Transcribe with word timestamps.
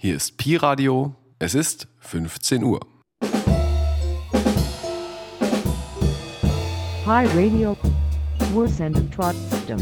Hier 0.00 0.14
ist 0.14 0.36
Pi 0.36 0.54
Radio. 0.54 1.16
Es 1.40 1.56
ist 1.56 1.88
15 1.98 2.62
Uhr. 2.62 2.78
Pi 7.02 7.26
Radio. 7.34 7.76
Wir 8.54 8.68
senden 8.68 9.10
trotzdem. 9.10 9.78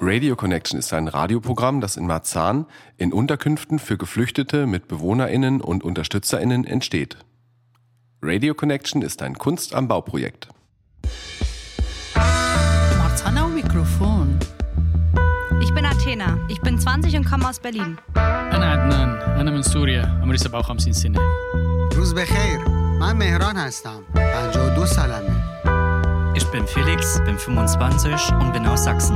Radio 0.00 0.36
Connection 0.36 0.78
ist 0.78 0.94
ein 0.94 1.08
Radioprogramm, 1.08 1.82
das 1.82 1.98
in 1.98 2.06
Marzahn 2.06 2.64
in 2.96 3.12
Unterkünften 3.12 3.78
für 3.78 3.98
Geflüchtete 3.98 4.66
mit 4.66 4.88
BewohnerInnen 4.88 5.60
und 5.60 5.84
UnterstützerInnen 5.84 6.64
entsteht. 6.64 7.18
Radio 8.21 8.53
Connection 8.53 9.01
ist 9.01 9.21
ein 9.21 9.33
Kunst 9.37 9.73
am 9.75 9.87
Bauprojekt. 9.87 10.47
Marzahn 12.97 13.37
au 13.37 13.47
Mikrofon. 13.47 14.39
Ich 15.61 15.73
bin 15.73 15.85
Athena. 15.85 16.37
Ich 16.49 16.59
bin 16.61 16.79
20 16.79 17.15
und 17.17 17.25
komme 17.25 17.49
aus 17.49 17.59
Berlin. 17.59 17.97
أنا 18.15 18.71
عدنان 18.71 19.09
أنا 19.39 19.51
من 19.51 19.61
سوريا 19.61 20.19
عمري 20.21 20.37
57 20.37 20.93
سنة 20.93 21.19
روز 21.95 22.13
بخیر 22.13 22.59
من 22.99 23.15
مهران 23.15 23.57
هستم 23.57 24.01
52 24.15 24.85
سالمه 24.85 25.53
Ich 26.35 26.45
bin 26.51 26.65
Felix, 26.67 27.19
bin 27.25 27.37
25 27.37 28.31
und 28.39 28.53
bin 28.53 28.65
aus 28.67 28.83
Sachsen. 28.85 29.15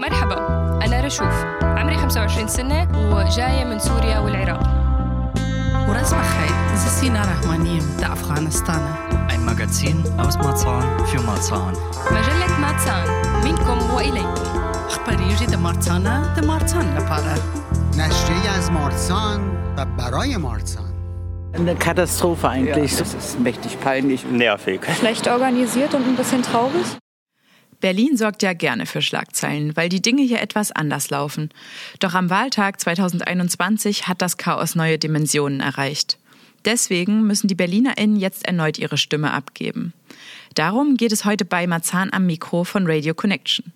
مرحبا 0.00 0.36
أنا 0.84 1.00
رشوف 1.00 1.44
عمري 1.62 1.96
25 1.96 2.48
سنة 2.48 2.88
وجاية 3.14 3.64
من 3.64 3.78
سوريا 3.78 4.18
والعراق 4.18 4.81
Uraz 5.92 6.10
Bachai, 6.10 6.48
das 6.72 6.84
ist 6.86 7.00
Sina 7.00 7.22
Rahmanim, 7.22 7.82
der 8.00 8.12
Afghanistan. 8.12 8.80
Ein 9.28 9.44
Magazin 9.44 10.02
aus 10.18 10.36
Marzahn 10.38 10.84
für 11.06 11.22
Marzahn. 11.22 11.74
مجلة 12.10 12.58
ماتسان 12.60 13.08
منكم 13.44 13.94
وإليكم 13.94 14.42
أخبار 14.86 15.20
يجي 15.20 15.56
مارتانا 15.56 16.34
ده 16.36 16.46
مارتان 16.46 16.96
لپاره. 16.96 17.34
نشریه 17.96 18.50
از 18.58 18.70
مارسان 18.70 19.40
و 19.78 19.84
برای 19.98 20.36
مارسان 20.36 20.84
Eine 21.54 21.74
Katastrophe 21.76 22.48
eigentlich. 22.48 22.96
Das 22.96 23.14
ist 23.14 23.40
mächtig 23.40 23.80
peinlich. 23.80 24.24
Nervig. 24.30 24.80
schlecht 25.00 25.28
organisiert 25.28 25.94
und 25.94 26.04
ein 26.06 26.16
bisschen 26.16 26.42
traurig. 26.42 26.86
Berlin 27.82 28.16
sorgt 28.16 28.42
ja 28.42 28.54
gerne 28.54 28.86
für 28.86 29.02
Schlagzeilen, 29.02 29.76
weil 29.76 29.88
die 29.88 30.02
Dinge 30.02 30.22
hier 30.22 30.40
etwas 30.40 30.72
anders 30.72 31.10
laufen. 31.10 31.50
Doch 32.00 32.14
am 32.14 32.28
Wahltag 32.28 32.80
2021 32.80 34.08
hat 34.08 34.20
das 34.20 34.36
Chaos 34.36 34.74
neue 34.74 34.98
Dimensionen 34.98 35.60
erreicht. 35.60 36.18
Deswegen 36.64 37.22
müssen 37.22 37.46
die 37.46 37.54
BerlinerInnen 37.54 38.16
jetzt 38.16 38.44
erneut 38.46 38.78
ihre 38.78 38.98
Stimme 38.98 39.32
abgeben. 39.32 39.92
Darum 40.54 40.96
geht 40.96 41.12
es 41.12 41.24
heute 41.24 41.44
bei 41.44 41.66
Marzahn 41.68 42.12
am 42.12 42.26
Mikro 42.26 42.64
von 42.64 42.84
Radio 42.86 43.14
Connection. 43.14 43.72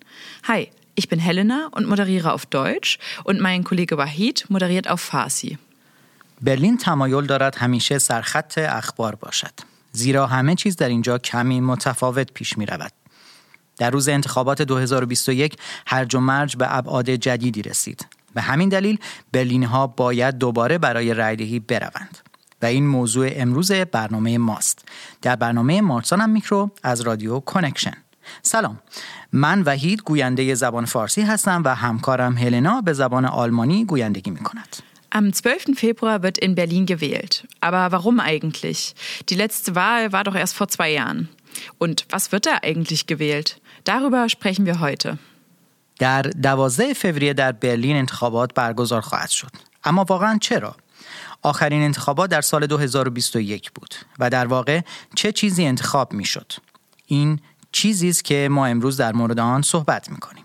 Hi, 0.49 0.67
ich 0.95 1.07
bin 1.07 1.19
Helena 1.19 1.69
und 1.71 1.87
moderiere 1.87 2.33
auf 2.33 2.45
Deutsch 2.45 2.99
und 3.23 3.39
mein 3.39 3.63
Kollege 3.63 3.97
Wahid 3.97 4.45
moderiert 4.49 4.89
auf 4.89 5.01
Farsi. 5.01 5.57
برلین 6.41 6.77
تمایل 6.77 7.25
دارد 7.25 7.55
همیشه 7.57 7.97
سرخط 7.97 8.57
اخبار 8.57 9.15
باشد 9.15 9.53
زیرا 9.91 10.27
همه 10.27 10.55
چیز 10.55 10.75
در 10.75 10.89
اینجا 10.89 11.17
کمی 11.17 11.61
متفاوت 11.61 12.31
پیش 12.33 12.57
می 12.57 12.65
رود. 12.65 12.91
در 13.78 13.90
روز 13.90 14.08
انتخابات 14.08 14.62
2021 14.62 15.56
هرج 15.86 16.14
و 16.14 16.20
مرج 16.20 16.56
به 16.56 16.76
ابعاد 16.76 17.10
جدیدی 17.10 17.62
رسید. 17.62 18.06
به 18.34 18.40
همین 18.40 18.68
دلیل 18.68 18.98
برلینی 19.32 19.64
ها 19.64 19.86
باید 19.86 20.38
دوباره 20.38 20.78
برای 20.78 21.14
رایدهی 21.14 21.60
بروند. 21.60 22.18
و 22.62 22.66
این 22.66 22.86
موضوع 22.86 23.28
امروز 23.32 23.72
برنامه 23.72 24.38
ماست. 24.38 24.88
در 25.22 25.36
برنامه 25.36 25.80
مارسان 25.80 26.20
هم 26.20 26.30
میکرو 26.30 26.70
از 26.82 27.00
رادیو 27.00 27.40
کنکشن. 27.40 27.94
سلام 28.42 28.78
من 29.32 29.62
وحید 29.62 30.02
گوینده 30.02 30.54
زبان 30.54 30.84
فارسی 30.84 31.22
هستم 31.22 31.62
و 31.64 31.74
همکارم 31.74 32.38
هلنا 32.38 32.80
به 32.80 32.92
زبان 32.92 33.24
آلمانی 33.24 33.84
گویندگی 33.84 34.30
می 34.30 34.40
کند. 34.40 34.76
Am 35.10 35.32
12. 35.32 35.74
Februar 35.74 36.22
wird 36.22 36.36
in 36.36 36.54
Berlin 36.54 36.84
gewählt. 36.84 37.46
Aber 37.60 37.92
warum 37.92 38.20
eigentlich? 38.20 38.94
Die 39.30 39.36
letzte 39.36 39.74
Wahl 39.74 40.12
war 40.12 40.22
doch 40.22 40.34
erst 40.34 40.54
vor 40.54 40.68
zwei 40.68 40.90
Jahren. 40.92 41.30
Und 41.78 42.04
was 42.10 42.30
wird 42.30 42.44
da 42.44 42.58
eigentlich 42.62 43.06
gewählt? 43.06 43.58
Darüber 43.88 44.28
sprechen 44.28 44.66
wir 44.66 44.80
heute. 44.80 45.18
در 45.98 46.22
12 46.22 46.94
فوریه 46.94 47.32
در 47.32 47.52
برلین 47.52 47.96
انتخابات 47.96 48.54
برگزار 48.54 49.00
خواهد 49.00 49.30
شد. 49.30 49.50
اما 49.84 50.04
واقعا 50.04 50.38
چرا؟ 50.40 50.76
آخرین 51.42 51.82
انتخابات 51.82 52.30
در 52.30 52.40
سال 52.40 52.66
2021 52.66 53.70
بود 53.72 53.94
و 54.18 54.30
در 54.30 54.46
واقع 54.46 54.80
چه 55.14 55.32
چیزی 55.32 55.64
انتخاب 55.64 56.12
می 56.12 56.24
شد؟ 56.24 56.52
این 57.06 57.40
چیزی 57.72 58.08
است 58.08 58.24
که 58.24 58.48
ما 58.50 58.66
امروز 58.66 58.96
در 58.96 59.12
مورد 59.12 59.40
آن 59.40 59.62
صحبت 59.62 60.10
می 60.10 60.16
کنیم. 60.16 60.44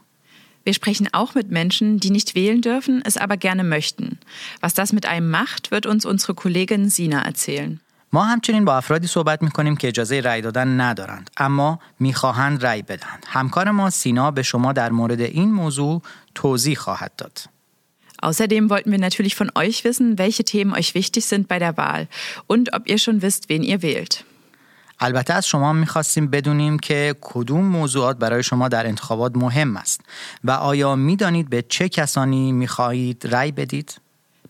Wir 0.65 0.73
sprechen 0.73 1.09
auch 1.11 1.35
mit 1.35 1.51
Menschen, 1.51 1.99
die 1.99 2.09
nicht 2.09 2.35
wählen 2.35 2.61
dürfen, 2.61 3.01
es 3.03 3.17
aber 3.17 3.35
gerne 3.35 3.65
möchten. 3.65 4.19
Was 4.61 4.73
das 4.73 4.93
mit 4.93 5.05
einem 5.05 5.29
macht, 5.29 5.71
wird 5.71 5.85
uns 5.85 6.05
unsere 6.05 6.33
Kollegin 6.33 6.89
Sina 6.89 7.21
erzählen. 7.21 7.81
ما 8.13 8.24
همچنین 8.24 8.66
با 8.66 8.78
افرادی 8.78 9.07
صحبت 9.07 9.41
می 9.41 9.51
کنیم 9.51 9.75
که 9.75 9.88
اجازه 9.88 10.19
رأی 10.19 10.41
دادن 10.41 10.81
ندارند 10.81 11.29
اما 11.38 11.79
می‌خواهند 12.00 12.66
رأی 12.66 12.81
بدهند. 12.81 13.25
همکار 13.28 13.72
ما 13.72 13.90
سینا 13.90 14.31
به 14.31 14.44
شما 14.44 14.74
در 14.74 14.91
مورد 14.91 15.22
این 15.22 15.51
موضوع 15.51 16.01
توضیح 16.35 16.78
خواهد 16.78 17.12
داد. 17.18 17.50
Außerdem 18.24 18.69
wollten 18.69 18.91
wir 18.91 19.00
natürlich 19.00 19.35
von 19.35 19.50
euch 19.63 19.84
wissen, 19.84 20.18
welche 20.18 20.44
Themen 20.51 20.72
euch 20.79 20.90
wichtig 20.96 21.24
sind 21.25 21.44
bei 21.51 21.59
der 21.59 21.74
Wahl 21.78 22.07
und 22.47 22.66
ob 22.75 22.84
ihr 22.88 22.97
schon 22.97 23.22
wisst, 23.22 23.50
wen 23.50 23.63
ihr 23.63 23.81
wählt. 23.81 24.24
البته 25.00 25.34
از 25.34 25.47
شما 25.47 25.74
می‌خواستیم 25.74 26.28
بدونیم 26.28 26.80
که 26.80 27.16
کدوم 27.22 27.66
موضوعات 27.66 28.18
برای 28.18 28.44
شما 28.44 28.68
در 28.68 28.88
انتخابات 28.88 29.35
مهم 29.35 29.78
است 29.78 30.01
و 30.44 30.51
آیا 30.51 30.95
می‌دانید 30.95 31.50
به 31.50 31.62
چه 31.62 31.90
کسانی 31.90 32.51
می‌خواهید 32.51 33.28
رأی 33.31 33.51
بدید؟ 33.51 34.00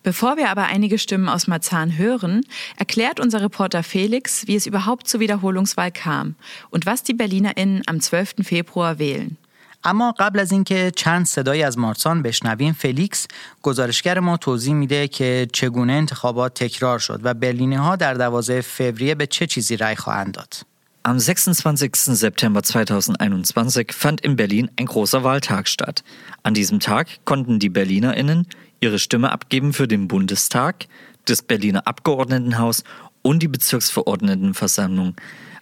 Bevor 0.02 0.36
wir 0.36 0.48
aber 0.48 0.66
einige 0.66 0.98
Stimmen 0.98 1.28
aus 1.28 1.48
Marzahn 1.48 1.98
hören, 1.98 2.42
erklärt 2.76 3.20
unser 3.20 3.42
Reporter 3.42 3.82
Felix, 3.82 4.46
wie 4.46 4.54
es 4.56 4.66
überhaupt 4.66 5.08
zur 5.08 5.20
Wiederholungswahl 5.20 5.90
kam 5.90 6.34
und 6.70 6.86
was 6.86 7.02
die 7.02 7.14
BerlinerInnen 7.14 7.82
am 7.86 8.00
12. 8.00 8.36
Februar 8.42 8.98
wählen. 8.98 9.36
اما 9.84 10.14
قبل 10.18 10.38
از 10.38 10.52
اینکه 10.52 10.92
چند 10.96 11.26
صدای 11.26 11.62
از 11.62 11.78
مارسان 11.78 12.22
بشنویم 12.22 12.72
فلیکس 12.72 13.26
گزارشگر 13.62 14.20
ما 14.20 14.36
توضیح 14.36 14.74
میده 14.74 15.08
که 15.08 15.48
چگونه 15.52 15.92
انتخابات 15.92 16.54
تکرار 16.54 16.98
شد 16.98 17.20
و 17.22 17.34
برلینی 17.34 17.74
ها 17.74 17.96
در 17.96 18.14
12 18.14 18.60
فوریه 18.60 19.14
به 19.14 19.26
چه 19.26 19.46
چیزی 19.46 19.76
رأی 19.76 19.96
خواهند 19.96 20.34
داد. 20.34 20.54
Am 21.04 21.18
26. 21.18 22.16
September 22.16 22.60
2021 22.60 23.94
fand 23.94 24.20
in 24.20 24.36
Berlin 24.36 24.68
ein 24.76 24.84
großer 24.84 25.24
Wahltag 25.24 25.68
statt. 25.68 26.02
An 26.42 26.52
diesem 26.52 26.80
Tag 26.80 27.06
konnten 27.24 27.58
die 27.58 27.70
BerlinerInnen 27.70 28.46
ihre 28.83 28.99
Stimme 28.99 29.31
abgeben 29.31 29.71
für 29.71 29.87
den 29.87 30.09
Bundestag, 30.09 30.87
das 31.25 31.41
Berliner 31.41 31.87
Abgeordnetenhaus 31.87 32.83
und 33.21 33.41
die 33.41 33.47
Bezirksverordnetenversammlung. 33.47 35.15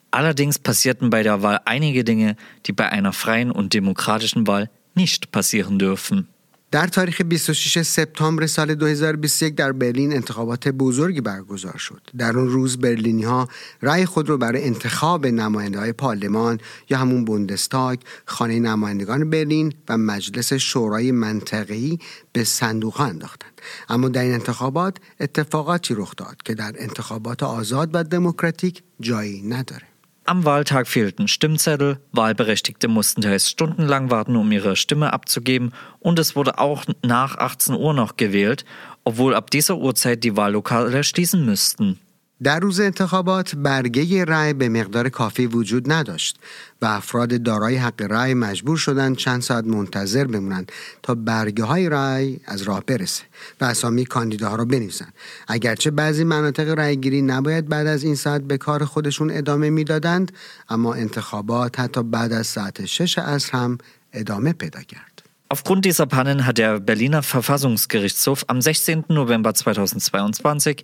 Allerdings 0.09 0.57
passierten 0.57 1.11
bei 1.11 1.21
der 1.21 1.43
Wahl 1.43 1.61
einige 1.65 2.03
Dinge, 2.03 2.35
die 2.65 2.73
bei 2.73 2.89
einer 2.89 3.13
freien 3.13 3.51
und 3.51 3.73
demokratischen 3.73 4.47
Wahl 4.47 4.69
nicht 4.95 5.31
passieren 5.31 5.77
dürfen. 5.77 6.27
در 6.71 6.87
تاریخ 6.87 7.21
26 7.21 7.81
سپتامبر 7.81 8.47
سال 8.47 8.75
2021 8.75 9.55
در 9.55 9.71
برلین 9.71 10.13
انتخابات 10.13 10.67
بزرگی 10.67 11.21
برگزار 11.21 11.77
شد. 11.77 12.01
در 12.17 12.37
اون 12.37 12.47
روز 12.47 12.77
برلینی 12.77 13.23
ها 13.23 13.47
رأی 13.81 14.05
خود 14.05 14.29
رو 14.29 14.37
برای 14.37 14.63
انتخاب 14.63 15.27
نماینده 15.27 15.79
های 15.79 15.91
پارلمان 15.91 16.59
یا 16.89 16.97
همون 16.97 17.25
بوندستاگ، 17.25 17.99
خانه 18.25 18.59
نمایندگان 18.59 19.29
برلین 19.29 19.73
و 19.89 19.97
مجلس 19.97 20.53
شورای 20.53 21.11
منطقه‌ای 21.11 21.99
به 22.33 22.43
صندوق 22.43 22.93
ها 22.93 23.05
انداختند. 23.05 23.61
اما 23.89 24.09
در 24.09 24.21
این 24.21 24.33
انتخابات 24.33 24.97
اتفاقاتی 25.19 25.93
رخ 25.97 26.15
داد 26.17 26.37
که 26.45 26.53
در 26.53 26.75
انتخابات 26.77 27.43
آزاد 27.43 27.89
و 27.93 28.03
دموکراتیک 28.03 28.83
جایی 28.99 29.41
نداره. 29.41 29.90
Am 30.31 30.45
Wahltag 30.45 30.87
fehlten 30.87 31.27
Stimmzettel, 31.27 31.99
Wahlberechtigte 32.13 32.87
mussten 32.87 33.19
teils 33.19 33.49
stundenlang 33.49 34.11
warten, 34.11 34.37
um 34.37 34.49
ihre 34.53 34.77
Stimme 34.77 35.11
abzugeben 35.11 35.73
und 35.99 36.19
es 36.19 36.37
wurde 36.37 36.57
auch 36.57 36.85
nach 37.03 37.37
18 37.37 37.75
Uhr 37.75 37.93
noch 37.93 38.15
gewählt, 38.15 38.63
obwohl 39.03 39.35
ab 39.35 39.51
dieser 39.51 39.75
Uhrzeit 39.75 40.23
die 40.23 40.37
Wahllokale 40.37 41.03
schließen 41.03 41.45
müssten. 41.45 41.99
در 42.43 42.59
روز 42.59 42.79
انتخابات 42.79 43.55
برگه 43.55 44.25
رأی 44.25 44.53
به 44.53 44.69
مقدار 44.69 45.09
کافی 45.09 45.45
وجود 45.45 45.91
نداشت 45.91 46.39
و 46.81 46.85
افراد 46.85 47.43
دارای 47.43 47.75
حق 47.75 48.01
رأی 48.01 48.33
مجبور 48.33 48.77
شدند 48.77 49.15
چند 49.15 49.41
ساعت 49.41 49.65
منتظر 49.65 50.25
بمونند 50.25 50.71
تا 51.03 51.15
برگه 51.15 51.63
های 51.63 51.89
رأی 51.89 52.39
از 52.45 52.61
راه 52.61 52.83
برسه 52.87 53.23
و 53.61 53.65
اسامی 53.65 54.05
کاندیداها 54.05 54.55
رو 54.55 54.65
بنویسند 54.65 55.13
اگرچه 55.47 55.91
بعضی 55.91 56.23
مناطق 56.23 56.69
رأیگیری 56.69 57.21
نباید 57.21 57.69
بعد 57.69 57.87
از 57.87 58.03
این 58.03 58.15
ساعت 58.15 58.41
به 58.41 58.57
کار 58.57 58.85
خودشون 58.85 59.31
ادامه 59.31 59.69
می‌دادند 59.69 60.31
اما 60.69 60.93
انتخابات 60.93 61.79
حتی 61.79 62.03
بعد 62.03 62.33
از 62.33 62.47
ساعت 62.47 62.85
شش 62.85 63.17
عصر 63.17 63.57
هم 63.57 63.77
ادامه 64.13 64.53
پیدا 64.53 64.81
کرد 64.81 65.11
Aufgrund 65.51 65.83
dieser 65.83 66.05
Pannen 66.05 66.45
hat 66.45 66.57
der 66.59 66.79
Berliner 66.79 67.21
Verfassungsgerichtshof 67.21 68.45
am 68.47 68.61
16. 68.61 69.03
November 69.09 69.51
2022 69.51 70.81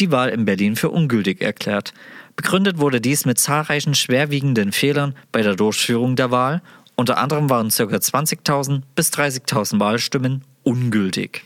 die 0.00 0.10
Wahl 0.10 0.28
in 0.30 0.44
Berlin 0.44 0.76
für 0.76 0.90
ungültig 0.90 1.40
erklärt. 1.40 1.92
Begründet 2.36 2.78
wurde 2.78 3.00
dies 3.00 3.24
mit 3.24 3.38
zahlreichen 3.38 3.94
schwerwiegenden 3.94 4.72
Fehlern 4.72 5.14
bei 5.32 5.42
der 5.42 5.56
Durchführung 5.56 6.16
der 6.16 6.30
Wahl. 6.30 6.62
Unter 6.94 7.18
anderem 7.18 7.50
waren 7.50 7.68
ca. 7.68 7.82
20.000 7.82 8.82
bis 8.94 9.12
30.000 9.12 9.80
Wahlstimmen 9.80 10.44
ungültig. 10.62 11.44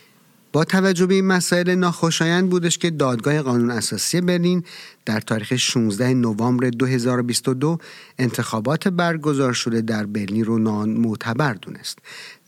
با 0.53 0.65
توجه 0.65 1.07
به 1.07 1.15
این 1.15 1.27
مسائل 1.27 1.75
ناخوشایند 1.75 2.51
بودش 2.51 2.79
که 2.79 2.91
دادگاه 2.91 3.43
قانون 3.43 3.71
اساسی 3.71 4.21
برلین 4.21 4.65
در 5.07 5.21
تاریخ 5.21 5.57
16 5.57 6.15
نوامبر 6.15 6.71
2022 6.71 7.79
انتخابات 8.19 8.89
برگزار 8.89 9.53
شده 9.53 9.81
در 9.81 10.07
برلین 10.07 10.45
رو 10.45 10.59
معتبر 10.87 11.55
دونست. 11.55 11.99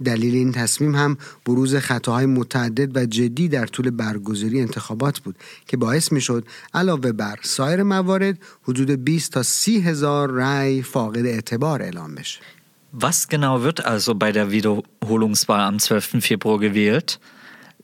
دلیل 0.04 0.34
این 0.34 0.52
تصمیم 0.52 0.94
هم 0.94 1.18
بروز 1.46 1.76
خطاهای 1.76 2.26
متعدد 2.26 2.96
و 2.96 3.06
جدی 3.06 3.48
در 3.48 3.66
طول 3.66 3.90
برگزاری 3.90 4.60
انتخابات 4.60 5.18
بود 5.18 5.36
که 5.66 5.76
باعث 5.76 6.12
می 6.12 6.20
شد 6.20 6.44
علاوه 6.74 7.12
بر 7.12 7.38
سایر 7.42 7.82
موارد 7.82 8.38
حدود 8.62 8.90
20 9.04 9.32
تا 9.32 9.42
30 9.42 9.80
هزار 9.80 10.30
رأی 10.30 10.82
فاقد 10.82 11.26
اعتبار 11.26 11.82
اعلام 11.82 12.14
بشه. 12.14 12.40
Was 13.00 13.26
genau 13.28 13.62
wird 13.64 13.84
also 13.84 14.14
bei 14.14 14.30
der 14.30 14.52
Wiederholungswahl 14.52 15.60
am 15.60 15.78
12. 15.78 16.20
Februar 16.20 16.60
gewählt? 16.60 17.18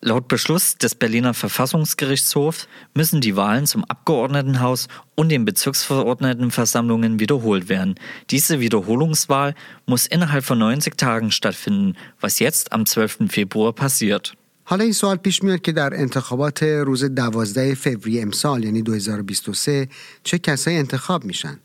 Laut 0.01 0.27
Beschluss 0.27 0.77
des 0.77 0.93
Berliner 0.93 1.33
Verfassungsgerichtshofs 1.33 2.67
müssen 2.93 3.21
die 3.21 3.35
Wahlen 3.35 3.65
zum 3.65 3.83
Abgeordnetenhaus 3.85 4.87
und 5.15 5.29
den 5.29 5.45
Bezirksverordnetenversammlungen 5.45 7.19
wiederholt 7.19 7.69
werden. 7.69 7.95
Diese 8.29 8.59
Wiederholungswahl 8.59 9.55
muss 9.87 10.05
innerhalb 10.05 10.43
von 10.43 10.59
90 10.59 10.95
Tagen 10.95 11.31
stattfinden, 11.31 11.95
was 12.19 12.39
jetzt 12.39 12.71
am 12.71 12.85
12. 12.85 13.29
Februar 13.29 13.73
passiert. 13.73 14.33
حالا 14.67 14.83
این 14.83 14.93
سوال 14.93 15.17
پیش 15.17 15.43
میاد 15.43 15.61
که 15.61 15.71
در 15.71 15.93
انتخابات 15.93 16.63
روز 16.63 17.03
12 17.03 17.75
فوریه 17.75 18.21
امسال 18.21 18.63
یعنی 18.63 18.81
2023 18.81 19.87
چه 20.23 20.37
کسایی 20.37 20.77
انتخاب 20.77 21.25
میشن؟ 21.25 21.59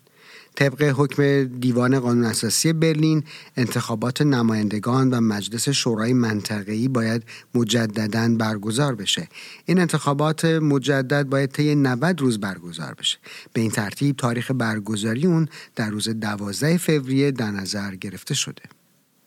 طبق 0.56 0.94
حکم 0.98 1.44
دیوان 1.44 2.00
قانون 2.00 2.26
اساسی 2.26 2.74
برلین 2.74 3.24
انتخابات 3.58 4.22
نمایندگان 4.22 5.10
و 5.10 5.22
مجلس 5.22 5.70
شورای 5.70 6.14
منطقه‌ای 6.14 6.88
باید 6.88 7.24
مجددا 7.56 8.36
برگزار 8.40 8.96
بشه 8.96 9.28
این 9.66 9.80
انتخابات 9.80 10.46
مجدد 10.46 11.24
باید 11.24 11.52
طی 11.52 11.76
90 11.76 12.22
روز 12.22 12.40
برگزار 12.40 12.94
بشه 12.94 13.18
به 13.54 13.62
این 13.62 13.72
ترتیب 13.72 14.16
تاریخ 14.16 14.52
برگزاری 14.52 15.26
اون 15.26 15.48
در 15.76 15.90
روز 15.90 16.10
12 16.10 16.78
فوریه 16.78 17.32
در 17.32 17.52
نظر 17.52 17.96
گرفته 17.96 18.34
شده 18.34 18.64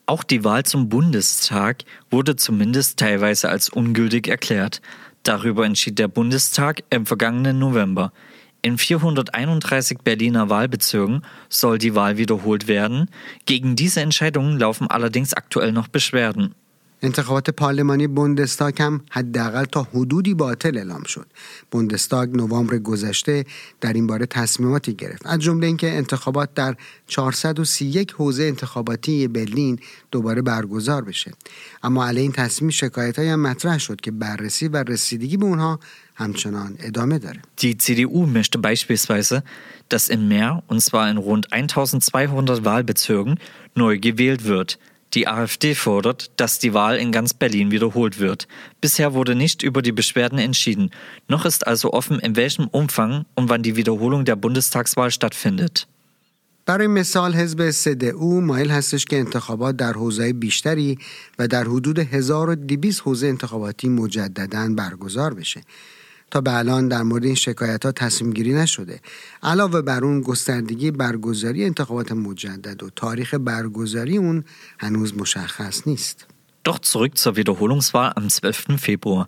Auch 0.09 0.23
die 0.23 0.43
Wahl 0.43 0.63
zum 0.63 0.89
Bundestag 0.89 1.85
wurde 2.09 2.35
zumindest 2.35 2.97
teilweise 2.97 3.49
als 3.49 3.69
ungültig 3.69 4.27
erklärt. 4.27 4.81
Darüber 5.21 5.65
entschied 5.65 5.99
der 5.99 6.07
Bundestag 6.07 6.83
im 6.89 7.05
vergangenen 7.05 7.59
November. 7.59 8.11
In 8.61 8.77
431 8.77 9.99
Berliner 9.99 10.49
Wahlbezirken 10.49 11.23
soll 11.47 11.77
die 11.77 11.95
Wahl 11.95 12.17
wiederholt 12.17 12.67
werden. 12.67 13.09
Gegen 13.45 13.77
diese 13.77 14.01
Entscheidungen 14.01 14.59
laufen 14.59 14.87
allerdings 14.87 15.33
aktuell 15.33 15.71
noch 15.71 15.87
Beschwerden. 15.87 16.55
انتخابات 17.01 17.49
پارلمانی 17.49 18.07
بوندستاگ 18.07 18.81
هم 18.81 19.01
حداقل 19.09 19.65
تا 19.65 19.83
حدودی 19.83 20.33
باطل 20.33 20.77
اعلام 20.77 21.03
شد. 21.03 21.27
بوندستاگ 21.71 22.35
نوامبر 22.35 22.77
گذشته 22.77 23.45
در 23.81 23.93
این 23.93 24.07
باره 24.07 24.25
تصمیماتی 24.25 24.93
گرفت. 24.93 25.21
از 25.25 25.39
جمله 25.39 25.67
اینکه 25.67 25.91
انتخابات 25.91 26.53
در 26.53 26.75
431 27.07 28.11
حوزه 28.11 28.43
انتخاباتی 28.43 29.27
برلین 29.27 29.79
دوباره 30.11 30.41
برگزار 30.41 31.01
بشه. 31.01 31.31
اما 31.83 32.07
علیه 32.07 32.21
این 32.21 32.31
تصمیم 32.31 32.71
شکایت 32.71 33.19
هم 33.19 33.39
مطرح 33.39 33.77
شد 33.77 34.01
که 34.01 34.11
بررسی 34.11 34.67
و 34.67 34.83
رسیدگی 34.83 35.37
به 35.37 35.45
اونها 35.45 35.79
همچنان 36.15 36.75
ادامه 36.79 37.19
داره. 37.19 37.41
Die 37.61 37.77
CDU 37.77 38.25
möchte 38.27 38.57
beispielsweise, 38.57 39.43
dass 39.89 40.09
in 40.09 40.27
Mehr, 40.27 40.63
und 40.67 40.81
zwar 40.81 41.09
in 41.11 41.17
rund 41.17 41.51
1200 41.51 42.65
Wahlbezirken, 42.65 43.39
neu 43.75 43.97
gewählt 43.97 44.45
wird. 44.45 44.77
Die 45.14 45.28
AfD 45.28 45.74
fordert, 45.74 46.30
dass 46.36 46.58
die 46.58 46.74
Wahl 46.74 46.96
in 46.96 47.12
ganz 47.12 47.34
Berlin 47.34 47.70
wiederholt 47.70 48.18
wird. 48.18 48.48
Bisher 48.80 49.14
wurde 49.14 49.34
nicht 49.34 49.62
über 49.62 49.80
die 49.80 49.92
Beschwerden 49.92 50.38
entschieden. 50.38 50.90
Noch 51.28 51.44
ist 51.44 51.66
also 51.66 51.92
offen, 51.92 52.18
in 52.18 52.34
welchem 52.34 52.66
Umfang 52.66 53.24
und 53.36 53.48
wann 53.48 53.62
die 53.62 53.76
Wiederholung 53.76 54.24
der 54.24 54.36
Bundestagswahl 54.36 55.10
stattfindet. 55.10 55.86
برای 56.66 56.86
مثال 56.86 57.34
حزب 57.34 57.70
سدئو 57.70 58.40
مایل 58.40 58.70
هستش 58.70 59.04
که 59.04 59.18
انتخابات 59.18 59.76
در 59.76 59.92
حوزه 59.92 60.32
بیشتری 60.32 60.98
و 61.38 61.48
در 61.48 61.64
حدود 61.64 61.98
1200 61.98 63.00
حوزه 63.00 63.26
انتخاباتی 63.26 63.88
مجددا 63.88 64.74
برگزار 64.76 65.34
بشه. 65.34 65.60
تا 66.31 66.41
به 66.41 66.57
الان 66.57 66.87
در 66.87 67.03
مورد 67.03 67.25
این 67.25 67.35
شکایت 67.35 67.85
ها 67.85 67.91
تصمیم 67.91 68.33
گیری 68.33 68.53
نشده 68.53 68.99
علاوه 69.43 69.81
بر 69.81 70.03
اون 70.03 70.21
گستردگی 70.21 70.91
برگزاری 70.91 71.65
انتخابات 71.65 72.11
مجدد 72.11 72.83
و 72.83 72.89
تاریخ 72.89 73.33
برگزاری 73.33 74.17
اون 74.17 74.43
هنوز 74.79 75.17
مشخص 75.17 75.87
نیست 75.87 76.27
Doch 76.67 76.79
zurück 76.79 77.17
zur 77.17 77.35
Wiederholungswahl 77.35 78.11
am 78.15 78.27
12. 78.29 78.77
Februar. 78.77 79.27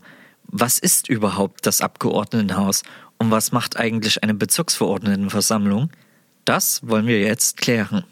Was 0.63 0.79
ist 0.79 1.07
überhaupt 1.09 1.65
das 1.65 1.81
Abgeordnetenhaus 1.81 2.83
und 3.17 3.31
was 3.31 3.51
macht 3.51 3.77
eigentlich 3.77 4.21
eine 4.21 4.33
Bezirksverordnetenversammlung? 4.33 5.89
Das 6.45 6.81
wollen 6.83 7.07
wir 7.07 7.21
jetzt 7.21 7.57
klären. 7.57 8.03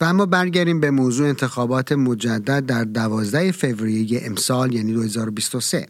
و 0.00 0.04
اما 0.04 0.26
برگردیم 0.26 0.80
به 0.80 0.90
موضوع 0.90 1.28
انتخابات 1.28 1.92
مجدد 1.92 2.66
در 2.66 2.84
12 2.84 3.52
فوریه 3.52 4.22
امسال 4.24 4.74
یعنی 4.74 4.92
2023 4.92 5.86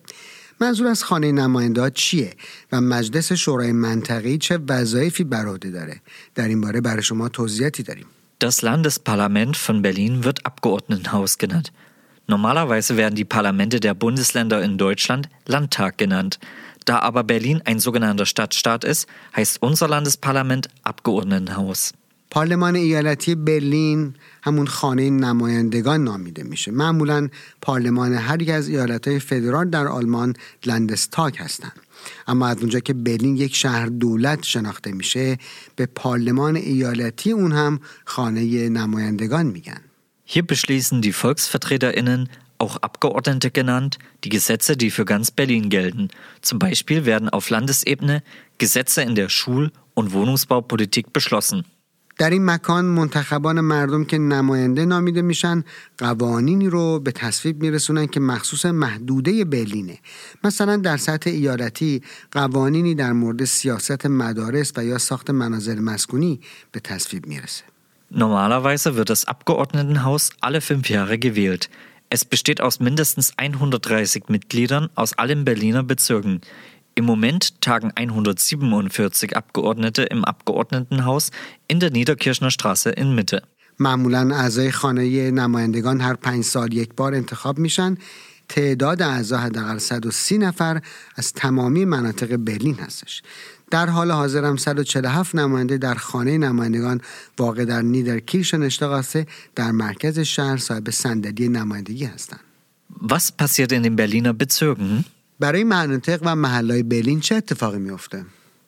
منظور 0.59 0.87
از 0.87 1.03
خانه 1.03 1.31
نماینده 1.31 1.89
چیه 1.89 2.33
و 2.71 2.81
مجلس 2.81 3.33
شورای 3.33 3.71
منطقی 3.71 4.37
چه 4.37 4.59
وظایفی 4.69 5.23
بر 5.23 5.45
عهده 5.45 5.71
داره 5.71 6.01
در 6.35 6.47
این 6.47 6.61
باره 6.61 6.81
برای 6.81 7.03
شما 7.03 7.29
توضیحاتی 7.29 7.83
داریم 7.83 8.05
Das 8.39 8.61
Landesparlament 8.61 9.57
von 9.57 9.81
Berlin 9.81 10.23
wird 10.23 10.45
Abgeordnetenhaus 10.45 11.39
genannt. 11.39 11.71
Normalerweise 12.27 12.95
werden 12.95 13.15
die 13.15 13.25
Parlamente 13.25 13.79
der 13.79 13.95
Bundesländer 13.95 14.61
in 14.61 14.77
Deutschland 14.77 15.27
Landtag 15.47 15.97
genannt. 15.97 16.39
Da 16.85 16.99
aber 16.99 17.23
Berlin 17.23 17.61
ein 17.65 17.79
sogenannter 17.79 18.25
Stadtstaat 18.25 18.83
ist, 18.83 19.07
heißt 19.35 19.61
unser 19.61 19.87
Landesparlament 19.87 20.69
Abgeordnetenhaus. 20.83 21.93
پارلمان 22.31 22.75
ایالتی 22.75 23.35
برلین 23.35 24.13
همون 24.41 24.67
خانه 24.67 25.09
نمایندگان 25.09 26.03
نامیده 26.03 26.43
میشه 26.43 26.71
معمولا 26.71 27.29
پارلمان 27.61 28.13
هر 28.13 28.41
یک 28.41 28.49
از 28.49 28.67
ایالتهای 28.67 29.19
فدرال 29.19 29.69
در 29.69 29.87
آلمان 29.87 30.33
لندستاک 30.65 31.35
هستند 31.39 31.79
اما 32.27 32.47
از 32.47 32.57
اونجا 32.57 32.79
که 32.79 32.93
برلین 32.93 33.37
یک 33.37 33.55
شهر 33.55 33.85
دولت 33.85 34.43
شناخته 34.43 34.91
میشه 34.91 35.37
به 35.75 35.85
پارلمان 35.85 36.55
ایالتی 36.55 37.31
اون 37.31 37.51
هم 37.51 37.79
خانه 38.05 38.69
نمایندگان 38.69 39.45
میگن 39.45 39.81
Hier 40.29 40.45
beschließen 40.45 41.01
die 41.01 41.13
VolksvertreterInnen, 41.13 42.27
auch 42.57 42.75
Abgeordnete 42.81 43.49
genannt, 43.49 43.97
die 44.25 44.29
Gesetze, 44.29 44.75
die 44.75 44.91
für 44.91 45.05
ganz 45.05 45.31
Berlin 45.31 45.69
gelten. 45.69 46.09
Zum 46.41 46.59
Beispiel 46.59 47.05
werden 47.05 47.29
auf 47.29 47.49
Landesebene 47.49 48.23
Gesetze 48.57 49.03
in 49.03 49.15
der 49.15 49.29
Schul- 49.29 49.71
und 49.93 50.11
Wohnungsbaupolitik 50.11 51.13
beschlossen. 51.13 51.63
در 52.22 52.30
این 52.30 52.44
مکان 52.44 52.84
منتخبان 52.84 53.60
مردم 53.60 54.04
که 54.04 54.18
نماینده 54.18 54.84
نامیده 54.84 55.22
میشن 55.22 55.64
قوانینی 55.98 56.68
رو 56.68 57.00
به 57.00 57.12
تصویب 57.12 57.62
میرسونن 57.62 58.06
که 58.06 58.20
مخصوص 58.20 58.66
محدوده 58.66 59.44
برلینه 59.44 59.98
مثلا 60.44 60.76
در 60.76 60.96
سطح 60.96 61.30
ایالتی 61.30 62.02
قوانینی 62.32 62.94
در 62.94 63.12
مورد 63.12 63.44
سیاست 63.44 64.06
مدارس 64.06 64.72
و 64.76 64.84
یا 64.84 64.98
ساخت 64.98 65.30
منازل 65.30 65.80
مسکونی 65.80 66.40
به 66.72 66.80
تصویب 66.80 67.26
می‌رسه 67.26 67.64
Normalerweise 68.14 68.96
wird 68.96 69.10
das 69.10 69.24
Abgeordnetenhaus 69.24 70.30
alle 70.40 70.60
fünf 70.60 70.90
Jahre 70.90 71.18
gewählt. 71.18 71.70
Es 72.14 72.24
besteht 72.24 72.60
aus 72.60 72.78
mindestens 72.78 73.32
130 73.38 74.28
Mitgliedern 74.28 74.90
aus 74.94 75.18
allen 75.18 75.44
Berliner 75.44 75.82
Bezirken. 75.82 76.42
Im 76.95 77.05
Moment 77.05 77.61
tagen 77.61 77.91
147 77.95 79.37
Abgeordnete 79.37 80.03
im 80.03 80.25
Abgeordnetenhaus 80.25 81.29
in 81.67 81.79
der 81.79 81.91
Niederkirchner 81.91 82.51
Straße 82.51 82.89
in 82.89 83.15
Mitte. 83.15 83.41
معمولا 83.79 84.35
اعضای 84.35 84.71
خانه 84.71 85.31
نمایندگان 85.31 86.01
هر 86.01 86.13
پنج 86.13 86.43
سال 86.43 86.73
یک 86.73 86.93
بار 86.93 87.15
انتخاب 87.15 87.59
میشن 87.59 87.97
تعداد 88.49 89.01
اعضا 89.01 89.37
حداقل 89.37 89.77
130 89.77 90.37
نفر 90.37 90.81
از 91.15 91.33
تمامی 91.33 91.85
مناطق 91.85 92.35
برلین 92.35 92.75
هستش 92.75 93.21
در 93.71 93.89
حال 93.89 94.11
حاضر 94.11 94.45
هم 94.45 94.57
147 94.57 95.35
نماینده 95.35 95.77
در 95.77 95.95
خانه 95.95 96.37
نمایندگان 96.37 97.01
واقع 97.37 97.65
در 97.65 97.81
نیدرکیرشن 97.81 98.63
اشتغاسه 98.63 99.25
در 99.55 99.71
مرکز 99.71 100.19
شهر 100.19 100.57
صاحب 100.57 100.89
صندلی 100.89 101.49
نمایندگی 101.49 102.05
هستند. 102.05 102.39
Was 103.01 103.31
passiert 103.31 103.71
in 103.71 103.83
den 103.83 103.95
Berliner 103.95 104.33
Bezirken? 104.33 105.05
برای 105.41 105.63
مناطق 105.63 106.19
و 106.21 106.35
محلهای 106.35 106.83
برلین 106.83 107.19
چه 107.19 107.35
اتفاقی 107.35 107.79
میفته؟ 107.79 108.25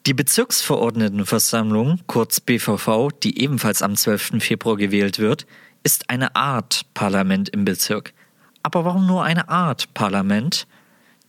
Die 0.07 0.13
Bezirksverordnetenversammlung, 0.13 1.99
kurz 2.07 2.39
BVV, 2.39 3.11
die 3.21 3.41
ebenfalls 3.43 3.81
am 3.83 3.95
12. 3.95 4.41
Februar 4.41 4.77
gewählt 4.77 5.19
wird, 5.19 5.45
ist 5.83 6.09
eine 6.09 6.35
Art 6.35 6.85
Parlament 6.93 7.49
im 7.49 7.65
Bezirk. 7.65 8.13
Aber 8.63 8.85
warum 8.85 9.05
nur 9.05 9.23
eine 9.23 9.49
Art 9.49 9.93
Parlament? 9.93 10.67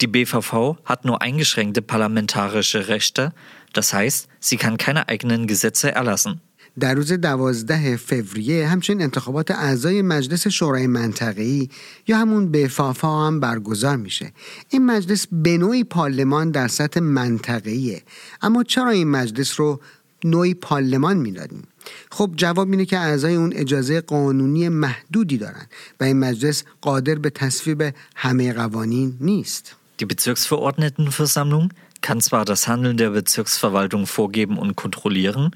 Die 0.00 0.06
BVV 0.06 0.78
hat 0.84 1.04
nur 1.04 1.20
eingeschränkte 1.20 1.82
parlamentarische 1.82 2.88
Rechte, 2.88 3.32
das 3.72 3.92
heißt, 3.92 4.28
sie 4.40 4.56
kann 4.56 4.78
keine 4.78 5.08
eigenen 5.08 5.46
Gesetze 5.46 5.92
erlassen. 5.92 6.40
در 6.79 6.93
روز 6.93 7.13
12 7.13 7.97
فوریه 7.97 8.67
همچنین 8.67 9.01
انتخابات 9.01 9.51
اعضای 9.51 10.01
مجلس 10.01 10.47
شورای 10.47 10.87
منطقه‌ای 10.87 11.69
یا 12.07 12.17
همون 12.17 12.51
بفافا 12.51 13.27
هم 13.27 13.39
برگزار 13.39 13.97
میشه. 13.97 14.31
این 14.69 14.85
مجلس 14.85 15.27
به 15.31 15.57
نوعی 15.57 15.83
پارلمان 15.83 16.51
در 16.51 16.67
سطح 16.67 16.99
منطقه‌ایه. 16.99 18.03
اما 18.41 18.63
چرا 18.63 18.89
این 18.89 19.07
مجلس 19.07 19.59
رو 19.59 19.79
نوعی 20.23 20.53
پارلمان 20.53 21.17
می‌دادیم؟ 21.17 21.63
خب 22.11 22.31
جواب 22.35 22.71
اینه 22.71 22.85
که 22.85 22.97
اعضای 22.97 23.35
اون 23.35 23.53
اجازه 23.55 24.01
قانونی 24.01 24.69
محدودی 24.69 25.37
دارن 25.37 25.65
و 25.99 26.03
این 26.03 26.19
مجلس 26.19 26.63
قادر 26.81 27.15
به 27.15 27.29
تصویب 27.29 27.93
همه 28.15 28.53
قوانین 28.53 29.17
نیست. 29.21 29.75
Die 30.01 30.05
Bezirksverordnetenversammlung 30.05 31.69
kann 32.01 32.19
zwar 32.19 32.43
das 32.43 32.67
Handeln 32.67 32.97
der 32.97 33.11
Bezirksverwaltung 33.11 34.05
vorgeben 34.05 34.57
und 34.57 34.75
kontrollieren, 34.75 35.51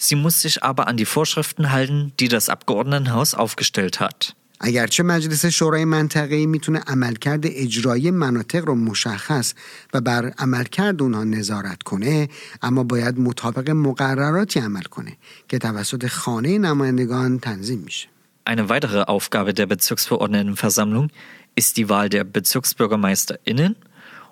sie 0.00 0.16
muss 0.16 0.40
sich 0.40 0.62
aber 0.62 0.86
an 0.88 0.96
die 0.96 1.04
Vorschriften 1.04 1.72
halten, 1.72 2.12
die 2.20 2.28
das 2.28 2.48
Abgeordnetenhaus 2.48 3.34
aufgestellt 3.34 4.00
hat. 4.00 4.34
اگرچه 4.60 5.02
مجلس 5.02 5.46
شورای 5.46 5.84
منطقه‌ای 5.84 6.46
میتونه 6.46 6.78
عملکرد 6.86 7.40
اجرایی 7.44 8.10
مناطق 8.10 8.64
رو 8.64 8.74
مشخص 8.74 9.54
و 9.94 10.00
بر 10.00 10.32
عملکرد 10.38 11.02
اونها 11.02 11.24
نظارت 11.24 11.82
کنه 11.82 12.28
اما 12.62 12.84
باید 12.84 13.18
مطابق 13.18 13.70
مقرراتی 13.70 14.60
عمل 14.60 14.82
کنه 14.82 15.16
که 15.48 15.58
توسط 15.58 16.06
خانه 16.06 16.58
نمایندگان 16.58 17.38
تنظیم 17.38 17.78
میشه 17.78 18.08
Eine 18.48 18.68
weitere 18.68 19.02
Aufgabe 19.02 19.52
der 19.52 19.66
Bezirksverordnetenversammlung 19.66 21.08
ist 21.56 21.76
die 21.76 21.88
Wahl 21.88 22.08
der 22.08 22.22
BezirksbürgermeisterInnen 22.22 23.74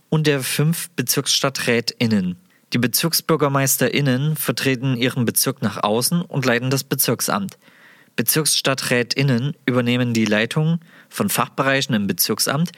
und 0.09 0.29
der 0.29 0.41
fünf 0.41 0.89
BezirksstadträtInnen. 0.91 2.37
Die 2.74 2.78
BezirksbürgermeisterInnen 2.78 4.36
vertreten 4.36 4.96
ihren 4.96 5.26
Bezirk 5.26 5.62
nach 5.62 5.84
außen 5.84 6.22
und 6.22 6.46
leiten 6.46 6.70
das 6.70 6.84
Bezirksamt. 6.84 7.58
BezirksstadträtInnen 8.16 9.56
übernehmen 9.66 10.14
die 10.14 10.26
Leitung 10.26 10.80
von 11.10 11.30
Fachbereichen 11.30 11.96
im 11.96 12.06
Bezirksamt. 12.06 12.72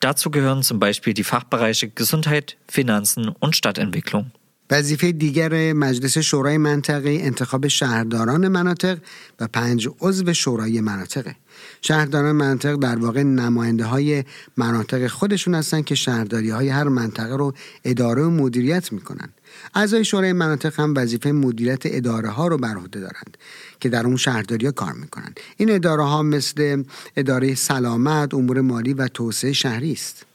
Dazu 0.00 0.30
gehören 0.30 0.62
zum 0.62 0.80
Beispiel 0.80 1.14
die 1.14 1.24
Fachbereiche 1.24 1.88
Gesundheit, 1.88 2.56
Finanzen 2.68 3.28
und 3.28 3.56
Stadtentwicklung. 3.56 4.32
وظیفه 4.72 5.12
دیگر 5.12 5.72
مجلس 5.72 6.18
شورای 6.18 6.58
منطقه 6.58 7.10
انتخاب 7.10 7.68
شهرداران 7.68 8.48
مناطق 8.48 8.98
و 9.40 9.48
پنج 9.48 9.88
عضو 10.00 10.32
شورای 10.32 10.80
مناطقه 10.80 11.36
شهرداران 11.82 12.32
مناطق 12.32 12.74
در 12.74 12.98
واقع 12.98 13.22
نماینده 13.22 13.84
های 13.84 14.24
مناطق 14.56 15.06
خودشون 15.06 15.54
هستن 15.54 15.82
که 15.82 15.94
شهرداری 15.94 16.50
های 16.50 16.68
هر 16.68 16.88
منطقه 16.88 17.36
رو 17.36 17.54
اداره 17.84 18.22
و 18.22 18.30
مدیریت 18.30 18.92
می‌کنن. 18.92 19.28
اعضای 19.74 20.04
شورای 20.04 20.32
مناطق 20.32 20.80
هم 20.80 20.94
وظیفه 20.96 21.32
مدیریت 21.32 21.82
اداره 21.84 22.28
ها 22.28 22.46
رو 22.46 22.58
بر 22.58 22.76
عهده 22.76 23.00
دارند 23.00 23.36
که 23.80 23.88
در 23.88 24.06
اون 24.06 24.16
شهرداری 24.16 24.66
ها 24.66 24.72
کار 24.72 24.92
می‌کنن. 24.92 25.34
این 25.56 25.70
اداره 25.70 26.02
ها 26.02 26.22
مثل 26.22 26.84
اداره 27.16 27.54
سلامت 27.54 28.34
امور 28.34 28.60
مالی 28.60 28.94
و 28.94 29.08
توسعه 29.08 29.52
شهری 29.52 29.92
است. 29.92 30.31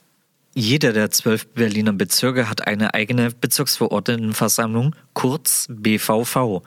Jeder 0.59 0.91
der 0.91 1.11
zwölf 1.11 1.45
Berliner 1.49 1.93
Bezirke 1.93 2.49
hat 2.49 2.65
eine 2.65 2.95
eigene 2.95 3.29
Bezirksverordnetenversammlung, 3.29 4.95
kurz 5.13 5.67
BVV. 5.69 6.63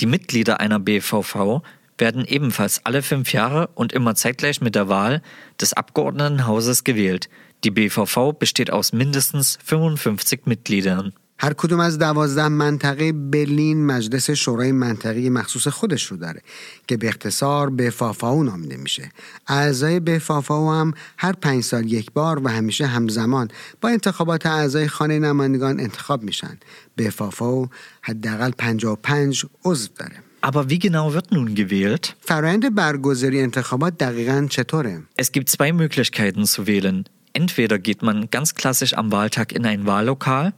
Die 0.00 0.06
Mitglieder 0.06 0.60
einer 0.60 0.80
BVV 0.80 1.60
werden 1.98 2.24
ebenfalls 2.24 2.86
alle 2.86 3.02
fünf 3.02 3.34
Jahre 3.34 3.68
und 3.74 3.92
immer 3.92 4.14
zeitgleich 4.14 4.62
mit 4.62 4.74
der 4.74 4.88
Wahl 4.88 5.20
des 5.60 5.74
Abgeordnetenhauses 5.74 6.84
gewählt. 6.84 7.28
Die 7.64 7.70
BVV 7.70 8.32
besteht 8.32 8.70
aus 8.70 8.94
mindestens 8.94 9.58
55 9.62 10.46
Mitgliedern. 10.46 11.12
هر 11.40 11.52
کدوم 11.52 11.80
از 11.80 11.98
دوازده 11.98 12.48
منطقه 12.48 13.12
برلین 13.12 13.86
مجلس 13.86 14.30
شورای 14.30 14.72
منطقی 14.72 15.30
مخصوص 15.30 15.68
خودش 15.68 16.04
رو 16.04 16.16
داره 16.16 16.42
که 16.86 16.96
به 16.96 17.08
اختصار 17.08 17.70
به 17.70 17.90
فافاو 17.90 18.42
نامیده 18.44 18.76
میشه 18.76 19.10
اعضای 19.48 20.00
به 20.00 20.18
فافاو 20.18 20.72
هم 20.72 20.94
هر 21.18 21.32
پنج 21.32 21.62
سال 21.62 21.92
یک 21.92 22.12
بار 22.12 22.44
و 22.44 22.48
همیشه 22.48 22.86
همزمان 22.86 23.48
با 23.80 23.88
انتخابات 23.88 24.46
اعضای 24.46 24.88
خانه 24.88 25.18
نمایندگان 25.18 25.80
انتخاب 25.80 26.22
میشن 26.22 26.58
به 26.96 27.10
فافاو 27.10 27.68
حداقل 28.02 28.50
55 28.50 29.44
عضو 29.64 29.88
داره 29.96 30.22
Aber 30.40 30.70
wie 30.70 30.78
genau 30.78 31.12
wird 31.14 31.32
nun 31.32 31.54
gewählt? 31.54 32.14
فرایند 32.20 32.74
برگزاری 32.74 33.40
انتخابات 33.40 33.98
دقیقا 33.98 34.46
چطوره؟ 34.50 35.02
Es 35.22 35.32
gibt 35.32 35.48
zwei 35.48 35.72
Möglichkeiten 35.72 36.44
zu 36.44 36.66
wählen. 36.66 37.04
Entweder 37.32 37.78
geht 37.78 38.02
man 38.02 38.28
ganz 38.30 38.54
klassisch 38.54 38.94
am 38.94 39.12
Wahltag 39.12 39.52
in 39.52 39.66
ein 39.66 39.86
Wahllokal 39.86 40.52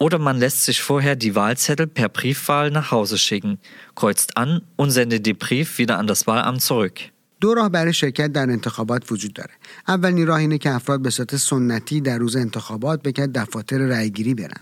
oder 0.00 0.18
man 0.18 0.38
lässt 0.38 0.64
sich 0.64 0.80
vorher 0.82 1.14
die 1.14 1.34
Wahlzettel 1.34 1.86
per 1.86 2.08
Briefwahl 2.08 2.70
nach 2.70 2.90
Hause 2.90 3.18
schicken, 3.18 3.58
kreuzt 3.94 4.36
an 4.36 4.62
und 4.76 4.90
sendet 4.90 5.26
den 5.26 5.36
Brief 5.36 5.78
wieder 5.78 5.98
an 5.98 6.06
das 6.06 6.26
Wahlamt 6.26 6.62
zurück. 6.62 6.98
دو 7.40 7.54
راه 7.54 7.68
برای 7.68 7.92
شرکت 7.92 8.32
در 8.32 8.50
انتخابات 8.50 9.12
وجود 9.12 9.32
داره 9.32 9.50
اولین 9.88 10.26
راه 10.26 10.38
اینه 10.38 10.58
که 10.58 10.70
افراد 10.70 11.02
به 11.02 11.10
صورت 11.10 11.36
سنتی 11.36 12.00
در 12.00 12.18
روز 12.18 12.36
انتخابات 12.36 13.02
به 13.02 13.12
دفتر 13.12 13.78
رأیگیری 13.78 14.34
برن 14.34 14.60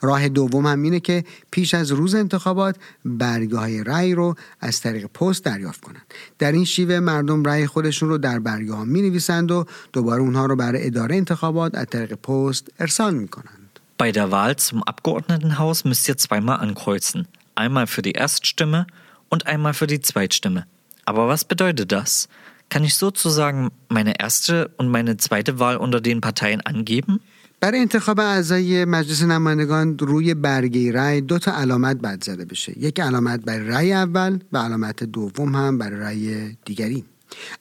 راه 0.00 0.28
دوم 0.28 0.66
هم 0.66 0.82
اینه 0.82 1.00
که 1.00 1.24
پیش 1.50 1.74
از 1.74 1.92
روز 1.92 2.14
انتخابات 2.14 2.76
برگه 3.04 3.56
های 3.56 3.84
رأی 3.84 4.14
رو 4.14 4.34
از 4.60 4.80
طریق 4.80 5.06
پست 5.06 5.44
دریافت 5.44 5.80
کنند. 5.80 6.14
در 6.38 6.52
این 6.52 6.64
شیوه 6.64 7.00
مردم 7.00 7.44
رأی 7.44 7.66
خودشون 7.66 8.08
رو 8.08 8.18
در 8.18 8.38
برگه 8.38 8.72
ها 8.72 8.84
می 8.84 9.02
نویسند 9.02 9.50
و 9.50 9.64
دوباره 9.92 10.22
اونها 10.22 10.46
رو 10.46 10.56
برای 10.56 10.86
اداره 10.86 11.16
انتخابات 11.16 11.74
از 11.74 11.86
طریق 11.86 12.14
پست 12.14 12.68
ارسال 12.78 13.14
می 13.14 13.28
کنند. 13.28 13.57
Bei 13.97 14.11
der 14.11 14.31
Wahl 14.31 14.55
zum 14.57 14.83
Abgeordnetenhaus 14.83 15.85
müsst 15.85 16.07
ihr 16.09 16.17
zweimal 16.17 16.59
ankreuzen. 16.59 17.27
Einmal 17.55 17.87
für 17.87 18.01
die 18.01 18.13
Erststimme 18.13 18.87
und 19.29 19.47
einmal 19.47 19.73
für 19.73 19.87
die 19.87 20.01
Zweitstimme. 20.01 20.65
Aber 21.05 21.27
was 21.27 21.45
bedeutet 21.45 21.91
das? 21.91 22.27
Kann 22.69 22.83
ich 22.83 22.95
sozusagen 22.95 23.69
meine 23.89 24.19
erste 24.19 24.69
und 24.77 24.89
meine 24.89 25.17
zweite 25.17 25.59
Wahl 25.59 25.77
unter 25.77 26.01
den 26.01 26.21
Parteien 26.21 26.61
angeben? 26.61 27.19
برای 27.63 27.79
انتخاب 27.79 28.19
اعضای 28.19 28.85
مجلس 28.85 29.23
نمایندگان 29.23 29.97
روی 29.97 30.33
برگه 30.33 30.91
رأی 30.91 31.21
دو 31.21 31.39
تا 31.39 31.51
علامت 31.51 31.97
بد 31.97 32.23
زده 32.23 32.45
بشه 32.45 32.79
یک 32.79 32.99
علامت 32.99 33.39
برای 33.39 33.67
رأی 33.67 33.93
اول 33.93 34.39
و 34.51 34.57
علامت 34.57 35.03
دوم 35.03 35.55
هم 35.55 35.77
برای 35.77 35.99
رأی 35.99 36.57
دیگری 36.65 37.05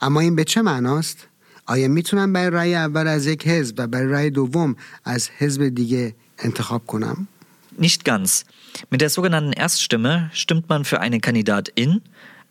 اما 0.00 0.20
این 0.20 0.36
به 0.36 0.44
چه 0.44 0.62
معناست 0.62 1.28
آیا 1.66 1.88
میتونم 1.88 2.32
برای 2.32 2.50
رأی 2.50 2.74
اول 2.74 3.06
از 3.06 3.26
یک 3.26 3.48
حزب 3.48 3.74
و 3.78 3.86
برای 3.86 4.12
رأی 4.12 4.30
دوم 4.30 4.76
از 5.04 5.28
حزب 5.38 5.68
دیگه 5.68 6.14
انتخاب 6.44 6.86
کنم 6.86 7.26
Nicht 7.78 8.04
ganz. 8.04 8.44
Mit 8.90 9.00
der 9.00 9.08
sogenannten 9.08 9.52
Erststimme 9.52 10.30
stimmt 10.34 10.68
man 10.68 10.84
für 10.84 11.00
eine 11.00 11.20
Kandidatin 11.20 12.02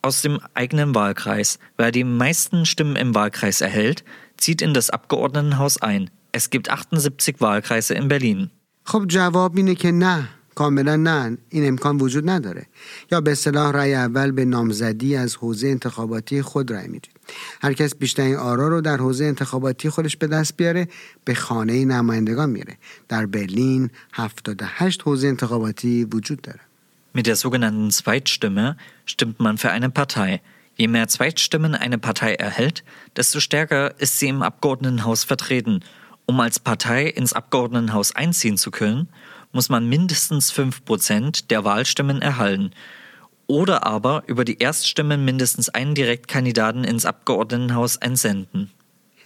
aus 0.02 0.22
dem 0.22 0.40
eigenen 0.56 0.96
Wahlkreis. 0.96 1.60
Wer 1.78 1.92
die 1.92 2.04
meisten 2.04 2.66
Stimmen 2.66 2.96
im 2.96 3.14
Wahlkreis 3.14 3.62
erhält, 3.62 4.04
zieht 4.38 4.62
in 4.62 4.74
das 4.74 4.90
Abgeordnetenhaus 4.90 5.82
ein. 5.82 6.10
Es 6.32 6.50
gibt 6.50 6.72
78 6.72 7.40
Wahlkreise 7.40 7.94
in 7.94 8.08
Berlin. 8.08 8.50
خب 8.84 9.06
جواب 9.08 9.58
اینه 9.58 9.76
که 9.76 9.92
نه 9.92 10.30
کاملا 10.56 10.96
نه 10.96 11.38
این 11.50 11.68
امکان 11.68 11.98
وجود 11.98 12.30
نداره 12.30 12.66
یا 13.12 13.22
به 13.22 13.32
اصطلاح 13.32 13.72
رأی 13.72 13.94
اول 13.94 14.32
به 14.32 14.46
نامزدی 14.46 15.16
از 15.16 15.36
حوزه 15.36 15.68
انتخاباتی 15.68 16.42
خود 16.42 16.74
رأی 16.74 16.88
میدید 16.88 17.12
هر 17.62 17.74
کس 17.74 17.96
بیشترین 17.96 18.36
آرا 18.36 18.68
رو 18.68 18.82
در 18.82 18.98
حوزه 18.98 19.26
انتخاباتی 19.26 19.90
خودش 19.90 20.18
به 20.18 20.28
دست 20.28 20.58
بیاره 20.58 20.88
به 21.26 21.34
خانه 21.34 21.86
نمایندگان 21.86 22.50
میره 22.50 22.78
در 23.10 23.26
برلین 23.26 23.90
78 24.14 25.02
حوزه 25.02 25.28
انتخاباتی 25.28 26.04
وجود 26.04 26.42
داره 26.42 26.60
Mit 27.14 27.28
der 27.28 27.36
sogenannten 27.36 27.92
Zweitstimme 27.92 28.78
stimmt 29.06 29.42
man 29.42 29.58
für 29.58 29.70
eine 29.70 29.90
Partei. 29.90 30.40
Je 30.78 30.88
mehr 30.88 31.10
Zweitstimmen 31.10 31.76
eine 31.76 31.98
Partei 31.98 32.36
erhält, 32.36 32.86
desto 33.18 33.42
stärker 33.42 34.00
ist 34.00 34.18
sie 34.18 34.30
im 34.30 34.42
Abgeordnetenhaus 34.42 35.26
vertreten. 35.26 35.82
Um 36.26 36.40
als 36.40 36.60
Partei 36.60 37.08
ins 37.08 37.34
Abgeordnetenhaus 37.34 38.16
einziehen 38.16 38.58
zu 38.58 38.72
können, 38.72 39.10
muss 39.57 39.71
man 39.71 39.89
mindestens 39.89 40.53
5% 40.53 41.49
der 41.49 41.65
Wahlstimmen 41.65 42.21
erhalten. 42.21 42.71
Oder 43.47 43.87
aber 43.87 44.25
über 44.27 44.45
die 44.45 44.59
Erststimmen 44.59 45.25
mindestens 45.25 45.69
einen 45.69 45.95
Direktkandidaten 45.95 46.85
ins 46.85 47.07
Abgeordnetenhaus 47.07 47.97
entsenden. 47.97 48.71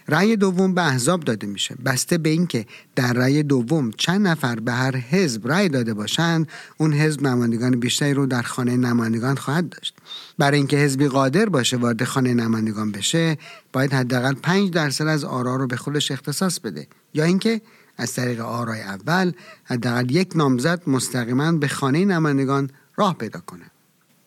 رأی 0.07 0.35
دوم 0.35 0.73
به 0.75 0.87
احزاب 0.87 1.19
داده 1.23 1.47
میشه. 1.47 1.75
بسته 1.85 2.17
به 2.17 2.29
اینکه 2.29 2.65
در 2.95 3.13
رأی 3.13 3.43
دوم 3.43 3.91
چند 3.91 4.27
نفر 4.27 4.55
به 4.55 4.71
هر 4.71 4.95
حزب 4.95 5.47
رأی 5.47 5.69
داده 5.69 5.93
باشند 5.93 6.47
اون 6.77 6.93
حزب 6.93 7.21
نمایندگان 7.21 7.79
بیشتری 7.79 8.13
رو 8.13 8.25
در 8.25 8.41
خانه 8.41 8.77
نمایندگان 8.77 9.35
خواهد 9.35 9.69
داشت. 9.69 9.95
برای 10.37 10.57
اینکه 10.57 10.77
حزبی 10.77 11.07
قادر 11.07 11.45
باشه 11.45 11.77
وارد 11.77 12.03
خانه 12.03 12.33
نمایندگان 12.33 12.91
بشه 12.91 13.37
باید 13.73 13.93
حداقل 13.93 14.33
5 14.33 14.69
درصد 14.69 15.07
از 15.07 15.23
آرا 15.23 15.55
رو 15.55 15.67
به 15.67 15.77
خودش 15.77 16.11
اختصاص 16.11 16.59
بده. 16.59 16.87
یا 17.13 17.23
اینکه 17.23 17.61
از 17.96 18.14
طریق 18.14 18.40
آرای 18.40 18.80
اول 18.80 19.32
حداقل 19.64 20.10
یک 20.10 20.28
نامزد 20.34 20.82
مستقیما 20.86 21.52
به 21.52 21.68
خانه 21.68 22.04
نمایندگان 22.04 22.70
راه 22.96 23.14
پیدا 23.18 23.40
کنه 23.40 23.64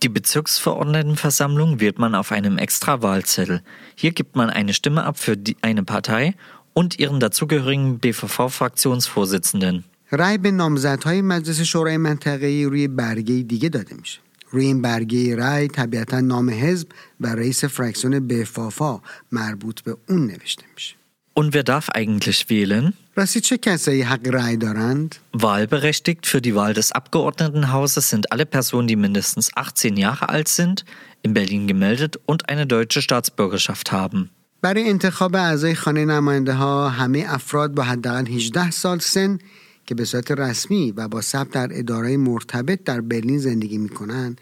Die 0.01 0.07
Bezirksverordnetenversammlung 0.07 1.81
wählt 1.81 1.99
man 1.99 2.15
auf 2.15 2.31
einem 2.31 2.57
Extrawahlzettel. 2.57 3.61
Hier 3.95 4.11
gibt 4.11 4.37
man 4.37 4.49
eine 4.49 4.73
Stimme 4.73 5.03
ab 5.03 5.17
für 5.19 5.35
die, 5.35 5.57
eine 5.61 5.83
Partei 5.83 6.35
und 6.73 6.99
ihren 6.99 7.19
dazugehörigen 7.19 7.99
BVV-Fraktionsvorsitzenden. 7.99 9.83
رأی 10.11 10.37
به 10.37 10.51
نامزدهای 10.51 11.21
مجلس 11.21 11.61
شورای 11.61 11.97
منطقه‌ای 11.97 12.65
روی 12.65 12.87
برگه 12.87 13.35
دیگه 13.35 13.69
داده 13.69 13.95
میشه. 13.95 14.19
روی 14.51 14.65
این 14.65 14.81
برگه 14.81 15.35
رأی 15.35 15.67
طبیعتا 15.67 16.21
نام 16.21 16.49
حزب 16.49 16.87
و 17.19 17.27
رئیس 17.27 17.65
فرکسیون 17.65 18.27
بفافا 18.27 19.01
مربوط 19.31 19.81
به 19.81 19.97
اون 20.09 20.25
نوشته 20.27 20.63
میشه. 20.75 20.95
Und 21.39 21.53
wer 21.53 21.63
darf 21.63 21.89
eigentlich 21.89 22.49
wählen? 22.49 22.93
راستی 23.16 23.40
چه 23.40 23.58
کسایی 23.58 24.02
حق 24.02 24.28
رأی 24.28 24.56
دارند؟ 24.56 25.14
Wahlberechtigt 25.36 26.26
für 26.26 26.40
die 26.40 26.54
Wahl 26.54 26.74
des 26.74 26.92
Abgeordnetenhauses 26.92 28.10
sind 28.10 28.32
alle 28.32 28.46
Personen, 28.46 28.88
die 28.88 28.96
mindestens 28.96 29.50
18 29.56 29.96
Jahre 29.96 30.28
alt 30.28 30.48
sind, 30.48 30.84
in 31.22 31.32
Berlin 31.32 31.66
gemeldet 31.66 32.18
und 32.26 32.48
eine 32.48 32.66
deutsche 32.66 33.02
Staatsbürgerschaft 33.02 33.92
haben. 33.92 34.30
برای 34.62 34.88
انتخاب 34.88 35.36
اعضای 35.36 35.74
خانه 35.74 36.04
نماینده 36.04 36.52
ها 36.52 36.88
همه 36.88 37.24
افراد 37.28 37.74
با 37.74 37.82
حداقل 37.82 38.26
18 38.26 38.70
سال 38.70 38.98
سن 38.98 39.38
که 39.86 39.94
به 39.94 40.04
صورت 40.04 40.30
رسمی 40.30 40.92
و 40.92 41.08
با 41.08 41.20
ثبت 41.20 41.50
در 41.50 41.68
اداره 41.70 42.16
مرتبط 42.16 42.84
در 42.84 43.00
برلین 43.00 43.38
زندگی 43.38 43.78
می 43.78 43.88
کنند 43.88 44.40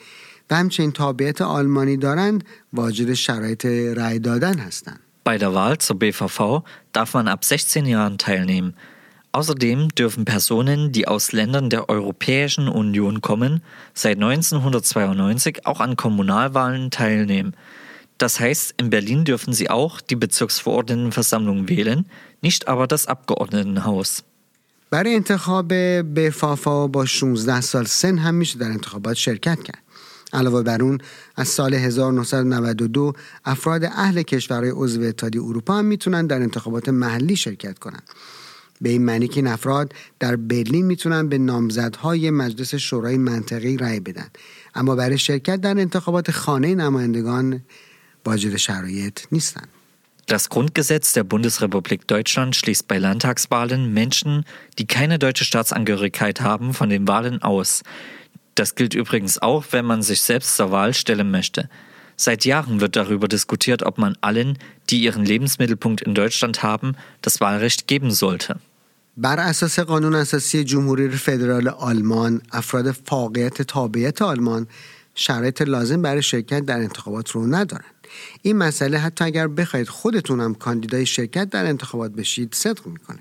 و 0.50 0.56
همچنین 0.56 0.92
تابعیت 0.92 1.42
آلمانی 1.42 1.96
دارند 1.96 2.44
واجد 2.72 3.12
شرایط 3.14 3.66
رأی 3.96 4.18
دادن 4.18 4.58
هستند. 4.58 5.00
Bei 5.24 5.38
der 5.38 5.53
Wahl 5.53 5.77
zur 5.77 6.00
BVV 6.00 6.63
darf 6.93 7.13
man 7.13 7.27
ab 7.27 7.43
16 7.43 7.86
Jahren 7.86 8.17
teilnehmen. 8.17 8.75
Außerdem 9.33 9.89
dürfen 9.89 10.25
Personen, 10.25 10.91
die 10.91 11.07
aus 11.07 11.31
Ländern 11.31 11.69
der 11.69 11.89
Europäischen 11.89 12.67
Union 12.67 13.21
kommen, 13.21 13.62
seit 13.93 14.17
1992 14.17 15.65
auch 15.65 15.79
an 15.79 15.95
Kommunalwahlen 15.95 16.91
teilnehmen. 16.91 17.55
Das 18.17 18.39
heißt, 18.39 18.74
in 18.77 18.89
Berlin 18.89 19.25
dürfen 19.25 19.53
sie 19.53 19.69
auch 19.69 20.01
die 20.01 20.15
Bezirksverordnetenversammlung 20.15 21.69
wählen, 21.69 22.05
nicht 22.41 22.67
aber 22.67 22.88
das 22.88 23.07
Abgeordnetenhaus. 23.07 24.24
برای 24.91 25.15
انتخاب 25.15 25.74
بفافا 26.13 26.88
با 26.88 27.05
16 27.05 27.62
سال 27.62 27.86
سن 27.86 28.17
هم 28.17 28.36
میشه 28.36 28.59
در 28.59 28.71
انتخابات 28.71 29.15
شرکت 29.15 29.63
کرد. 29.63 29.83
علاوه 30.32 30.62
بر 30.62 30.82
اون 30.82 30.98
از 31.36 31.48
سال 31.48 31.74
1992 31.74 33.12
افراد 33.44 33.84
اهل 33.84 34.22
کشورهای 34.22 34.72
عضو 34.74 35.02
اتحادیه 35.02 35.42
اروپا 35.42 35.74
هم 35.74 35.84
می‌تونن 35.84 36.26
در 36.26 36.42
انتخابات 36.42 36.88
محلی 36.88 37.36
شرکت 37.36 37.78
کنند. 37.78 38.02
به 38.80 38.88
این 38.88 39.04
معنی 39.04 39.28
که 39.28 39.36
این 39.36 39.46
افراد 39.46 39.92
در 40.20 40.36
برلین 40.36 40.86
می‌تونن 40.86 41.28
به 41.28 41.38
نامزدهای 41.38 42.30
مجلس 42.30 42.74
شورای 42.74 43.18
منطقی 43.18 43.76
رأی 43.76 44.00
بدن 44.00 44.28
اما 44.74 44.96
برای 44.96 45.18
شرکت 45.18 45.60
در 45.60 45.80
انتخابات 45.80 46.30
خانه 46.30 46.74
نمایندگان 46.74 47.60
واجد 48.26 48.56
شرایط 48.56 49.20
نیستند. 49.32 49.68
Das 50.28 50.48
Grundgesetz 50.48 51.12
der 51.12 51.24
Bundesrepublik 51.24 52.06
Deutschland 52.06 52.54
schließt 52.54 52.86
bei 52.88 52.98
Landtagswahlen 52.98 53.92
Menschen, 53.92 54.44
die 54.78 54.86
keine 54.86 55.18
deutsche 55.18 55.44
Staatsangehörigkeit 55.44 56.40
haben, 56.40 56.74
von 56.74 56.88
den 56.88 57.06
Wahlen 57.08 57.42
aus. 57.42 57.82
Das 58.55 58.75
gilt 58.75 58.93
übrigens 58.95 59.41
auch, 59.41 59.65
wenn 59.71 59.86
man 59.86 60.01
sich 60.01 60.21
selbst 60.21 60.55
zur 60.55 60.71
Wahl 60.71 60.93
stellen 60.93 61.31
möchte. 61.31 61.69
Seit 62.15 62.45
Jahren 62.45 62.81
wird 62.81 62.95
darüber 62.95 63.27
diskutiert, 63.27 63.83
ob 63.83 64.00
man 64.00 64.17
allen, 64.21 64.57
die 64.89 65.03
ihren 65.03 65.24
Lebensmittelpunkt 65.24 66.01
in 66.01 66.15
Deutschland 66.15 66.63
haben, 66.63 66.95
das 67.21 67.39
Wahlrecht 67.39 67.88
geben 67.88 68.12
sollte. 68.12 68.59
بر 69.19 69.39
اساس 69.39 69.79
قانون 69.79 70.15
اساسی 70.15 70.63
جمهوری 70.63 71.09
فدرال 71.09 71.67
آلمان 71.67 72.41
افراد 72.51 72.91
فاقیت 72.91 73.62
تابعیت 73.62 74.21
آلمان 74.21 74.67
شرایط 75.15 75.62
لازم 75.62 76.01
برای 76.01 76.21
شرکت 76.21 76.65
در 76.65 76.77
انتخابات 76.77 77.31
رو 77.31 77.47
ندارند 77.47 77.93
این 78.41 78.57
مسئله 78.57 78.97
حتی 78.97 79.24
اگر 79.25 79.47
بخواید 79.47 79.89
خودتون 79.89 80.39
هم 80.41 80.55
کاندیدای 80.55 81.05
شرکت 81.05 81.50
در 81.50 81.65
انتخابات 81.65 82.12
بشید 82.12 82.53
صدق 82.53 82.88
میکنه 82.88 83.19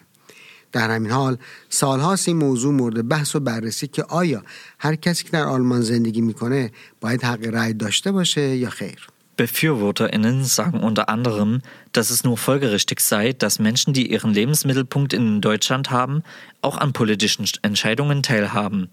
در 0.72 0.90
همین 0.90 1.12
حال 1.12 1.38
سالهاست 1.68 2.28
این 2.28 2.36
موضوع 2.36 2.72
مورد 2.72 3.08
بحث 3.08 3.36
و 3.36 3.40
بررسی 3.40 3.86
که 3.86 4.02
آیا 4.02 4.42
هر 4.78 4.96
کسی 4.96 5.24
که 5.24 5.30
در 5.30 5.44
آلمان 5.44 5.80
زندگی 5.80 6.20
میکنه 6.20 6.72
باید 7.00 7.24
حق 7.24 7.46
رأی 7.46 7.74
داشته 7.74 8.12
باشه 8.12 8.56
یا 8.56 8.70
خیر 8.70 9.08
BefürworterInnen 9.36 10.44
sagen 10.44 10.80
unter 10.80 11.08
anderem, 11.10 11.60
dass 11.92 12.10
es 12.10 12.24
nur 12.24 12.38
folgerichtig 12.38 13.00
sei, 13.00 13.34
dass 13.34 13.58
Menschen, 13.58 13.92
die 13.92 14.10
ihren 14.10 14.32
Lebensmittelpunkt 14.32 15.12
in 15.12 15.40
Deutschland 15.42 15.90
haben, 15.90 16.22
auch 16.62 16.78
an 16.78 16.94
politischen 16.94 17.46
Entscheidungen 17.62 18.22
teilhaben. 18.22 18.88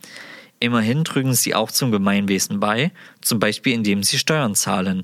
Immerhin 0.60 1.04
trügen 1.06 1.34
sie 1.34 1.56
auch 1.56 1.72
zum 1.72 1.92
Gemeinwesen 1.92 2.60
bei, 2.60 2.92
zum 3.22 3.40
Beispiel 3.40 3.74
indem 3.74 4.04
sie 4.04 4.20
Steuern 4.20 4.56
zahlen. 4.56 5.04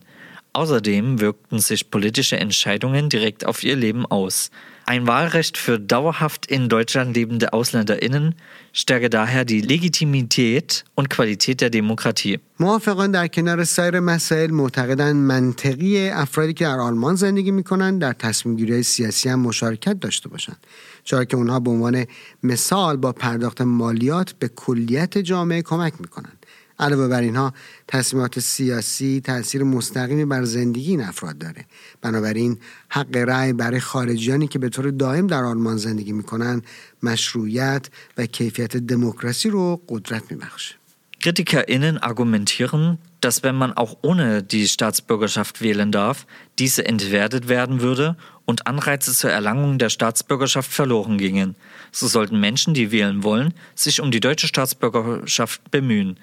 Außerdem 0.54 1.20
wirkten 1.20 1.60
sich 1.60 1.92
politische 1.92 2.38
Entscheidungen 2.38 3.10
direkt 3.10 3.46
auf 3.46 3.64
ihr 3.64 3.76
Leben 3.76 4.06
aus. 4.06 4.52
Ein 4.87 5.07
Wahlrecht 5.07 5.57
für 5.57 5.79
dauerhaft 5.79 6.45
in 6.45 6.69
Deutschland 6.69 7.17
lebende 7.17 7.55
AusländerInnen 7.55 8.35
stärke 8.75 9.09
daher 9.09 9.47
die 9.47 9.63
Legitimität 9.63 10.85
und 10.95 11.09
Qualität 11.09 11.63
der 11.63 11.71
Demokratie. 11.71 12.39
موافقان 12.61 13.11
در 13.11 13.27
کنار 13.27 13.65
سایر 13.65 14.01
مسائل 14.01 14.51
معتقدند 14.51 15.17
منطقی 15.17 16.09
افرادی 16.09 16.53
که 16.53 16.65
در 16.65 16.79
آلمان 16.79 17.15
زندگی 17.15 17.51
می‌کنند 17.51 18.01
در 18.01 18.13
تصمیم 18.13 18.57
گیری 18.57 18.83
سیاسی 18.83 19.29
هم 19.29 19.41
مشارکت 19.41 20.01
داشته 20.01 20.29
باشند 20.29 20.67
چرا 21.05 21.25
که 21.25 21.37
اونها 21.37 21.61
به 21.61 21.71
عنوان 21.71 22.07
مثال 22.43 22.97
با 22.97 23.13
پرداخت 23.13 23.61
مالیات 23.61 24.33
به 24.33 24.49
کلیت 24.49 25.19
جامعه 25.19 25.63
کمک 25.63 25.93
می‌کنند 26.01 26.44
علاوه 26.80 27.08
بر 27.08 27.22
اینها 27.22 27.54
تصمیمات 27.88 28.40
سیاسی 28.40 29.22
تاثیر 29.22 29.64
مستقیمی 29.64 30.26
بر 30.26 30.44
زندگی 30.44 30.92
این 30.92 31.02
افراد 31.02 31.38
داره 31.38 31.66
بنابراین 32.02 32.58
حق 32.90 33.18
رأی 33.18 33.54
برای 33.54 33.80
خارجیانی 33.80 34.48
که 34.48 34.60
به 34.60 34.70
طور 34.70 34.90
دائم 34.90 35.28
در 35.28 35.44
آلمان 35.44 35.78
زندگی 35.78 36.12
میکنن 36.12 36.62
مشروعیت 37.04 37.90
و 38.18 38.26
کیفیت 38.26 38.78
دموکراسی 38.78 39.50
رو 39.50 39.82
قدرت 39.90 40.32
میبخشه 40.32 40.76
KritikerInnen 41.22 41.98
argumentieren, 41.98 42.98
dass 43.20 43.44
wenn 43.44 43.56
man 43.56 43.74
auch 43.74 43.98
ohne 44.02 44.42
die 44.42 44.68
Staatsbürgerschaft 44.68 45.62
wählen 45.62 45.92
darf, 45.92 46.26
diese 46.60 46.86
entwertet 46.86 47.50
werden 47.50 47.82
würde 47.82 48.16
und 48.46 48.68
Anreize 48.68 49.14
zur 49.14 49.30
Erlangung 49.30 49.78
der 49.80 49.90
Staatsbürgerschaft 49.90 50.72
verloren 50.72 51.18
gingen. 51.18 51.56
So 51.92 52.08
sollten 52.08 52.40
Menschen, 52.40 52.74
die 52.74 52.94
wählen 52.94 53.24
wollen, 53.24 53.54
sich 53.76 54.00
um 54.00 54.12
die 54.12 54.22
deutsche 54.22 54.48
Staatsbürgerschaft 54.48 55.70
bemühen. 55.72 56.18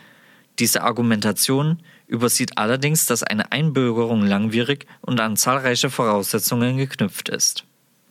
Diese 0.59 0.83
Argumentation 0.83 1.81
übersieht 2.07 2.57
allerdings, 2.57 3.05
dass 3.05 3.23
eine 3.23 3.51
Einbürgerung 3.51 4.25
langwierig 4.25 4.85
und 5.01 5.19
an 5.19 5.37
zahlreiche 5.37 5.89
Voraussetzungen 5.89 6.77
geknüpft 6.77 7.29
ist. 7.29 7.65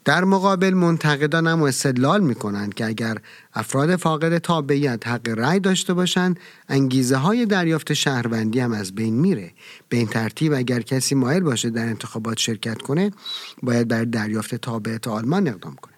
در 0.05 0.24
مقابل 0.24 0.74
منتقدان 0.74 1.46
هم 1.46 1.62
استدلال 1.62 2.20
می 2.20 2.35
کنند 2.35 2.74
که 2.74 2.87
اگر 2.87 3.16
افراد 3.55 3.96
فاقد 3.96 4.38
تابعیت 4.38 5.09
حق 5.09 5.29
رأی 5.29 5.61
داشته 5.61 5.94
باشند 5.94 6.40
انگیزه 6.68 7.16
های 7.16 7.46
دریافت 7.46 7.92
شهروندی 7.92 8.61
هم 8.61 8.72
از 8.72 8.94
بین 8.94 9.14
میره 9.14 9.53
به 9.88 9.96
این 9.96 10.07
ترتیب 10.07 10.53
اگر 10.53 10.81
کسی 10.81 11.14
مایل 11.14 11.42
باشه 11.42 11.70
در 11.70 11.87
انتخابات 11.87 12.38
شرکت 12.38 12.83
کنه 12.83 13.11
باید 13.62 13.88
بر 13.88 14.05
دریافت 14.05 14.55
تابعیت 14.55 15.09
آلمان 15.09 15.48
اقدام 15.48 15.76
کنه 15.76 15.89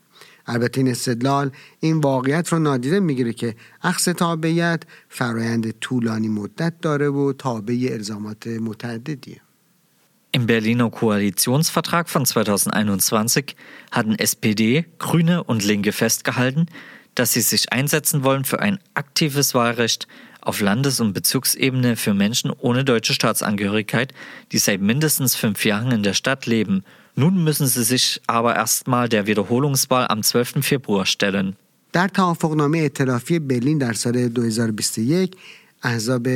البته 0.46 0.82
این 0.82 0.92
استدلال 0.92 1.52
این 1.80 2.00
واقعیت 2.00 2.50
رو 2.50 2.60
نادیده 2.60 3.00
میگیره 3.00 3.34
که 3.34 3.56
اخذ 3.82 4.10
تابعیت 4.10 4.84
فرایند 5.10 5.72
طولانی 5.80 6.28
مدت 6.28 6.74
داره 6.82 7.10
و 7.10 7.34
تابع 7.34 7.90
الزامات 7.92 8.48
متعددیه 8.48 9.42
Im 10.34 10.46
Berliner 10.46 10.92
Koalitionsvertrag 10.92 12.10
von 12.10 12.26
2021 12.26 13.56
hatten 13.92 14.14
SPD, 14.20 14.86
Grüne 15.00 15.44
und 15.44 15.64
Linke 15.64 15.92
festgehalten, 15.94 16.68
dass 17.16 17.34
sie 17.34 17.42
sich 17.42 17.72
einsetzen 17.72 18.24
wollen 18.24 18.44
für 18.44 18.60
ein 18.60 18.78
aktives 18.94 19.56
Wahlrecht 19.56 20.08
auf 20.42 20.62
Landes- 20.62 21.00
und 21.00 21.14
Bezirksebene 21.14 21.96
für 21.96 22.14
Menschen 22.14 22.52
ohne 22.52 22.86
deutsche 22.86 23.14
Staatsangehörigkeit, 23.14 24.14
die 24.52 24.60
seit 24.60 24.80
mindestens 24.80 25.36
fünf 25.36 25.66
Jahren 25.66 25.92
in 25.92 26.04
der 26.04 26.14
Stadt 26.14 26.46
leben. 26.46 26.84
Nun 27.15 27.45
müssen 27.45 27.67
sie 27.67 27.85
sich 27.85 28.21
aber 28.27 28.57
erstmal 28.57 29.09
der 29.09 29.27
Wiederholungswahl 29.27 30.07
am 30.09 30.23
12. 30.23 30.63
Februar 30.63 31.07
stellen. 31.07 31.57
در 31.93 32.09
توافقنامه 32.09 32.79
ائتلافی 32.79 33.39
برلین 33.39 33.79
در 33.79 33.93
سال 33.93 34.29
2021 34.29 35.37
احزاب 35.83 36.29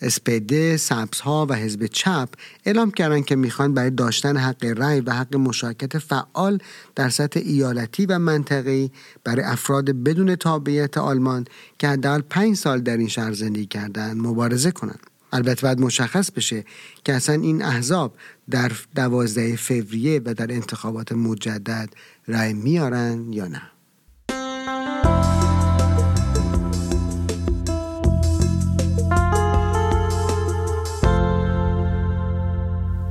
اسپد، 0.00 0.76
سبزها 0.76 1.46
و 1.50 1.54
حزب 1.54 1.86
چپ 1.86 2.28
اعلام 2.64 2.90
کردند 2.90 3.24
که 3.24 3.36
می‌خوان 3.36 3.74
برای 3.74 3.90
داشتن 3.90 4.36
حق 4.36 4.64
رأی 4.64 5.00
و 5.00 5.12
حق 5.12 5.36
مشارکت 5.36 5.98
فعال 5.98 6.58
در 6.94 7.08
سطح 7.08 7.40
ایالتی 7.44 8.06
و 8.06 8.18
منطقه‌ای 8.18 8.90
برای 9.24 9.44
افراد 9.44 9.90
بدون 9.90 10.36
تابعیت 10.36 10.98
آلمان 10.98 11.44
که 11.78 11.88
حداقل 11.88 12.20
پنج 12.20 12.56
سال 12.56 12.80
در 12.80 12.96
این 12.96 13.08
شهر 13.08 13.32
زندگی 13.32 13.66
کردن 13.66 14.20
مبارزه 14.20 14.70
کنند. 14.70 15.13
البته 15.33 15.61
باید 15.61 15.79
مشخص 15.79 16.31
بشه 16.31 16.65
که 17.03 17.13
اصلا 17.13 17.35
این 17.35 17.61
احزاب 17.63 18.15
در 18.49 18.71
دوازده 18.95 19.55
فوریه 19.55 20.21
و 20.25 20.33
در 20.33 20.51
انتخابات 20.51 21.11
مجدد 21.11 21.89
رأی 22.27 22.53
میارن 22.53 23.33
یا 23.33 23.47
نه 23.47 23.61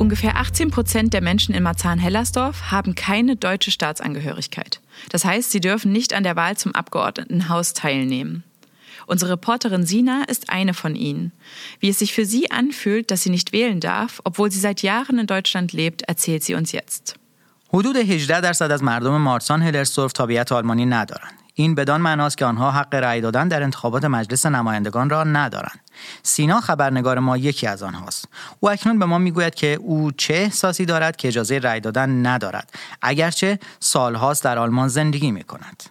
Ungefähr 0.09 0.37
18 0.37 0.71
Prozent 0.71 1.13
der 1.13 1.21
Menschen 1.21 1.55
in 1.55 1.63
Marzahn-Hellersdorf 1.63 2.71
haben 2.71 2.95
keine 2.95 3.37
deutsche 3.37 3.71
Staatsangehörigkeit. 3.71 4.81
Das 5.11 5.27
heißt, 5.27 5.51
sie 5.51 5.61
dürfen 5.61 5.93
nicht 5.93 6.15
an 6.15 6.23
der 6.23 6.35
Wahl 6.35 6.57
zum 6.57 6.75
Abgeordnetenhaus 6.75 7.75
teilnehmen. 7.75 8.43
Unsere 9.07 9.33
Reporterin 9.33 9.87
Sina 9.87 10.25
ist 10.25 10.51
eine 10.51 10.75
von 10.75 10.95
ihnen. 10.95 11.33
Wie 11.81 11.89
es 11.89 11.99
sich 11.99 12.13
für 12.13 12.25
sie 12.25 12.51
anfühlt, 12.51 13.11
dass 13.11 13.23
sie 13.23 13.31
nicht 13.31 13.53
wählen 13.53 13.81
darf, 13.81 14.21
obwohl 14.25 14.51
sie 14.51 14.61
seit 14.61 14.83
Jahren 14.83 15.19
in 15.19 15.27
Deutschland 15.27 15.73
lebt, 15.73 16.03
erzählt 16.03 16.43
sie 16.45 16.55
uns 16.55 16.73
jetzt. 16.73 17.17
حدود 17.73 17.97
18 17.97 18.41
درصد 18.41 18.71
از 18.71 18.83
مردم 18.83 19.17
مارسان 19.17 19.63
هلرسورف 19.63 20.13
تابعیت 20.13 20.53
آلمانی 20.53 20.87
ندارند. 20.87 21.33
این 21.56 21.76
بدان 21.76 22.02
معناست 22.02 22.38
که 22.38 22.46
آنها 22.46 22.72
حق 22.72 22.96
رأی 22.96 23.22
دادن 23.22 23.48
در 23.48 23.64
انتخابات 23.64 24.06
مجلس 24.06 24.46
نمایندگان 24.46 25.10
را 25.10 25.24
ندارند. 25.24 25.80
سینا 26.24 26.62
خبرنگار 26.62 27.20
ما 27.20 27.38
یکی 27.38 27.68
از 27.68 27.84
آنهاست. 27.84 28.26
او 28.60 28.72
اکنون 28.72 29.00
به 29.00 29.06
ما 29.06 29.18
می‌گوید 29.18 29.56
که 29.56 29.74
او 29.82 30.12
چه 30.12 30.34
احساسی 30.34 30.86
دارد 30.86 31.16
که 31.16 31.28
اجازه 31.28 31.60
رأی 31.60 31.80
دادن 31.80 32.26
ندارد 32.26 32.72
اگرچه 33.02 33.60
سالهاست 33.80 34.44
در 34.44 34.58
آلمان 34.60 34.88
زندگی 34.88 35.32
می 35.32 35.44
کند. 35.44 35.84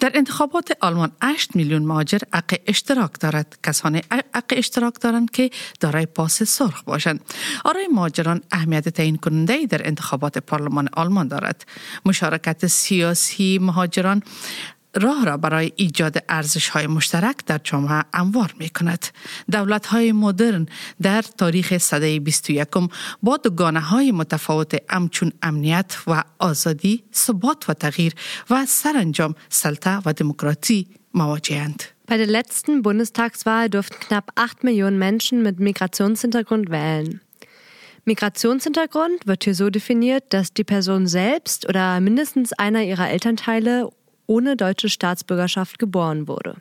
در 0.00 0.10
انتخابات 0.14 0.72
آلمان 0.80 1.12
8 1.22 1.56
میلیون 1.56 1.82
مهاجر 1.82 2.18
حق 2.34 2.54
اشتراک 2.66 3.10
دارد 3.20 3.58
کسانی 3.62 4.02
حق 4.34 4.44
اشتراک 4.50 5.00
دارند 5.00 5.30
که 5.30 5.50
دارای 5.80 6.06
پاس 6.06 6.42
سرخ 6.42 6.82
باشند 6.82 7.20
آرای 7.64 7.88
مهاجران 7.92 8.40
اهمیت 8.52 8.88
تعیین 8.88 9.16
کننده 9.16 9.66
در 9.66 9.86
انتخابات 9.86 10.38
پارلمان 10.38 10.88
آلمان 10.92 11.28
دارد 11.28 11.66
مشارکت 12.04 12.66
سیاسی 12.66 13.58
مهاجران 13.62 14.22
راه 14.95 15.25
را 15.25 15.37
برای 15.37 15.71
ایجاد 15.75 16.23
ارزش 16.29 16.69
های 16.69 16.87
مشترک 16.87 17.45
در 17.45 17.59
جامعه 17.63 18.03
اموار 18.13 18.55
می 18.59 18.69
کند. 18.69 19.05
دولت 19.51 19.85
های 19.85 20.11
مدرن 20.11 20.65
در 21.01 21.21
تاریخ 21.21 21.77
صده 21.77 22.19
21 22.19 22.67
با 23.23 23.37
دوگانه 23.37 23.79
های 23.79 24.11
متفاوت 24.11 24.75
امچون 24.89 25.31
امنیت 25.41 25.97
و 26.07 26.23
آزادی، 26.39 27.03
ثبات 27.13 27.69
و 27.69 27.73
تغییر 27.73 28.13
و 28.49 28.65
سرانجام 28.65 29.35
سلطه 29.49 30.01
و 30.05 30.13
دموکراتی 30.13 30.87
مواجهند. 31.13 31.83
Bei 32.07 32.17
der 32.17 32.27
letzten 32.27 32.83
Bundestagswahl 32.83 33.67
durften 33.67 33.99
knapp 33.99 34.31
8 34.37 34.63
Millionen 34.63 34.99
Menschen 34.99 35.41
mit 35.41 35.59
Migrationshintergrund 35.59 36.69
wählen. 36.69 37.19
Migrationshintergrund 38.05 39.25
wird 39.25 39.43
hier 39.45 39.55
so 39.55 39.71
definiert, 39.71 40.25
dass 40.29 40.53
die 40.53 40.63
Person 40.63 41.07
selbst 41.07 41.67
oder 41.67 41.99
mindestens 41.99 42.53
einer 42.53 42.83
ihrer 42.83 43.09
Elternteile 43.09 43.89
ohne 44.30 44.56
deutsche 44.56 44.88
Staatsbürgerschaft 44.88 45.80
geboren 45.80 46.28
wurde. 46.28 46.54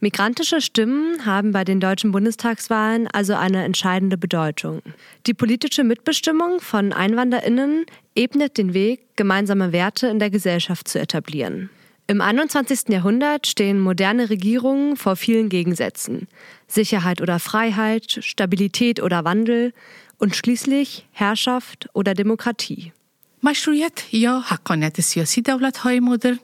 Migrantische 0.00 0.60
Stimmen 0.60 1.24
haben 1.24 1.52
bei 1.52 1.64
den 1.64 1.80
deutschen 1.80 2.12
Bundestagswahlen 2.12 3.08
also 3.08 3.34
eine 3.34 3.64
entscheidende 3.64 4.18
Bedeutung. 4.18 4.82
Die 5.26 5.32
politische 5.32 5.84
Mitbestimmung 5.84 6.60
von 6.60 6.92
Einwanderinnen 6.92 7.86
ebnet 8.14 8.58
den 8.58 8.74
Weg, 8.74 9.16
gemeinsame 9.16 9.72
Werte 9.72 10.08
in 10.08 10.18
der 10.18 10.28
Gesellschaft 10.28 10.86
zu 10.86 11.00
etablieren. 11.00 11.70
Im 12.08 12.20
21. 12.20 12.90
Jahrhundert 12.90 13.46
stehen 13.46 13.80
moderne 13.80 14.28
Regierungen 14.28 14.96
vor 14.96 15.16
vielen 15.16 15.48
Gegensätzen. 15.48 16.28
Sicherheit 16.68 17.22
oder 17.22 17.38
Freiheit, 17.38 18.18
Stabilität 18.20 19.02
oder 19.02 19.24
Wandel 19.24 19.72
und 20.18 20.36
schließlich 20.36 21.06
Herrschaft 21.12 21.88
oder 21.94 22.12
Demokratie. 22.12 22.92
مشروعیت 23.46 24.14
یا 24.14 24.40
حقانیت 24.40 25.00
سیاسی 25.00 25.42
دولت 25.42 25.76
های 25.76 26.00
مدرن 26.00 26.38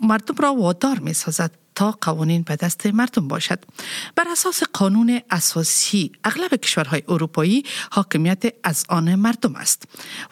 مردم 0.00 0.34
را 0.38 0.54
وادار 0.54 0.98
می 0.98 1.12
سازد 1.12 1.50
تا 1.74 1.90
قوانین 2.00 2.42
به 2.42 2.56
دست 2.56 2.86
مردم 2.86 3.28
باشد. 3.28 3.64
بر 4.16 4.24
اساس 4.32 4.62
قانون 4.62 5.20
اساسی 5.30 6.12
اغلب 6.24 6.54
کشورهای 6.54 7.02
اروپایی 7.08 7.64
حاکمیت 7.90 8.42
از 8.64 8.84
آن 8.88 9.14
مردم 9.14 9.56
است 9.56 9.82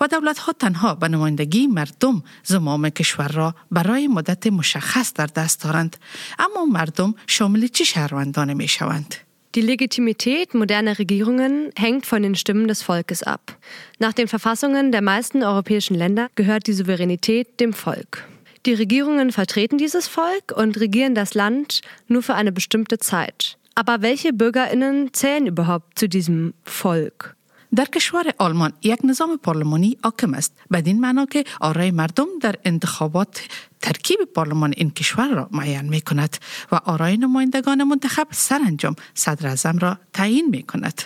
و 0.00 0.06
دولت 0.06 0.38
ها 0.38 0.52
تنها 0.52 0.94
به 0.94 1.08
نمایندگی 1.08 1.66
مردم 1.66 2.22
زمام 2.44 2.88
کشور 2.88 3.28
را 3.28 3.54
برای 3.70 4.08
مدت 4.08 4.46
مشخص 4.46 5.12
در 5.12 5.26
دست 5.26 5.62
دارند. 5.62 5.96
اما 6.38 6.64
مردم 6.64 7.14
شامل 7.26 7.66
چه 7.66 7.84
شهروندان 7.84 8.54
می 8.54 8.68
شوند 8.68 9.14
Die 9.54 9.60
Legitimität 9.60 10.52
moderner 10.52 10.98
Regierungen 10.98 11.70
hängt 11.78 12.06
von 12.06 12.24
den 12.24 12.34
Stimmen 12.34 12.66
des 12.66 12.82
Volkes 12.82 13.22
ab. 13.22 13.56
Nach 14.00 14.12
den 14.12 14.26
Verfassungen 14.26 14.90
der 14.90 15.00
meisten 15.00 15.44
europäischen 15.44 15.94
Länder 15.94 16.28
gehört 16.34 16.66
die 16.66 16.72
Souveränität 16.72 17.60
dem 17.60 17.72
Volk. 17.72 18.26
Die 18.66 18.74
Regierungen 18.74 19.30
vertreten 19.30 19.78
dieses 19.78 20.08
Volk 20.08 20.52
und 20.56 20.80
regieren 20.80 21.14
das 21.14 21.34
Land 21.34 21.82
nur 22.08 22.22
für 22.22 22.34
eine 22.34 22.50
bestimmte 22.50 22.98
Zeit. 22.98 23.56
Aber 23.76 24.02
welche 24.02 24.32
Bürgerinnen 24.32 25.12
zählen 25.12 25.46
überhaupt 25.46 25.98
zu 25.98 26.08
diesem 26.08 26.54
Volk? 26.64 27.36
در 27.75 27.85
کشور 27.85 28.23
آلمان 28.37 28.73
یک 28.81 28.99
نظام 29.03 29.37
پارلمانی 29.37 29.97
حاکم 30.03 30.33
است 30.33 30.53
بدین 30.71 31.01
معنا 31.01 31.25
که 31.25 31.43
آرای 31.61 31.91
مردم 31.91 32.27
در 32.41 32.55
انتخابات 32.65 33.41
ترکیب 33.81 34.19
پارلمان 34.35 34.73
این 34.77 34.91
کشور 34.91 35.27
را 35.27 35.49
معین 35.51 35.89
می 35.89 36.01
کند 36.01 36.37
و 36.71 36.75
آرای 36.75 37.17
نمایندگان 37.17 37.83
منتخب 37.83 38.27
سرانجام 38.31 38.95
صدر 39.13 39.47
اعظم 39.47 39.77
را 39.77 39.97
تعیین 40.13 40.49
می 40.49 40.63
کند 40.63 41.01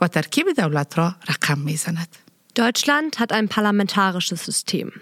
و 0.00 0.08
ترکیب 0.08 0.46
دولت 0.56 0.98
را 0.98 1.14
رقم 1.28 1.58
می 1.58 1.76
زند. 1.76 2.08
Deutschland 2.54 3.18
hat 3.18 3.32
ein 3.32 3.48
parlamentarisches 3.48 4.44
System. 4.44 4.92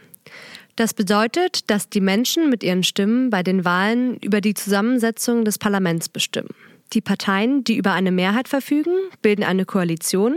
Das 0.77 0.95
bedeutet, 0.95 1.71
dass 1.71 1.91
die 1.91 2.01
Menschen 2.01 2.49
mit 2.49 2.63
ihren 2.63 2.83
Stimmen 2.83 3.29
bei 3.29 3.43
den 3.43 3.67
Wahlen 3.67 4.17
über 4.19 4.41
die 4.41 4.55
Zusammensetzung 4.55 5.45
des 5.45 5.59
Parlaments 5.59 6.09
bestimmen. 6.09 6.55
Die 6.93 7.01
Parteien, 7.01 7.65
die 7.65 7.77
über 7.77 7.93
eine 7.93 8.11
Mehrheit 8.11 8.49
verfügen, 8.49 8.95
bilden 9.23 9.45
eine 9.45 9.65
Koalition. 9.65 10.37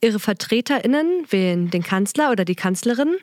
Ihre 0.00 0.18
VertreterInnen 0.18 1.26
wählen 1.30 1.70
den 1.70 1.82
Kanzler 1.82 2.30
oder 2.30 2.44
die 2.44 2.54
Kanzlerin 2.54 3.16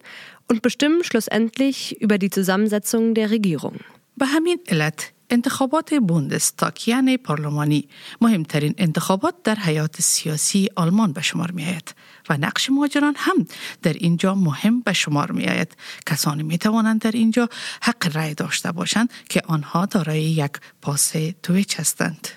und 0.47 0.61
bestimmen 0.61 1.03
schlussendlich 1.03 2.01
über 2.01 2.17
die 2.17 2.29
Zusammensetzung 2.29 3.13
der 3.13 3.29
Regierung. 3.31 3.75
به 4.17 4.25
همین 4.25 4.59
علت 4.67 5.11
انتخابات 5.29 5.93
بوندستاک 5.93 6.87
یعنی 6.87 7.17
پارلمانی 7.17 7.87
مهمترین 8.21 8.75
انتخابات 8.77 9.35
در 9.43 9.55
حیات 9.55 10.01
سیاسی 10.01 10.69
آلمان 10.75 11.13
به 11.13 11.21
شمار 11.21 11.51
می 11.51 11.65
آید 11.65 11.95
و 12.29 12.37
نقش 12.37 12.69
مهاجران 12.69 13.13
هم 13.17 13.47
در 13.81 13.93
اینجا 13.93 14.35
مهم 14.35 14.81
به 14.81 14.93
شمار 14.93 15.31
می 15.31 15.45
آید 15.45 15.77
کسانی 16.05 16.43
می 16.43 16.57
توانند 16.57 17.01
در 17.01 17.11
اینجا 17.11 17.49
حق 17.81 18.15
رأی 18.17 18.33
داشته 18.33 18.71
باشند 18.71 19.09
که 19.29 19.41
آنها 19.47 19.85
دارای 19.85 20.23
یک 20.23 20.51
پاس 20.81 21.13
تویچ 21.43 21.79
هستند 21.79 22.27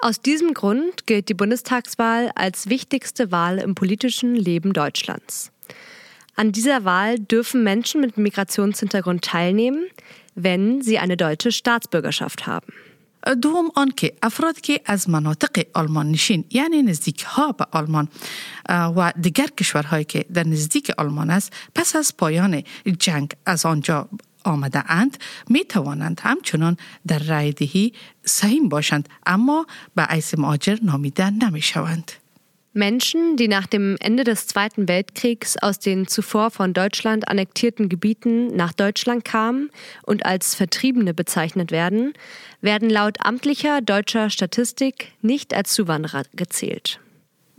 Aus 0.00 0.20
diesem 0.20 0.54
Grund 0.54 1.06
gilt 1.06 1.28
die 1.28 1.34
Bundestagswahl 1.34 2.30
als 2.34 2.68
wichtigste 2.68 3.32
Wahl 3.32 3.58
im 3.58 3.74
politischen 3.74 4.34
Leben 4.34 4.72
Deutschlands. 4.72 5.50
An 6.36 6.52
dieser 6.52 6.84
Wahl 6.84 7.18
dürfen 7.18 7.64
Menschen 7.64 8.02
mit 8.02 8.18
Migrationshintergrund 8.18 9.22
teilnehmen, 9.22 9.86
wenn 10.34 10.82
sie 10.82 10.98
eine 10.98 11.16
deutsche 11.16 11.50
Staatsbürgerschaft 11.50 12.46
haben. 12.46 12.72
دوم 13.34 13.70
آن 13.74 13.90
که 13.90 14.12
افراد 14.22 14.60
که 14.60 14.80
از 14.84 15.10
مناطق 15.10 15.66
آلمان 15.74 16.10
نشین 16.10 16.44
یعنی 16.50 16.82
نزدیک 16.82 17.22
ها 17.22 17.52
به 17.52 17.66
آلمان 17.70 18.08
و 18.68 19.12
دیگر 19.20 19.46
کشورهایی 19.46 20.04
که 20.04 20.24
در 20.34 20.46
نزدیک 20.46 20.92
آلمان 20.98 21.30
است 21.30 21.52
پس 21.74 21.96
از 21.96 22.16
پایان 22.16 22.62
جنگ 22.98 23.32
از 23.46 23.66
آنجا 23.66 24.08
آمده 24.44 24.90
اند 24.90 25.16
می 25.48 25.64
توانند 25.64 26.20
همچنان 26.24 26.76
در 27.06 27.18
رای 27.18 27.52
دهی 27.52 27.92
سهیم 28.24 28.68
باشند 28.68 29.08
اما 29.26 29.66
به 29.94 30.02
عیس 30.02 30.38
مهاجر 30.38 30.78
نامیده 30.82 31.30
نمی 31.30 31.62
شوند. 31.62 32.12
Menschen, 32.76 33.38
die 33.38 33.48
nach 33.48 33.66
dem 33.66 33.96
Ende 34.00 34.22
des 34.22 34.46
Zweiten 34.48 34.86
Weltkriegs 34.86 35.56
aus 35.56 35.78
den 35.78 36.06
zuvor 36.06 36.50
von 36.50 36.74
Deutschland 36.74 37.26
annektierten 37.26 37.88
Gebieten 37.88 38.54
nach 38.54 38.74
Deutschland 38.74 39.24
kamen 39.24 39.70
und 40.02 40.26
als 40.26 40.54
Vertriebene 40.54 41.14
bezeichnet 41.14 41.70
werden, 41.70 42.12
werden 42.60 42.90
laut 42.90 43.16
amtlicher 43.20 43.80
deutscher 43.80 44.28
Statistik 44.28 45.12
nicht 45.22 45.54
als 45.54 45.72
Zuwanderer 45.72 46.24
gezählt. 46.34 47.00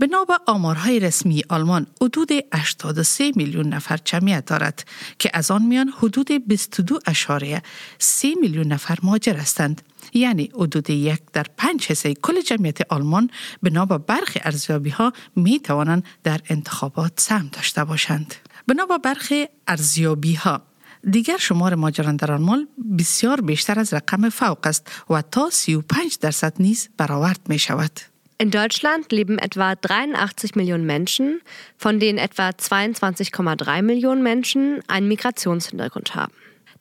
بنا 0.02 0.24
به 0.24 0.38
آمارهای 0.46 1.00
رسمی 1.00 1.42
آلمان 1.48 1.86
حدود 2.02 2.30
83 2.54 3.32
میلیون 3.36 3.68
نفر 3.68 3.98
جمعیت 4.04 4.44
دارد 4.44 4.84
که 5.18 5.30
از 5.34 5.50
آن 5.50 5.62
میان 5.62 5.88
حدود 5.88 6.48
22 6.48 6.98
اشاره 7.06 7.62
3 7.98 8.34
میلیون 8.40 8.66
نفر 8.66 8.98
مهاجر 9.02 9.36
هستند 9.36 9.82
یعنی 10.14 10.50
حدود 10.54 10.90
یک 10.90 11.20
در 11.32 11.46
پنج 11.56 11.86
حصه 11.86 12.14
کل 12.14 12.40
جمعیت 12.40 12.92
آلمان 12.92 13.30
بنا 13.62 13.86
به 13.86 13.98
برخی 13.98 14.40
ارزیابی 14.44 14.90
ها 14.90 15.12
می 15.36 15.60
توانند 15.60 16.04
در 16.24 16.40
انتخابات 16.48 17.12
سهم 17.16 17.48
داشته 17.52 17.84
باشند 17.84 18.34
بنا 18.66 18.86
به 18.86 18.98
برخی 18.98 19.46
ارزیابی 19.68 20.34
ها 20.34 20.62
دیگر 21.10 21.36
شمار 21.36 21.74
ماجران 21.74 22.16
در 22.16 22.32
آلمان 22.32 22.68
بسیار 22.98 23.40
بیشتر 23.40 23.78
از 23.78 23.94
رقم 23.94 24.28
فوق 24.28 24.66
است 24.66 25.04
و 25.10 25.22
تا 25.22 25.50
35 25.50 26.18
درصد 26.18 26.54
نیز 26.58 26.88
برآورد 26.96 27.40
می 27.48 27.58
شود. 27.58 28.11
In 28.42 28.50
Deutschland 28.50 29.12
leben 29.12 29.38
etwa 29.38 29.76
83 29.76 30.56
Millionen 30.56 30.84
Menschen, 30.84 31.40
von 31.76 32.00
denen 32.00 32.18
etwa 32.18 32.48
22,3 32.48 33.82
Millionen 33.82 34.20
Menschen 34.20 34.82
einen 34.88 35.06
Migrationshintergrund 35.06 36.16
haben. 36.16 36.32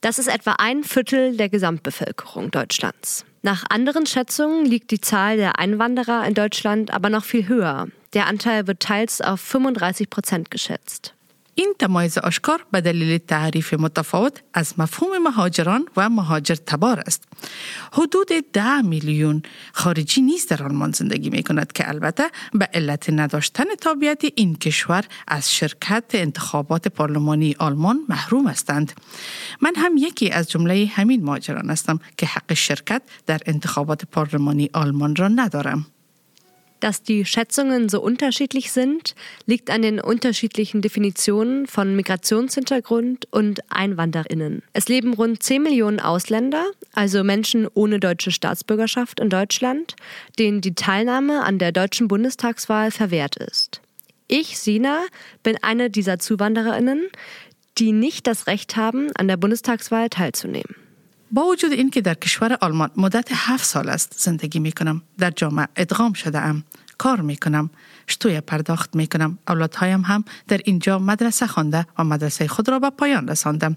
Das 0.01 0.17
ist 0.17 0.27
etwa 0.27 0.53
ein 0.53 0.83
Viertel 0.83 1.37
der 1.37 1.49
Gesamtbevölkerung 1.49 2.49
Deutschlands. 2.49 3.25
Nach 3.43 3.63
anderen 3.69 4.07
Schätzungen 4.07 4.65
liegt 4.65 4.89
die 4.89 5.01
Zahl 5.01 5.37
der 5.37 5.59
Einwanderer 5.59 6.25
in 6.25 6.33
Deutschland 6.33 6.89
aber 6.89 7.11
noch 7.11 7.25
viel 7.25 7.47
höher. 7.47 7.89
Der 8.15 8.25
Anteil 8.25 8.65
wird 8.65 8.79
teils 8.79 9.21
auf 9.21 9.39
35 9.39 10.09
Prozent 10.09 10.49
geschätzt. 10.49 11.13
این 11.61 11.73
تمایز 11.79 12.17
آشکار 12.17 12.65
به 12.71 12.81
دلیل 12.81 13.17
تعریف 13.17 13.73
متفاوت 13.73 14.43
از 14.53 14.73
مفهوم 14.77 15.17
مهاجران 15.17 15.85
و 15.97 16.09
مهاجر 16.09 16.55
تبار 16.55 16.99
است. 16.99 17.23
حدود 17.93 18.27
ده 18.53 18.81
میلیون 18.81 19.41
خارجی 19.73 20.21
نیز 20.21 20.47
در 20.47 20.63
آلمان 20.63 20.91
زندگی 20.91 21.29
می 21.29 21.43
کند 21.43 21.71
که 21.71 21.89
البته 21.89 22.23
به 22.53 22.69
علت 22.73 23.09
نداشتن 23.09 23.75
تابعیت 23.81 24.21
این 24.35 24.55
کشور 24.55 25.05
از 25.27 25.53
شرکت 25.53 26.03
انتخابات 26.13 26.87
پارلمانی 26.87 27.55
آلمان 27.59 28.05
محروم 28.09 28.47
هستند. 28.47 28.91
من 29.61 29.73
هم 29.75 29.97
یکی 29.97 30.29
از 30.29 30.49
جمله 30.49 30.91
همین 30.95 31.23
مهاجران 31.23 31.69
هستم 31.69 31.99
که 32.17 32.25
حق 32.25 32.53
شرکت 32.53 33.01
در 33.25 33.41
انتخابات 33.45 34.05
پارلمانی 34.05 34.69
آلمان 34.73 35.15
را 35.15 35.27
ندارم. 35.27 35.85
Dass 36.81 37.03
die 37.03 37.25
Schätzungen 37.25 37.89
so 37.89 38.01
unterschiedlich 38.01 38.71
sind, 38.71 39.13
liegt 39.45 39.69
an 39.69 39.83
den 39.83 40.01
unterschiedlichen 40.01 40.81
Definitionen 40.81 41.67
von 41.67 41.95
Migrationshintergrund 41.95 43.27
und 43.29 43.61
Einwanderinnen. 43.71 44.63
Es 44.73 44.89
leben 44.89 45.13
rund 45.13 45.43
10 45.43 45.61
Millionen 45.61 45.99
Ausländer, 45.99 46.65
also 46.93 47.23
Menschen 47.23 47.67
ohne 47.75 47.99
deutsche 47.99 48.31
Staatsbürgerschaft 48.31 49.19
in 49.19 49.29
Deutschland, 49.29 49.95
denen 50.39 50.61
die 50.61 50.73
Teilnahme 50.73 51.43
an 51.43 51.59
der 51.59 51.71
deutschen 51.71 52.07
Bundestagswahl 52.07 52.89
verwehrt 52.89 53.35
ist. 53.35 53.81
Ich, 54.27 54.57
Sina, 54.57 55.03
bin 55.43 55.57
eine 55.61 55.91
dieser 55.91 56.17
Zuwandererinnen, 56.17 57.09
die 57.77 57.91
nicht 57.91 58.25
das 58.25 58.47
Recht 58.47 58.75
haben, 58.75 59.09
an 59.15 59.27
der 59.27 59.37
Bundestagswahl 59.37 60.09
teilzunehmen. 60.09 60.75
با 61.31 61.45
وجود 61.45 61.71
اینکه 61.71 62.01
در 62.01 62.13
کشور 62.13 62.57
آلمان 62.61 62.91
مدت 62.97 63.27
هفت 63.31 63.65
سال 63.65 63.89
است 63.89 64.13
زندگی 64.17 64.59
می 64.59 64.71
کنم 64.71 65.01
در 65.17 65.31
جامعه 65.31 65.67
ادغام 65.75 66.13
شده 66.13 66.39
ام 66.39 66.63
کار 66.97 67.21
می 67.21 67.37
کنم 67.37 67.69
شتوی 68.09 68.41
پرداخت 68.41 68.95
می 68.95 69.07
کنم 69.07 69.37
اولادهایم 69.47 70.01
هم 70.01 70.23
در 70.47 70.61
اینجا 70.65 70.99
مدرسه 70.99 71.47
خوانده 71.47 71.85
و 71.97 72.03
مدرسه 72.03 72.47
خود 72.47 72.69
را 72.69 72.79
به 72.79 72.89
پایان 72.89 73.27
رساندم 73.27 73.75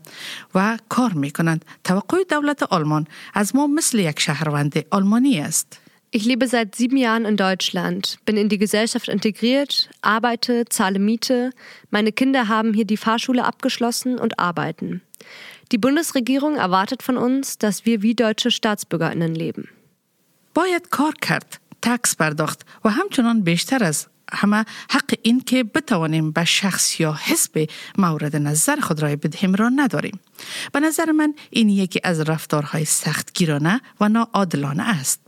و 0.54 0.78
کار 0.88 1.12
می 1.12 1.30
کنند 1.30 1.64
توقع 1.84 2.24
دولت 2.30 2.62
آلمان 2.62 3.06
از 3.34 3.56
ما 3.56 3.66
مثل 3.66 3.98
یک 3.98 4.20
شهروند 4.20 4.84
آلمانی 4.90 5.40
است 5.40 5.80
Ich 6.16 6.26
lebe 6.26 6.46
seit 6.46 6.76
sieben 6.76 6.96
Jahren 6.96 7.24
in 7.24 7.36
Deutschland, 7.36 8.18
bin 8.24 8.36
in 8.36 8.48
die 8.48 8.58
Gesellschaft 8.58 9.08
integriert, 9.08 9.90
arbeite, 10.00 10.64
zahle 10.66 11.00
Miete. 11.00 11.50
Meine 11.90 12.12
Kinder 12.12 12.46
haben 12.46 12.72
hier 12.72 12.84
die 12.84 12.96
Fahrschule 12.96 13.44
abgeschlossen 13.44 14.20
und 14.20 14.38
arbeiten. 14.38 15.02
Die 15.72 15.78
Bundesregierung 15.78 16.56
erwartet 16.56 17.02
von 17.02 17.16
uns, 17.16 17.58
dass 17.58 17.86
wir 17.86 18.02
wie 18.02 18.14
deutsche 18.14 18.50
StaatsbürgerInnen 18.50 19.34
leben. 19.34 19.68
باید 20.54 20.88
کار 20.90 21.14
کرد، 21.22 21.60
تکس 21.82 22.16
پرداخت 22.16 22.66
و 22.84 22.88
همچنان 22.88 23.40
بیشتر 23.40 23.84
از 23.84 24.06
همه 24.32 24.64
حق 24.90 25.14
این 25.22 25.40
که 25.40 25.64
بتوانیم 25.64 26.30
به 26.30 26.44
شخص 26.44 27.00
یا 27.00 27.12
حزب 27.12 27.68
مورد 27.98 28.36
نظر 28.36 28.80
خود 28.80 29.02
رای 29.02 29.16
بدهیم 29.16 29.54
را 29.54 29.68
نداریم. 29.68 30.20
به 30.72 30.80
نظر 30.80 31.12
من 31.12 31.34
این 31.50 31.68
یکی 31.68 32.00
از 32.04 32.20
رفتارهای 32.20 32.84
سختگیرانه 32.84 33.80
و 34.00 34.08
ناعادلانه 34.08 34.82
است. 34.82 35.20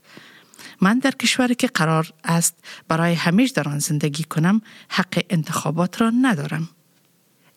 من 0.81 0.99
در 0.99 1.11
کشوری 1.11 1.55
که 1.55 1.67
قرار 1.67 2.13
است 2.25 2.55
برای 2.89 3.15
همیش 3.15 3.51
در 3.51 3.69
آن 3.69 3.79
زندگی 3.79 4.25
کنم 4.25 4.61
حق 4.89 5.25
انتخابات 5.31 6.01
را 6.01 6.11
ندارم. 6.11 6.69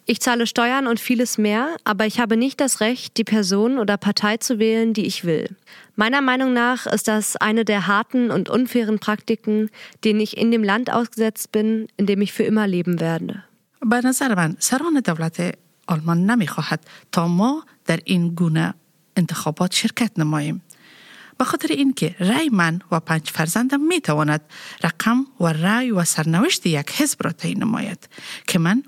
Ich 0.08 0.20
zahle 0.20 0.46
Steuern 0.46 0.86
und 0.86 1.00
vieles 1.00 1.38
mehr, 1.38 1.76
aber 1.84 2.04
ich 2.04 2.20
habe 2.20 2.36
nicht 2.36 2.60
das 2.60 2.80
Recht, 2.80 3.16
die 3.16 3.24
Person 3.24 3.78
oder 3.78 3.96
Partei 3.96 4.36
zu 4.36 4.58
wählen, 4.58 4.92
die 4.92 5.06
ich 5.06 5.24
will. 5.24 5.56
Meiner 5.96 6.20
Meinung 6.20 6.52
nach 6.52 6.86
ist 6.86 7.08
das 7.08 7.36
eine 7.36 7.64
der 7.64 7.86
harten 7.86 8.30
und 8.30 8.50
unfairen 8.50 8.98
Praktiken, 8.98 9.70
denen 10.04 10.20
ich 10.20 10.36
in 10.36 10.50
dem 10.50 10.62
Land 10.62 10.92
ausgesetzt 10.92 11.52
bin, 11.52 11.88
in 11.96 12.04
dem 12.04 12.20
ich 12.20 12.32
für 12.34 12.42
immer 12.42 12.66
leben 12.66 13.00
werde. 13.00 13.44
به 13.86 14.00
نظر 14.04 14.34
من 14.34 14.56
سران 14.58 15.00
دولت 15.00 15.58
آلمان 15.86 16.26
نمیخواهد 16.26 16.80
تا 17.12 17.28
ما 17.28 17.64
در 17.84 18.00
این 18.04 18.34
گونه 18.34 18.74
انتخابات 19.16 19.72
شرکت 19.72 20.18
نماییم. 20.18 20.62
به 21.38 21.44
خاطر 21.44 21.68
اینکه 21.68 22.14
رأی 22.20 22.48
من 22.48 22.80
و 22.90 23.00
پنج 23.00 23.30
فرزندم 23.30 23.80
می 23.80 24.00
تواند 24.00 24.40
رقم 24.84 25.26
و 25.40 25.46
رأی 25.46 25.90
و 25.90 26.04
سرنوشت 26.04 26.66
یک 26.66 26.90
حزب 26.90 27.18
را 27.24 27.32
تعیین 27.32 27.62
نماید 27.62 28.08
که 28.46 28.58
من 28.58 28.82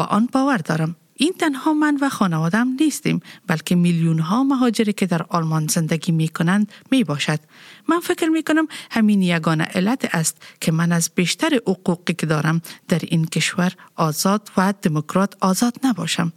با 0.00 0.06
آن 0.06 0.28
باور 0.32 0.56
دارم 0.56 0.96
این 1.14 1.32
تنها 1.38 1.72
من 1.74 1.98
و 2.00 2.08
خانوادم 2.08 2.68
نیستیم 2.80 3.20
بلکه 3.46 3.74
میلیون 3.74 4.18
ها 4.18 4.44
مهاجری 4.44 4.92
که 4.92 5.06
در 5.06 5.22
آلمان 5.28 5.66
زندگی 5.66 6.12
می 6.12 6.28
کنند 6.28 6.72
می 6.90 7.04
باشد. 7.04 7.40
من 7.88 8.00
فکر 8.00 8.28
می 8.28 8.42
کنم 8.42 8.66
همین 8.90 9.22
یگانه 9.22 9.64
علت 9.64 10.08
است 10.12 10.42
که 10.60 10.72
من 10.72 10.92
از 10.92 11.10
بیشتر 11.14 11.60
حقوقی 11.66 12.14
که 12.14 12.26
دارم 12.26 12.62
در 12.88 12.98
این 13.02 13.24
کشور 13.24 13.72
آزاد 13.96 14.50
و 14.56 14.74
دموکرات 14.82 15.36
آزاد 15.40 15.74
نباشم. 15.84 16.32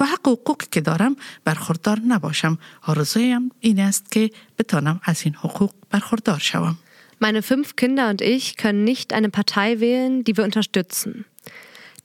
و 0.00 0.04
حق 0.04 0.28
حقوقی 0.28 0.66
که 0.70 0.80
دارم 0.80 1.16
برخوردار 1.44 2.00
نباشم. 2.08 2.58
آرزویم 2.82 3.50
این 3.60 3.80
است 3.80 4.10
که 4.10 4.30
بتانم 4.58 5.00
از 5.04 5.22
این 5.24 5.34
حقوق 5.34 5.70
برخوردار 5.90 6.38
شوم. 6.38 6.78
Meine 7.20 7.42
fünf 7.42 7.76
Kinder 7.76 8.10
und 8.10 8.20
ich 8.20 8.56
können 8.58 8.84
nicht 8.84 9.14
eine 9.14 9.30
Partei 9.30 9.80
wählen, 9.80 10.22
die 10.24 10.36
wir 10.36 10.44
unterstützen. 10.44 11.24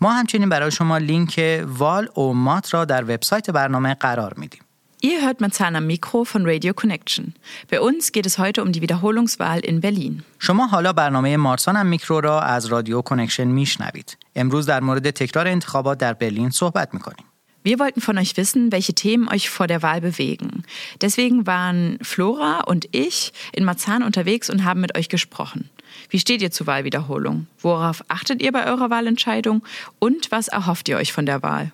ما 0.00 0.12
همچنین 0.12 0.48
برای 0.48 0.70
شما 0.70 0.98
لینک 0.98 1.64
وال 1.66 2.08
او 2.14 2.34
مات 2.34 2.74
را 2.74 2.84
در 2.84 3.02
وبسایت 3.04 3.50
برنامه 3.50 3.94
قرار 3.94 4.34
میدیم. 4.36 4.61
Ihr 5.01 5.21
hört 5.21 5.41
Marzahn 5.41 5.75
am 5.75 5.85
Mikro 5.85 6.23
von 6.25 6.43
Radio 6.45 6.73
Connection. 6.73 7.35
Bei 7.69 7.79
uns 7.79 8.11
geht 8.11 8.25
es 8.25 8.39
heute 8.39 8.63
um 8.63 8.71
die 8.71 8.81
Wiederholungswahl 8.81 9.59
in 9.59 9.79
Berlin. 9.79 10.23
شما 10.39 10.67
حالا 10.67 10.93
برنامه 10.93 11.37
مارسان 11.37 11.75
هم 11.75 11.85
میکرو 11.85 12.19
را 12.19 12.41
از 12.41 12.65
رادیو 12.65 13.01
کنکشن 13.01 13.47
میشنوید. 13.47 14.17
امروز 14.35 14.65
در 14.65 14.79
مورد 14.79 15.09
تکرار 15.09 15.47
انتخابات 15.47 15.97
در 15.97 16.13
برلین 16.13 16.49
صحبت 16.49 16.93
میکنیم. 16.93 17.25
Wir 17.63 17.79
wollten 17.79 18.01
von 18.01 18.17
euch 18.17 18.37
wissen, 18.37 18.71
welche 18.71 18.93
Themen 18.93 19.27
euch 19.27 19.49
vor 19.49 19.67
der 19.67 19.81
Wahl 19.83 19.99
bewegen. 19.99 20.63
Deswegen 21.01 21.45
waren 21.45 21.99
Flora 22.01 22.61
und 22.61 22.87
ich 22.91 23.33
in 23.51 23.65
Marzahn 23.65 24.03
unterwegs 24.03 24.49
und 24.49 24.63
haben 24.63 24.79
mit 24.79 24.97
euch 24.97 25.09
gesprochen. 25.09 25.69
Wie 26.09 26.19
steht 26.19 26.41
ihr 26.41 26.51
zur 26.51 26.65
Wahlwiederholung? 26.65 27.47
Worauf 27.59 28.03
achtet 28.07 28.41
ihr 28.41 28.51
bei 28.53 28.65
eurer 28.65 28.89
Wahlentscheidung? 28.89 29.63
Und 29.99 30.31
was 30.31 30.47
erhofft 30.47 30.87
ihr 30.87 30.97
euch 30.97 31.11
von 31.11 31.25
der 31.25 31.43
Wahl? 31.43 31.71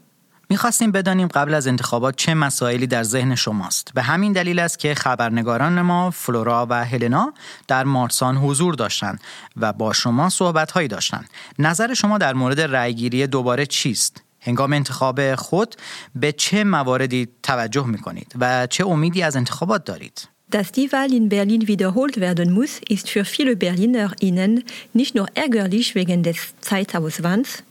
می‌خواستیم 0.51 0.93
بدانیم 0.93 1.29
قبل 1.29 1.55
از 1.55 1.67
انتخابات 1.67 2.17
چه 2.17 2.35
مسائلی 2.35 2.87
در 2.87 3.03
ذهن 3.03 3.35
شماست 3.35 3.91
به 3.95 4.03
همین 4.03 4.33
دلیل 4.33 4.59
است 4.59 4.79
که 4.79 4.95
خبرنگاران 4.95 5.83
ما 5.83 6.11
فلورا 6.11 6.67
و 6.71 6.85
هلنا 6.85 7.33
در 7.69 7.85
مارسان 7.85 8.37
حضور 8.37 8.75
داشتند 8.75 9.21
و 9.57 9.73
با 9.73 9.93
شما 9.93 10.29
صحبت 10.29 10.89
داشتند 10.89 11.29
نظر 11.59 11.95
شما 11.95 12.19
در 12.19 12.35
مورد 12.35 12.61
رأیگیری 12.61 13.27
دوباره 13.27 13.67
چیست 13.67 14.23
هنگام 14.41 14.73
انتخاب 14.73 15.35
خود 15.35 15.75
به 16.15 16.33
چه 16.33 16.65
مواردی 16.65 17.29
توجه 17.43 17.87
می 17.87 17.99
کنید 17.99 18.33
و 18.41 18.67
چه 18.67 18.87
امیدی 18.87 19.23
از 19.23 19.37
انتخابات 19.37 19.85
دارید 19.85 20.29
Dass 20.51 20.73
die 20.73 20.91
Wahl 20.93 21.13
in 21.13 21.29
Berlin 21.29 21.69
wiederholt 21.69 22.21
werden 22.21 22.55
muss, 22.55 22.81
ist 22.89 23.11
für 23.11 23.27
viele 23.27 23.55
BerlinerInnen 23.55 24.65
nicht 24.95 25.15
nur 25.15 25.27
ärgerlich 25.35 25.95
wegen 25.95 26.23
des 26.23 26.39
Zeitauswands. 26.63 27.63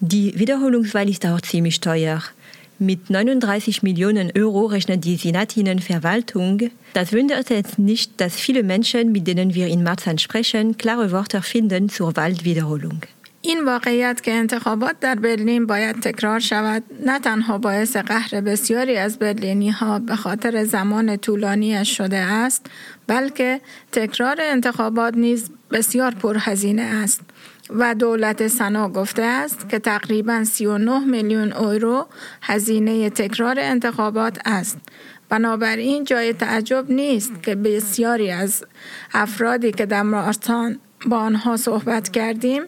Die 0.00 0.38
Wiederholungswahl 0.38 1.08
ist 1.08 1.26
auch 1.26 1.40
ziemlich 1.40 1.80
teuer. 1.80 2.22
Mit 2.80 3.10
39 3.10 3.82
Millionen 3.82 4.30
Euro 4.36 4.66
rechnet 4.66 5.04
die 5.04 5.16
Senatinnenverwaltung. 5.16 6.70
Das 6.94 7.12
wundert 7.12 7.50
es 7.50 7.76
nicht, 7.76 8.20
dass 8.20 8.36
viele 8.36 8.62
Menschen, 8.62 9.10
mit 9.10 9.26
denen 9.26 9.54
wir 9.54 9.66
in 9.66 9.82
Marzahn 9.82 10.18
sprechen, 10.18 10.78
klare 10.78 11.10
Worte 11.10 11.42
finden 11.42 11.88
zur 11.88 12.16
Wahlwiederholung. 12.16 13.00
این 13.42 13.64
واقعیت 13.64 14.22
که 14.22 14.32
انتخابات 14.32 15.00
در 15.00 15.14
برلین 15.14 15.66
باید 15.66 16.00
تکرار 16.00 16.40
شود 16.40 16.82
نه 17.06 17.18
تنها 17.18 17.58
باعث 17.58 17.96
قهر 17.96 18.40
بسیاری 18.40 18.96
از 18.96 19.18
برلینی 19.18 19.70
ها 19.70 19.98
به 19.98 20.16
خاطر 20.16 20.64
زمان 20.64 21.16
طولانیش 21.16 21.96
شده 21.96 22.16
است 22.16 22.66
بلکه 23.06 23.60
تکرار 23.92 24.36
انتخابات 24.40 25.14
نیز 25.14 25.50
بسیار 25.70 26.14
پرهزینه 26.14 26.82
است 26.82 27.20
و 27.69 27.95
دولت 27.95 28.47
سنا 28.47 28.89
گفته 28.89 29.21
است 29.21 29.69
که 29.69 29.79
تقریبا 29.79 30.43
39 30.43 30.99
میلیون 30.99 31.53
یورو 31.61 32.05
هزینه 32.41 33.09
تکرار 33.09 33.55
انتخابات 33.59 34.39
است 34.45 34.77
بنابراین 35.29 36.03
جای 36.03 36.33
تعجب 36.33 36.91
نیست 36.91 37.43
که 37.43 37.55
بسیاری 37.55 38.31
از 38.31 38.65
افرادی 39.13 39.71
که 39.71 39.85
در 39.85 40.01
مارتان 40.01 40.79
با 41.05 41.17
آنها 41.17 41.57
صحبت 41.57 42.09
کردیم 42.09 42.61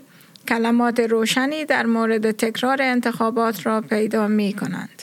کلمات 0.47 0.99
روشنی 0.99 1.65
در 1.65 1.85
مورد 1.85 2.31
تکرار 2.31 2.77
انتخابات 2.81 3.65
را 3.65 3.81
پیدا 3.81 4.27
می 4.27 4.53
کنند. 4.53 5.01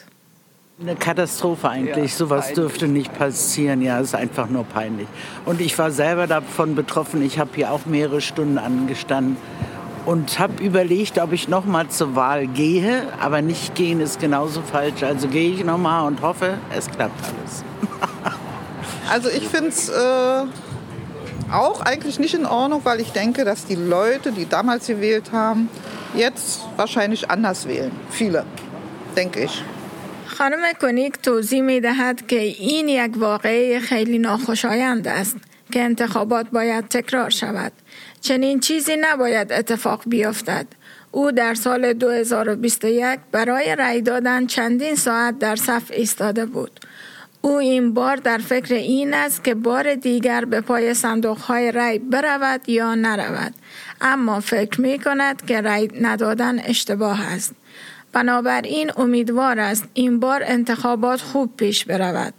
Eine 0.81 0.97
Katastrophe 0.97 1.69
eigentlich. 1.69 2.11
Ja, 2.13 2.19
Sowas 2.19 2.47
peinlich. 2.47 2.55
dürfte 2.57 2.89
nicht 2.89 3.13
passieren. 3.17 3.83
Ja, 3.83 4.01
ist 4.01 4.17
einfach 4.17 4.49
nur 4.49 4.65
peinlich. 4.65 5.07
Und 5.45 5.61
ich 5.61 5.79
war 5.79 5.91
selber 5.93 6.27
davon 6.27 6.75
betroffen. 6.75 7.23
Ich 7.23 7.39
habe 7.39 7.51
hier 7.55 7.71
auch 7.71 7.87
mehrere 7.87 8.21
Stunden 8.21 8.59
angestanden 8.59 9.37
und 10.06 10.40
habe 10.40 10.64
überlegt, 10.64 11.20
ob 11.20 11.34
ich 11.34 11.48
noch 11.50 11.66
mal 11.66 11.90
zur 11.90 12.16
Wahl 12.16 12.48
gehe. 12.48 13.04
Aber 13.20 13.42
nicht 13.42 13.76
gehen 13.76 14.00
ist 14.00 14.20
genauso 14.20 14.62
falsch. 14.62 15.04
Also 15.04 15.28
gehe 15.28 15.52
ich 15.52 15.64
noch 15.64 15.78
mal 15.78 16.08
und 16.08 16.22
hoffe, 16.22 16.58
es 16.76 16.90
klappt 16.90 17.20
alles. 17.26 17.64
also 19.12 19.30
ich 19.30 19.48
finde 19.48 19.70
es 19.70 19.90
äh, 19.90 20.44
auch 21.52 21.82
eigentlich 21.82 22.20
nicht 22.20 22.34
in 22.34 22.46
Ordnung, 22.46 22.82
weil 22.86 23.02
ich 23.02 23.12
denke, 23.12 23.44
dass 23.44 23.66
die 23.66 23.76
Leute, 23.76 24.32
die 24.32 24.48
damals 24.48 24.88
gewählt 24.88 25.32
haben, 25.34 25.70
jetzt 26.16 26.62
wahrscheinlich 26.78 27.30
anders 27.30 27.68
wählen. 27.68 27.92
Viele, 28.10 28.46
denke 29.16 29.44
ich. 29.44 29.64
خانم 30.38 30.74
کنیک 30.82 31.18
توضیح 31.18 31.62
می 31.62 31.82
دهد 31.82 32.28
که 32.28 32.40
این 32.40 32.88
یک 32.88 33.12
واقعه 33.18 33.80
خیلی 33.80 34.20
ناخوشایند 34.20 35.08
است 35.08 35.38
که 35.72 35.82
انتخابات 35.82 36.50
باید 36.50 36.88
تکرار 36.88 37.30
شود. 37.30 37.72
چنین 38.23 38.61
چیزی 38.61 38.97
نباید 39.01 39.53
اتفاق 39.53 40.03
بیفتد. 40.07 40.67
او 41.11 41.33
در 41.33 41.55
سال 41.55 41.93
2021 41.93 43.19
برای 43.33 43.77
رأی 43.77 44.03
دادن 44.03 44.47
چندین 44.47 44.95
ساعت 44.95 45.39
در 45.39 45.57
صف 45.57 45.91
ایستاده 45.91 46.47
بود. 46.47 46.81
او 47.41 47.57
این 47.57 47.95
بار 47.95 48.17
در 48.17 48.39
فکر 48.39 48.75
این 48.75 49.15
است 49.15 49.45
که 49.45 49.55
بار 49.55 49.95
دیگر 49.95 50.45
به 50.45 50.61
پای 50.61 50.95
صندوق 50.95 51.39
های 51.39 51.73
رای 51.73 51.99
برود 51.99 52.69
یا 52.69 52.95
نرود 52.95 53.55
اما 54.01 54.41
فکر 54.41 54.81
می 54.81 54.99
کند 54.99 55.47
که 55.47 55.61
رای 55.61 55.91
ندادن 56.01 56.59
اشتباه 56.59 57.33
است 57.33 57.55
بنابراین 58.13 58.91
امیدوار 58.97 59.61
است 59.61 59.85
این 59.95 60.21
بار 60.21 60.43
انتخابات 60.45 61.21
خوب 61.21 61.57
پیش 61.57 61.85
برود 61.85 62.35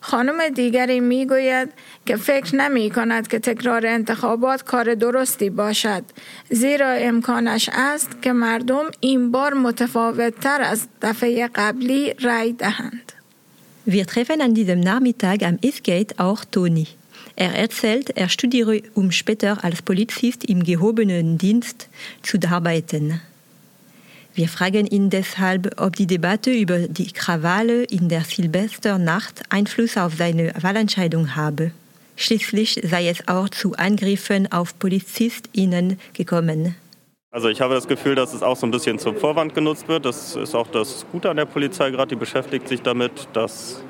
خانم 0.00 0.48
دیگری 0.48 1.00
می 1.00 1.26
گوید 1.26 1.68
که 2.06 2.16
فکر 2.16 2.56
نمی 2.56 2.90
کند 2.90 3.28
که 3.28 3.38
تکرار 3.38 3.86
انتخابات 3.86 4.62
کار 4.62 4.94
درستی 4.94 5.50
باشد 5.50 6.02
زیرا 6.50 6.90
امکانش 6.90 7.70
است 7.72 8.22
که 8.22 8.32
مردم 8.32 8.84
این 9.00 9.30
بار 9.30 9.54
متفاوت 9.54 10.40
تر 10.40 10.62
از 10.62 10.88
دفعه 11.02 11.48
قبلی 11.54 12.14
رای 12.20 12.52
دهند 12.52 13.12
Wir 13.88 14.06
treffen 14.06 14.42
an 14.42 14.52
diesem 14.52 14.80
Nachmittag 14.80 15.42
am 15.42 15.56
Eastgate 15.62 16.18
auch 16.18 16.44
Toni. 16.44 16.88
Er 17.36 17.54
erzählt, 17.54 18.10
er 18.10 18.28
studiere, 18.28 18.82
um 18.92 19.12
später 19.12 19.64
als 19.64 19.80
Polizist 19.80 20.44
im 20.44 20.62
gehobenen 20.62 21.38
Dienst 21.38 21.88
zu 22.22 22.36
arbeiten. 22.50 23.22
Wir 24.38 24.48
fragen 24.48 24.86
ihn 24.86 25.10
deshalb, 25.10 25.80
ob 25.80 25.96
die 25.96 26.06
Debatte 26.06 26.52
über 26.52 26.86
die 26.86 27.10
Krawalle 27.10 27.82
in 27.82 28.08
der 28.08 28.20
Silvesternacht 28.20 29.42
Einfluss 29.48 29.96
auf 29.96 30.14
seine 30.14 30.52
Wahlentscheidung 30.60 31.34
habe. 31.34 31.72
Schließlich 32.14 32.82
sei 32.84 33.08
es 33.08 33.26
auch 33.26 33.48
zu 33.48 33.74
Angriffen 33.74 34.52
auf 34.52 34.78
PolizistInnen 34.78 35.98
gekommen. 36.12 36.76
Also 37.32 37.48
ich 37.48 37.60
habe 37.60 37.74
das 37.74 37.88
Gefühl, 37.88 38.14
dass 38.14 38.32
es 38.32 38.44
auch 38.44 38.56
so 38.56 38.68
ein 38.68 38.70
bisschen 38.70 39.00
zum 39.00 39.16
Vorwand 39.16 39.56
genutzt 39.56 39.88
wird. 39.88 40.04
Das 40.04 40.36
ist 40.36 40.54
auch 40.54 40.68
das 40.68 41.04
Gute 41.10 41.30
an 41.30 41.36
der 41.36 41.46
Polizei 41.46 41.90
gerade, 41.90 42.10
die 42.10 42.14
beschäftigt 42.14 42.68
sich 42.68 42.80
damit, 42.80 43.26
dass 43.32 43.82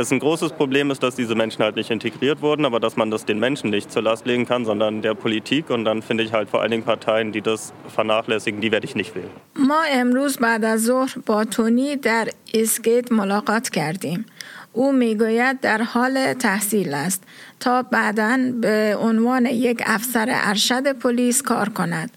es 0.00 0.12
ein 0.12 0.18
großes 0.18 0.52
Problem 0.52 0.90
ist, 0.90 1.02
dass 1.02 1.14
diese 1.16 1.34
Menschen 1.34 1.64
halt 1.64 1.76
nicht 1.76 1.90
integriert 1.90 2.42
wurden, 2.42 2.66
aber 2.66 2.80
dass 2.80 2.96
man 2.96 3.10
das 3.10 3.24
den 3.24 3.38
Menschen 3.38 3.70
nicht 3.70 3.90
zur 3.90 4.02
Last 4.02 4.26
legen 4.26 4.44
kann, 4.44 4.64
sondern 4.64 5.00
der 5.00 5.14
Politik. 5.14 5.70
Und 5.70 5.84
dann 5.84 6.02
finde 6.02 6.22
ich 6.24 6.32
halt 6.32 6.50
vor 6.50 6.60
allen 6.60 6.70
Dingen 6.70 6.82
Parteien, 6.82 7.32
die 7.32 7.40
das 7.40 7.72
vernachlässigen, 7.88 8.60
die 8.60 8.70
werde 8.72 8.86
ich 8.86 8.94
nicht 8.94 9.14
wählen. 9.14 9.30
ما 9.54 9.82
امروز 9.90 10.36
بعد 10.36 10.64
از 10.64 10.84
ظهر 10.84 11.18
با 11.26 11.44
تونی 11.44 11.96
در 11.96 12.28
اسگیت 12.54 13.12
ملاقات 13.12 13.68
کردیم. 13.68 14.26
او 14.72 14.92
میگوید 14.92 15.60
در 15.60 15.82
حال 15.82 16.34
تحصیل 16.34 16.94
است 16.94 17.22
تا 17.60 17.82
بعدا 17.82 18.38
به 18.60 18.96
عنوان 19.00 19.46
یک 19.46 19.82
افسر 19.86 20.28
ارشد 20.30 20.92
پلیس 20.92 21.42
کار 21.42 21.68
کند. 21.68 22.10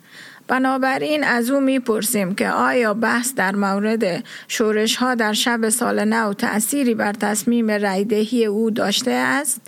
بنابراین 0.49 1.25
از 1.25 1.51
او 1.51 1.61
می‌پرسیم 1.61 2.35
که 2.35 2.49
آیا 2.49 2.95
بحث 2.95 3.35
در 3.35 3.55
مورد 3.57 4.25
شورش 4.49 4.97
ها 4.97 5.15
در 5.15 5.33
شب 5.33 5.69
سال 5.69 6.05
نو 6.05 6.35
تأثیری 6.35 6.95
بر 6.95 7.13
تصمیم 7.13 7.71
رایدهی 7.71 8.45
او 8.45 8.71
داشته 8.71 9.11
است؟ 9.11 9.61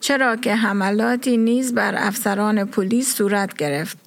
چرا 0.00 0.36
که 0.36 0.54
حملاتی 0.54 1.36
نیز 1.36 1.74
بر 1.74 1.94
افسران 1.96 2.64
پلیس 2.64 3.14
صورت 3.14 3.54
گرفت. 3.56 3.98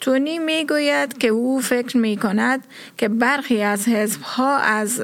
تونی 0.00 0.38
می‌گوید 0.38 1.18
که 1.18 1.28
او 1.28 1.60
فکر 1.60 1.96
می 1.96 2.16
کند 2.16 2.64
که 2.96 3.08
برخی 3.08 3.62
از 3.62 3.88
حزب 3.88 4.22
ها 4.22 4.56
از 4.56 5.02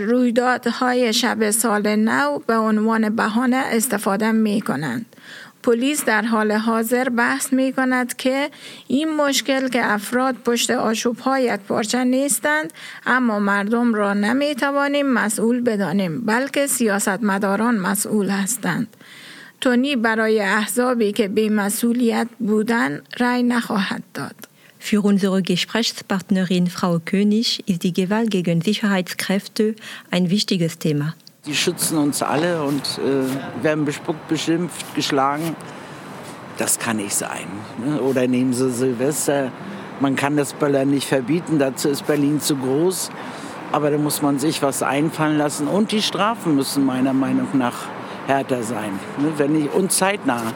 رویدادهای 0.00 1.12
شب 1.12 1.50
سال 1.50 1.96
نو 1.96 2.38
به 2.38 2.56
عنوان 2.56 3.16
بهانه 3.16 3.56
استفاده 3.56 4.32
می 4.32 4.60
کنند. 4.60 5.15
پلیس 5.66 6.04
در 6.04 6.22
حال 6.22 6.52
حاضر 6.52 7.08
بحث 7.08 7.52
می 7.52 7.72
کند 7.72 8.16
که 8.16 8.50
این 8.88 9.16
مشکل 9.16 9.68
که 9.68 9.92
افراد 9.92 10.34
پشت 10.34 10.70
آشوب 10.70 11.18
ها 11.18 11.40
یک 11.40 11.60
پارچه 11.60 12.04
نیستند 12.04 12.72
اما 13.06 13.38
مردم 13.38 13.94
را 13.94 14.14
نمی 14.14 14.54
توانیم 14.54 15.06
مسئول 15.06 15.60
بدانیم 15.60 16.20
بلکه 16.20 16.66
سیاستمداران 16.66 17.78
مسئول 17.78 18.28
هستند. 18.28 18.96
تونی 19.60 19.96
برای 19.96 20.40
احزابی 20.40 21.12
که 21.12 21.28
بیمسئولیت 21.28 22.28
بودن 22.38 23.02
رای 23.18 23.42
نخواهد 23.42 24.02
داد. 24.14 24.34
Für 24.78 25.00
unsere 25.00 25.42
Gesprächspartnerin 25.42 26.66
Frau 26.68 27.00
König 27.00 27.64
ist 27.66 27.82
die 27.82 27.92
Gewalt 27.92 28.30
gegen 28.30 28.60
Sicherheitskräfte 28.60 29.74
ein 30.12 30.30
wichtiges 30.30 30.78
Thema. 30.78 31.16
Die 31.45 31.55
schützen 31.55 31.97
uns 31.97 32.21
alle 32.21 32.61
und 32.63 32.99
äh, 32.99 33.63
werden 33.63 33.85
bespuckt, 33.85 34.27
beschimpft, 34.27 34.93
geschlagen. 34.95 35.55
Das 36.57 36.77
kann 36.77 36.97
nicht 36.97 37.15
sein. 37.15 37.47
Ne? 37.83 37.99
Oder 38.01 38.27
nehmen 38.27 38.53
Sie 38.53 38.69
Silvester. 38.69 39.51
Man 39.99 40.15
kann 40.15 40.37
das 40.37 40.53
Böllern 40.53 40.89
nicht 40.89 41.07
verbieten, 41.07 41.59
dazu 41.59 41.89
ist 41.89 42.05
Berlin 42.05 42.39
zu 42.39 42.55
groß. 42.55 43.09
Aber 43.71 43.89
da 43.89 43.97
muss 43.97 44.21
man 44.21 44.37
sich 44.37 44.61
was 44.61 44.83
einfallen 44.83 45.37
lassen. 45.37 45.67
Und 45.67 45.91
die 45.91 46.01
Strafen 46.01 46.55
müssen 46.55 46.85
meiner 46.85 47.13
Meinung 47.13 47.47
nach 47.53 47.87
härter 48.27 48.63
sein. 48.63 48.99
Ne? 49.17 49.33
Wenn 49.37 49.53
nicht, 49.53 49.73
und 49.73 49.91
zeitnah. 49.91 50.53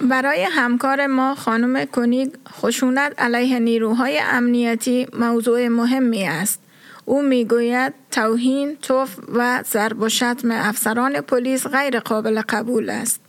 برای 0.00 0.46
همکار 0.52 1.06
ما 1.06 1.34
خانم 1.34 1.84
کنیگ 1.84 2.28
خشونت 2.60 3.12
علیه 3.18 3.58
نیروهای 3.58 4.20
امنیتی 4.32 5.06
موضوع 5.18 5.68
مهمی 5.68 6.24
است. 6.24 6.60
او 7.11 7.21
می‌گوید 7.21 7.93
توهین، 8.11 8.77
توف 8.81 9.19
و 9.33 9.63
ضرب 9.71 10.01
و 10.01 10.09
شتم 10.09 10.51
افسران 10.51 11.21
پلیس 11.21 11.67
غیر 11.67 11.99
قابل 11.99 12.41
قبول 12.49 12.89
است. 12.89 13.21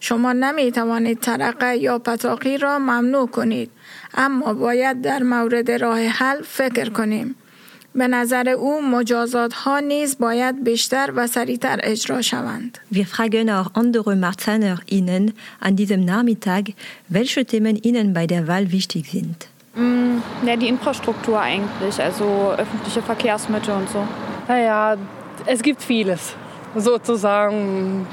شما 0.00 0.32
نمی 0.32 0.72
توانید 0.72 1.20
ترقه 1.20 1.76
یا 1.76 1.98
پتاقی 1.98 2.58
را 2.58 2.78
ممنوع 2.78 3.28
کنید 3.28 3.70
اما 4.14 4.54
باید 4.54 5.02
در 5.02 5.22
مورد 5.22 5.70
راه 5.70 6.00
حل 6.00 6.42
فکر 6.42 6.90
کنیم. 6.90 7.34
به 7.94 8.08
نظر 8.08 8.48
او 8.48 8.82
مجازات 8.82 9.52
ها 9.52 9.80
نیز 9.80 10.18
باید 10.18 10.64
بیشتر 10.64 11.12
و 11.16 11.26
سریعتر 11.26 11.80
اجرا 11.82 12.22
شوند. 12.22 12.78
Wir 12.94 13.06
fragen 13.06 13.48
auch 13.48 13.70
andere 13.74 14.16
MarzahnerInnen 14.16 15.32
an 15.60 15.76
diesem 15.76 16.04
Nachmittag, 16.04 16.64
welche 17.08 17.44
Themen 17.44 17.76
ihnen 17.76 18.12
bei 18.12 18.26
der 18.26 18.46
Wahl 18.48 18.72
wichtig 18.72 19.04
sind. 19.10 19.49
Mm, 19.74 20.18
ja, 20.46 20.56
die 20.56 20.68
Infrastruktur 20.68 21.40
eigentlich, 21.40 22.02
also 22.02 22.52
öffentliche 22.56 23.02
Verkehrsmittel 23.02 23.74
und 23.74 23.88
so. 23.88 24.06
Naja, 24.48 24.96
es 25.46 25.62
gibt 25.62 25.82
vieles 25.82 26.34
sozusagen 26.74 28.06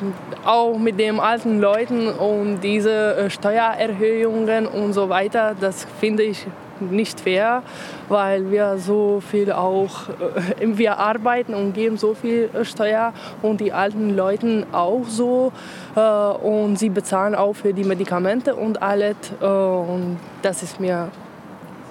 auch 0.46 0.78
mit 0.78 1.00
den 1.00 1.20
alten 1.20 1.60
Leuten 1.60 2.08
und 2.08 2.62
diese 2.62 3.16
äh, 3.16 3.30
Steuererhöhungen 3.30 4.66
und 4.66 4.94
so 4.94 5.10
weiter, 5.10 5.56
das 5.60 5.86
finde 6.00 6.24
ich 6.24 6.46
nicht 6.80 7.20
fair, 7.20 7.64
weil 8.08 8.52
wir 8.52 8.78
so 8.78 9.22
viel 9.22 9.52
auch, 9.52 10.10
äh, 10.10 10.78
wir 10.78 10.98
arbeiten 10.98 11.54
und 11.54 11.74
geben 11.74 11.98
so 11.98 12.14
viel 12.16 12.50
Steuer 12.64 13.14
und 13.42 13.62
die 13.62 13.74
alten 13.74 14.16
Leute 14.16 14.66
auch 14.72 15.06
so 15.08 15.52
äh, 15.96 16.00
und 16.00 16.78
sie 16.80 16.90
bezahlen 16.90 17.36
auch 17.36 17.54
für 17.54 17.74
die 17.74 17.84
Medikamente 17.84 18.56
und 18.56 18.82
alles 18.82 19.16
und 19.40 20.18
das 20.42 20.64
ist 20.64 20.80
mir 20.80 21.10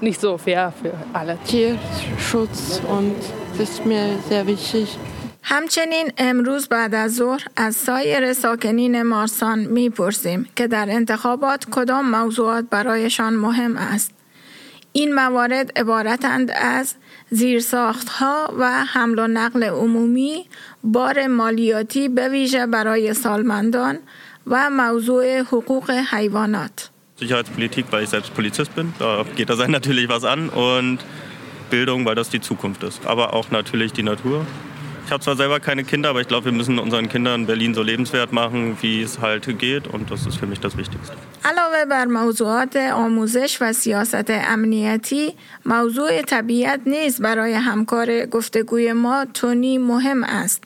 nicht 0.00 0.20
so 0.20 0.38
fair 0.38 0.72
für 0.80 0.94
alle. 1.12 1.38
Tierschutz 1.48 2.80
und 2.96 3.16
das 3.58 3.70
ist 3.70 3.86
mir 3.86 4.18
sehr 4.28 4.46
wichtig. 4.46 4.88
همچنین 5.48 6.12
امروز 6.18 6.68
بعد 6.68 6.94
از 6.94 7.14
ظهر 7.14 7.42
از 7.56 7.76
سایر 7.76 8.32
ساکنین 8.32 9.02
مارسان 9.02 9.58
می‌پرسیم 9.58 10.48
که 10.56 10.66
در 10.66 10.86
انتخابات 10.90 11.64
کدام 11.70 12.10
موضوعات 12.10 12.64
برایشان 12.70 13.36
مهم 13.36 13.76
است. 13.76 14.10
این 14.92 15.14
موارد 15.14 15.78
عبارتند 15.78 16.50
از 16.50 16.94
زیرساختها 17.30 18.54
و 18.58 18.84
حمل 18.84 19.18
و 19.18 19.26
نقل 19.26 19.64
عمومی، 19.64 20.46
بار 20.84 21.26
مالیاتی 21.26 22.08
به 22.08 22.28
ویژه 22.28 22.66
برای 22.66 23.14
سالمندان 23.14 23.98
و 24.46 24.70
موضوع 24.70 25.38
حقوق 25.40 25.90
حیوانات. 25.90 26.90
Sicherheitspolitik, 27.15 27.85
weil 27.91 28.03
ich 28.03 28.09
selbst 28.09 28.33
Polizist 28.33 28.73
bin. 28.75 28.93
Da 28.99 29.25
geht 29.35 29.49
das 29.49 29.59
einen 29.59 29.71
natürlich 29.71 30.09
was 30.09 30.23
an. 30.23 30.49
Und 30.49 30.99
Bildung, 31.69 32.05
weil 32.05 32.15
das 32.15 32.29
die 32.29 32.41
Zukunft 32.41 32.83
ist. 32.83 33.05
Aber 33.05 33.33
auch 33.33 33.49
natürlich 33.51 33.93
die 33.93 34.03
Natur. 34.03 34.45
Ich 35.05 35.11
habe 35.11 35.23
zwar 35.23 35.35
selber 35.35 35.59
keine 35.59 35.83
Kinder, 35.83 36.09
aber 36.09 36.21
ich 36.21 36.27
glaube, 36.27 36.45
wir 36.45 36.51
müssen 36.51 36.79
unseren 36.79 37.09
Kindern 37.09 37.45
Berlin 37.45 37.73
so 37.73 37.81
lebenswert 37.81 38.31
machen, 38.31 38.77
wie 38.81 39.01
es 39.01 39.19
halt 39.19 39.59
geht. 39.59 39.87
Und 39.87 40.11
das 40.11 40.25
ist 40.25 40.37
für 40.37 40.47
mich 40.47 40.59
das 40.59 40.77
Wichtigste. 40.77 41.15
علاوه 41.43 41.85
بر 41.85 42.05
موضوعات 42.05 42.75
آموزش 42.75 43.57
و 43.61 43.73
سیاست 43.73 44.29
امنیتی 44.29 45.33
موضوع 45.65 46.21
طبیعت 46.21 46.81
نیز 46.85 47.21
برای 47.21 47.53
همکار 47.53 48.25
گفتگوی 48.25 48.93
ما 48.93 49.25
تونی 49.33 49.77
مهم 49.77 50.23
است 50.23 50.63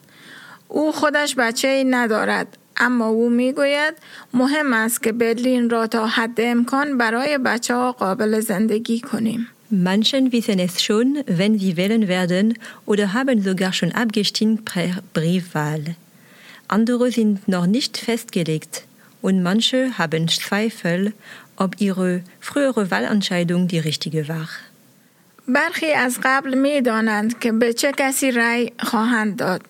او 0.68 0.92
خودش 0.92 1.36
بچه 1.38 1.68
ای 1.68 1.84
ندارد 1.84 2.58
اما 2.80 3.08
او 3.08 3.30
میگوید 3.30 3.94
مهم 4.34 4.74
است 4.74 5.04
که 5.04 5.12
برلین 5.12 5.70
را 5.70 5.88
تا 5.88 6.08
حد 6.08 6.42
امکان 6.42 6.98
برای 6.98 7.38
بچه 7.38 7.76
ها 7.76 7.92
قابل 7.92 8.40
زندگی 8.40 9.00
کنیم 9.00 9.48
Manchen 9.72 10.32
wissen 10.32 10.60
es 10.60 10.84
schon, 10.84 11.24
wenn 11.26 11.58
sie 11.58 11.76
wählen 11.76 12.08
werden 12.08 12.54
oder 12.86 13.14
haben 13.14 13.42
sogar 13.42 13.74
schon 13.74 13.92
abgestimmt 13.92 14.64
per 14.64 15.02
Briefwahl. 15.14 15.96
Andere 16.68 17.12
sind 17.12 17.48
noch 17.48 17.66
nicht 17.66 17.98
festgelegt 17.98 18.86
und 19.22 19.42
manche 19.42 19.98
haben 19.98 20.28
Zweifel, 20.28 21.14
ob 21.58 21.82
ihre 21.82 22.22
frühere 22.40 22.92
Wahlentscheidung 22.92 23.68
die 23.68 23.80
richtige 23.80 24.28
war. 24.28 24.50
برخی 25.48 25.94
از 25.94 26.20
قبل 26.24 26.54
می 26.54 26.82
دانند 26.82 27.40
که 27.40 27.52
به 27.52 27.74
چه 27.74 27.92
کسی 27.98 28.32
رأی 28.32 28.72
خواهند 28.80 29.36
داد. 29.36 29.62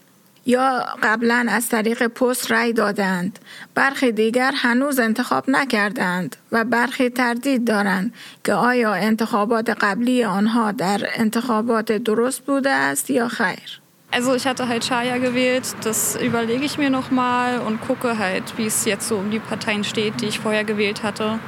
یا 0.46 0.86
قبلا 1.02 1.46
از 1.48 1.68
طریق 1.68 2.06
پست 2.06 2.50
رای 2.50 2.72
دادند 2.72 3.38
برخی 3.74 4.12
دیگر 4.12 4.52
هنوز 4.56 4.98
انتخاب 4.98 5.50
نکردند 5.50 6.36
و 6.52 6.64
برخی 6.64 7.10
تردید 7.10 7.64
دارند 7.66 8.14
که 8.44 8.54
آیا 8.54 8.94
انتخابات 8.94 9.70
قبلی 9.70 10.24
آنها 10.24 10.72
در 10.72 11.00
انتخابات 11.14 11.92
درست 11.92 12.40
بوده 12.44 12.70
است 12.70 13.10
یا 13.10 13.28
خیر 13.28 13.80
Also 14.12 14.34
ich 14.34 14.44
hatte 14.44 14.66
halt 14.66 14.84
Chaya 14.88 15.18
gewählt, 15.18 15.66
das 15.84 16.16
überlege 16.16 16.64
ich 16.64 16.78
mir 16.78 16.90
nochmal 16.90 17.60
und 17.60 17.80
gucke 17.80 18.18
halt, 18.18 18.58
wie 18.58 18.66
es 18.66 18.84
jetzt 18.84 19.06
so 19.06 19.16
um 19.16 19.30
die 19.30 19.38
Parteien 19.38 19.84
steht, 19.84 20.20
die 20.20 20.26
ich 20.26 20.40
vorher 20.40 20.64
gewählt 20.64 21.04
hatte. 21.04 21.38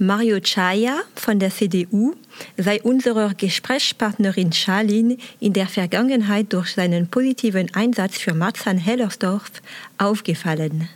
Mario 0.00 0.40
Chaya 0.40 1.02
von 1.14 1.38
der 1.38 1.52
CDU 1.52 2.14
sei 2.56 2.82
unserer 2.82 3.32
Gesprächspartnerin 3.32 4.52
Charlin 4.52 5.18
in 5.38 5.52
der 5.52 5.68
Vergangenheit 5.68 6.52
durch 6.52 6.74
seinen 6.74 7.06
positiven 7.06 7.72
Einsatz 7.76 8.18
für 8.18 8.34
Marzahn-Hellersdorf 8.34 9.52
aufgefallen. 9.96 10.88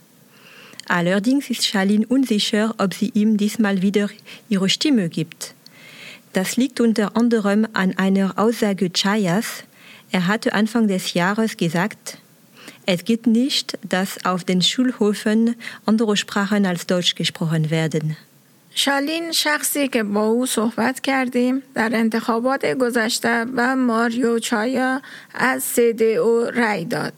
Allerdings 0.89 1.49
ist 1.49 1.65
Charlin 1.65 2.07
unsicher, 2.07 2.75
ob 2.79 2.93
sie 2.93 3.11
ihm 3.15 3.37
diesmal 3.37 3.83
wieder 3.83 4.11
ihre 4.49 4.69
Stimme 4.69 5.09
gibt. 5.09 5.55
Das 6.33 6.57
liegt 6.57 6.81
unter 6.81 7.17
anderem 7.17 7.69
an 7.75 7.97
einer 7.97 8.37
Aussage 8.37 8.91
Chayas. 8.93 9.63
Er 10.11 10.27
hatte 10.27 10.55
Anfang 10.55 10.89
des 10.89 11.15
Jahres 11.15 11.57
gesagt, 11.57 12.19
es 12.85 13.05
geht 13.05 13.29
nicht, 13.29 13.79
dass 13.89 14.25
auf 14.25 14.43
den 14.43 14.61
Schulhofen 14.61 15.55
andere 15.87 16.17
Sprachen 16.17 16.67
als 16.67 16.89
Deutsch 16.89 17.15
gesprochen 17.15 17.71
werden. 17.71 18.17
شالین 18.79 19.33
شخصی 19.33 19.89
که 19.89 20.03
با 20.03 20.27
او 20.27 20.47
صحبت 20.47 21.01
کردیم 21.01 21.63
در 21.75 21.91
انتخابات 21.95 22.67
گذشته 22.67 23.47
و 23.57 23.77
ماریو 23.77 24.39
چایا 24.39 25.03
از 25.35 25.79
او 26.19 26.45
رأی 26.55 26.85
داد. 26.85 27.13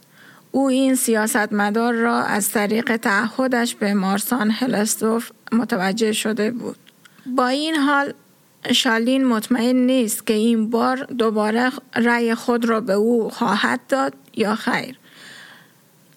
او 0.50 0.68
این 0.68 0.94
سیاستمدار 0.94 1.94
را 1.94 2.22
از 2.22 2.50
طریق 2.50 2.96
تعهدش 2.96 3.74
به 3.74 3.94
مارسان 3.94 4.50
هلستوف 4.50 5.30
متوجه 5.52 6.12
شده 6.12 6.50
بود. 6.50 6.76
با 7.26 7.48
این 7.48 7.76
حال 7.76 8.12
شالین 8.72 9.24
مطمئن 9.24 9.76
نیست 9.76 10.26
که 10.26 10.34
این 10.34 10.70
بار 10.70 10.96
دوباره 10.96 11.70
رأی 11.96 12.34
خود 12.34 12.64
را 12.64 12.80
به 12.80 12.92
او 12.92 13.30
خواهد 13.30 13.80
داد 13.88 14.14
یا 14.34 14.54
خیر. 14.54 14.98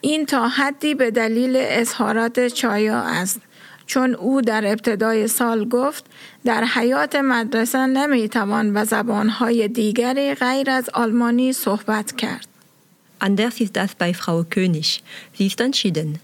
این 0.02 0.26
تا 0.26 0.48
حدی 0.48 0.96
به 0.96 1.12
دلیل 1.12 1.56
اظهارات 1.58 2.48
چایا 2.48 3.00
است 3.00 3.42
چون 3.87 4.15
او 4.15 4.41
در 4.41 4.67
ابتدای 4.67 5.29
سال 5.29 5.69
گفت 5.69 6.05
در 6.45 6.65
حیات 6.65 7.17
مدرسه 7.17 7.87
نمیتوان 7.87 8.73
به 8.73 8.85
زبانهای 8.85 9.69
دیگری 9.69 10.35
غیر 10.35 10.71
از 10.71 10.91
آلمانی 10.95 11.53
صحبت 11.53 12.17
کرد. 12.17 12.47
Anders 13.21 13.61
ist 13.61 13.77
das 13.77 13.95
bei 13.97 14.15
Frau 14.15 14.45
König. 14.45 15.03
Sie 15.37 15.47
ist 15.49 15.61
entschieden. 15.61 16.21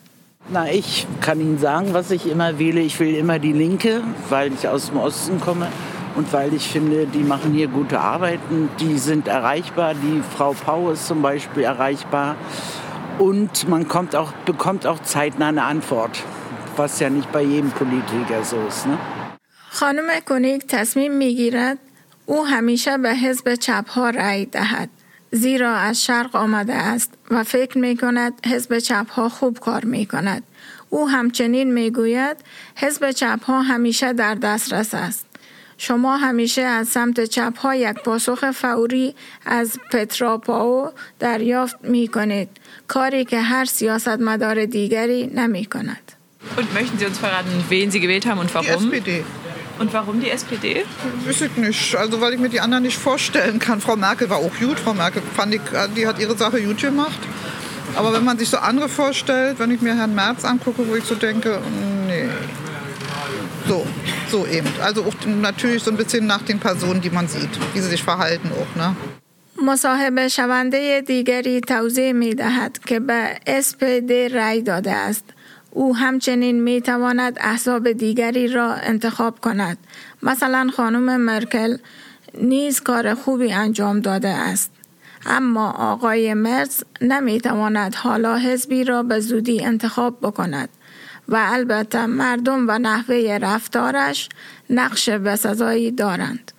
Na, 0.49 0.71
ich 0.71 1.07
kann 1.21 1.41
Ihnen 1.41 1.59
sagen, 1.59 1.89
was 1.93 2.11
ich 2.11 2.27
immer 2.27 2.59
wähle. 2.59 2.81
Ich 2.81 3.01
will 3.01 3.15
immer 3.15 3.39
die 3.39 3.53
Linke, 3.53 4.03
weil 4.29 4.53
ich 4.53 4.69
aus 4.69 4.91
dem 4.91 4.99
Osten 4.99 5.41
komme 5.41 5.69
und 6.17 6.33
weil 6.33 6.53
ich 6.55 6.69
finde, 6.69 7.07
die 7.07 7.25
machen 7.25 7.53
hier 7.53 7.69
gute 7.69 7.99
Arbeiten. 7.99 8.69
Die 8.79 8.99
sind 8.99 9.27
erreichbar. 9.27 9.95
Die 9.95 10.23
Frau 10.37 10.53
Pau 10.53 10.91
ist 10.91 11.07
zum 11.07 11.23
Beispiel 11.23 11.65
erreichbar. 11.65 12.37
Und 13.19 13.69
man 13.69 13.89
kommt 13.89 14.15
auch, 14.15 14.33
bekommt 14.45 14.87
auch 14.87 15.01
zeitnah 15.03 15.49
eine 15.49 15.65
Antwort. 15.65 16.23
Was 16.80 17.00
ja 17.00 17.10
nicht 17.10 17.30
bei 17.32 17.44
jedem 17.54 17.72
Politiker 17.82 18.40
so 18.44 18.58
ist. 18.70 18.86
Ne? 18.88 18.98
خانم 19.72 20.20
کنیک 20.20 20.66
تصمیم 20.68 21.12
می‌گیرد 21.14 21.78
او 22.26 22.46
همیشه 22.48 22.98
به 22.98 23.16
حزب 23.16 23.56
چپ 23.56 23.90
ها 23.90 24.10
رأی 24.10 24.46
دهد 24.46 24.90
زیرا 25.32 25.76
از 25.76 26.04
شرق 26.04 26.36
آمده 26.36 26.74
است 26.74 27.14
و 27.32 27.44
فکر 27.44 27.78
می 27.78 27.98
کند 27.98 28.46
حزب 28.46 28.80
چپ 28.80 29.10
ها 29.10 29.30
خوب 29.30 29.60
کار 29.60 29.86
می 29.86 30.06
کند. 30.06 30.44
او 30.90 31.10
همچنین 31.10 31.74
می 31.74 31.92
گوید 31.92 32.38
حزب 32.76 33.12
چپ 33.12 33.44
ها 33.44 33.62
همیشه 33.62 34.14
در 34.14 34.36
دسترس 34.36 34.94
است. 34.94 35.26
شما 35.78 36.18
همیشه 36.18 36.62
از 36.62 36.88
سمت 36.88 37.24
چپ 37.24 37.58
ها 37.58 37.76
یک 37.76 37.96
پاسخ 37.96 38.52
فوری 38.52 39.16
از 39.46 39.80
پتراپاو 39.92 40.92
دریافت 41.20 41.78
می 41.84 42.08
کنید. 42.08 42.50
کاری 42.88 43.26
که 43.26 43.42
هر 43.42 43.66
سیاستمدار 43.66 44.66
دیگری 44.66 45.28
نمی 45.28 45.66
کند. 45.66 46.09
Und 46.57 46.75
möchten 46.75 46.99
Sie 46.99 47.07
uns 47.07 47.19
verraten, 47.19 47.65
wen 47.69 47.91
Sie 47.91 48.01
gewählt 48.01 48.27
haben 48.27 48.39
und 48.39 48.55
warum? 48.55 48.91
Die 48.91 48.97
SPD. 48.97 49.25
Und 49.79 49.93
warum 49.93 50.21
die 50.21 50.31
SPD? 50.31 50.85
Weiß 51.27 51.41
ich 51.41 51.57
nicht. 51.57 51.97
Also 51.97 52.21
weil 52.21 52.35
ich 52.35 52.39
mir 52.39 52.49
die 52.49 52.61
anderen 52.61 52.85
nicht 52.85 52.97
vorstellen 52.97 53.59
kann. 53.59 53.81
Frau 53.81 53.97
Merkel 53.97 54.31
war 54.31 54.39
auch 54.39 54.53
gut. 54.61 54.79
Frau 54.79 54.95
Merkel 54.95 55.23
fand 55.35 55.55
ich, 55.55 55.61
die 55.97 56.07
hat 56.07 56.19
ihre 56.19 56.37
Sache 56.37 56.63
gut 56.63 56.81
gemacht. 56.81 57.19
Aber 57.97 58.13
wenn 58.13 58.25
man 58.25 58.39
sich 58.39 58.49
so 58.49 58.59
andere 58.59 58.89
vorstellt, 58.89 59.59
wenn 59.59 59.71
ich 59.71 59.81
mir 59.81 59.97
Herrn 59.97 60.15
Merz 60.15 60.45
angucke, 60.45 60.87
wo 60.89 60.95
ich 60.95 61.05
so 61.05 61.15
denke, 61.15 61.61
nee. 62.07 62.29
So, 63.67 63.87
so 64.31 64.47
eben. 64.47 64.69
Also 64.81 65.05
auch 65.05 65.27
natürlich 65.27 65.83
so 65.83 65.91
ein 65.91 65.97
bisschen 65.97 66.27
nach 66.27 66.43
den 66.43 66.59
Personen, 66.61 67.01
die 67.01 67.11
man 67.11 67.27
sieht, 67.29 67.51
wie 67.73 67.81
sie 67.81 67.89
sich 67.89 68.03
verhalten 68.03 68.51
auch. 68.53 68.77
Ne? 68.77 68.95
مصاحبه 69.63 70.29
شونده 70.29 71.01
دیگری 71.01 71.61
توضیح 71.61 72.13
می 72.13 72.35
دهد 72.35 72.79
که 72.87 73.01
به 73.01 73.39
SPD 73.47 74.13
رأی 74.33 74.63
داده 74.63 74.93
است. 74.93 75.25
او 75.72 75.96
همچنین 75.96 76.64
می 76.64 76.82
تواند 76.82 77.38
احزاب 77.42 77.92
دیگری 77.92 78.48
را 78.48 78.74
انتخاب 78.74 79.40
کند. 79.40 79.78
مثلا 80.24 80.70
خانم 80.78 81.22
مرکل 81.22 81.78
نیز 82.42 82.80
کار 82.80 83.14
خوبی 83.14 83.54
انجام 83.54 84.00
داده 84.00 84.30
است. 84.30 84.72
اما 85.26 85.72
آقای 85.72 86.34
مرز 86.34 86.84
نمی 87.02 87.42
تواند 87.42 87.96
حالا 87.96 88.38
حزبی 88.38 88.84
را 88.84 89.04
به 89.04 89.20
زودی 89.20 89.66
انتخاب 89.66 90.18
بکند 90.22 90.70
و 91.28 91.48
البته 91.50 92.06
مردم 92.06 92.66
و 92.68 92.80
نحوه 92.80 93.38
رفتارش 93.42 94.30
نقش 94.70 95.10
بسزایی 95.10 95.92
دارند. 95.92 96.52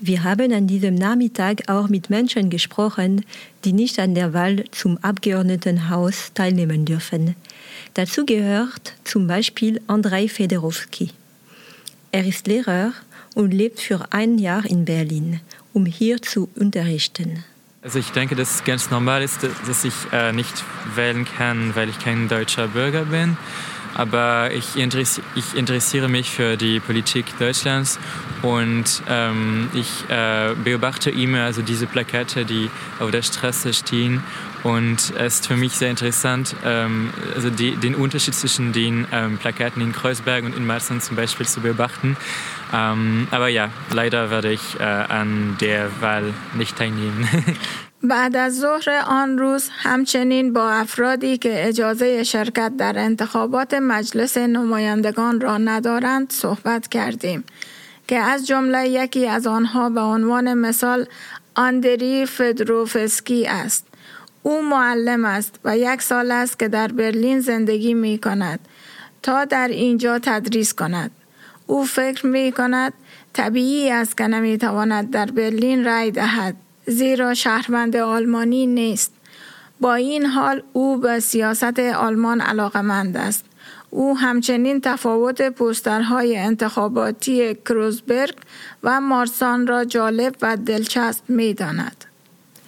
Wir 0.00 0.22
haben 0.22 0.52
an 0.52 0.68
diesem 0.68 0.94
Nachmittag 0.94 1.68
auch 1.68 1.88
mit 1.88 2.08
Menschen 2.08 2.50
gesprochen, 2.50 3.24
die 3.64 3.72
nicht 3.72 3.98
an 3.98 4.14
der 4.14 4.32
Wahl 4.32 4.64
zum 4.70 4.96
Abgeordnetenhaus 5.02 6.32
teilnehmen 6.34 6.84
dürfen. 6.84 7.34
Dazu 7.94 8.24
gehört 8.24 8.94
zum 9.04 9.26
Beispiel 9.26 9.80
Andrei 9.86 10.28
Federowski. 10.28 11.10
Er 12.12 12.26
ist 12.26 12.46
Lehrer 12.46 12.92
und 13.34 13.52
lebt 13.52 13.80
für 13.80 14.12
ein 14.12 14.38
Jahr 14.38 14.64
in 14.64 14.84
Berlin, 14.84 15.40
um 15.72 15.86
hier 15.86 16.22
zu 16.22 16.48
unterrichten. 16.54 17.44
Also 17.82 17.98
ich 18.00 18.10
denke, 18.10 18.34
dass 18.34 18.56
es 18.56 18.64
ganz 18.64 18.90
normal 18.90 19.22
ist, 19.22 19.38
dass 19.66 19.84
ich 19.84 19.94
äh, 20.12 20.32
nicht 20.32 20.64
wählen 20.94 21.24
kann, 21.24 21.74
weil 21.76 21.88
ich 21.88 21.98
kein 21.98 22.28
deutscher 22.28 22.68
Bürger 22.68 23.04
bin. 23.04 23.36
Aber 23.94 24.50
ich, 24.52 24.76
interessiere, 24.76 25.26
ich 25.34 25.54
interessiere 25.54 26.08
mich 26.08 26.30
für 26.30 26.56
die 26.56 26.80
Politik 26.80 27.26
Deutschlands 27.38 27.98
und 28.42 29.02
ähm, 29.08 29.68
ich 29.74 29.88
äh, 30.08 30.54
beobachte 30.62 31.10
immer 31.10 31.44
also 31.44 31.62
diese 31.62 31.86
Plakate, 31.86 32.44
die 32.44 32.70
auf 33.00 33.10
der 33.10 33.22
Straße 33.22 33.72
stehen. 33.72 34.22
Und 34.64 35.12
es 35.16 35.34
ist 35.34 35.46
für 35.46 35.56
mich 35.56 35.72
sehr 35.72 35.90
interessant, 35.90 36.54
ähm, 36.64 37.10
also 37.34 37.50
die, 37.50 37.76
den 37.76 37.94
Unterschied 37.94 38.34
zwischen 38.34 38.72
den 38.72 39.06
ähm, 39.12 39.38
Plakaten 39.38 39.80
in 39.82 39.92
Kreuzberg 39.92 40.44
und 40.44 40.56
in 40.56 40.66
Marzahn 40.66 41.00
zum 41.00 41.16
Beispiel 41.16 41.46
zu 41.46 41.60
beobachten. 41.60 42.16
Ähm, 42.72 43.28
aber 43.30 43.48
ja, 43.48 43.70
leider 43.92 44.30
werde 44.30 44.52
ich 44.52 44.80
äh, 44.80 44.82
an 44.82 45.56
der 45.60 45.88
Wahl 46.00 46.34
nicht 46.56 46.76
teilnehmen. 46.76 47.28
بعد 48.02 48.36
از 48.36 48.60
ظهر 48.60 49.02
آن 49.06 49.38
روز 49.38 49.70
همچنین 49.72 50.52
با 50.52 50.70
افرادی 50.70 51.38
که 51.38 51.68
اجازه 51.68 52.24
شرکت 52.24 52.72
در 52.78 52.98
انتخابات 52.98 53.74
مجلس 53.74 54.36
نمایندگان 54.36 55.40
را 55.40 55.58
ندارند 55.58 56.32
صحبت 56.32 56.88
کردیم 56.88 57.44
که 58.08 58.18
از 58.18 58.46
جمله 58.46 58.88
یکی 58.88 59.26
از 59.26 59.46
آنها 59.46 59.90
به 59.90 60.00
عنوان 60.00 60.54
مثال 60.54 61.06
آندری 61.54 62.26
فدروفسکی 62.26 63.46
است 63.46 63.87
او 64.48 64.62
معلم 64.62 65.24
است 65.24 65.60
و 65.64 65.78
یک 65.78 66.02
سال 66.02 66.30
است 66.30 66.58
که 66.58 66.68
در 66.68 66.88
برلین 66.88 67.40
زندگی 67.40 67.94
می 67.94 68.18
کند 68.18 68.60
تا 69.22 69.44
در 69.44 69.68
اینجا 69.68 70.18
تدریس 70.18 70.74
کند 70.74 71.10
او 71.66 71.84
فکر 71.84 72.26
می 72.26 72.52
کند 72.52 72.92
طبیعی 73.32 73.90
است 73.90 74.16
که 74.16 74.26
نمی 74.26 74.58
تواند 74.58 75.10
در 75.10 75.26
برلین 75.26 75.84
رای 75.84 76.10
دهد 76.10 76.56
زیرا 76.86 77.34
شهروند 77.34 77.96
آلمانی 77.96 78.66
نیست. 78.66 79.12
با 79.80 79.94
این 79.94 80.26
حال 80.26 80.62
او 80.72 80.96
به 80.96 81.20
سیاست 81.20 81.78
آلمان 81.78 82.40
علاقمند 82.40 83.16
است. 83.16 83.44
او 83.90 84.18
همچنین 84.18 84.80
تفاوت 84.80 85.48
پوسترهای 85.48 86.36
انتخاباتی 86.36 87.54
کروزبرگ 87.54 88.34
و 88.82 89.00
مارسان 89.00 89.66
را 89.66 89.84
جالب 89.84 90.34
و 90.42 90.56
دلچسب 90.56 91.30
می 91.30 91.54
داند. 91.54 92.07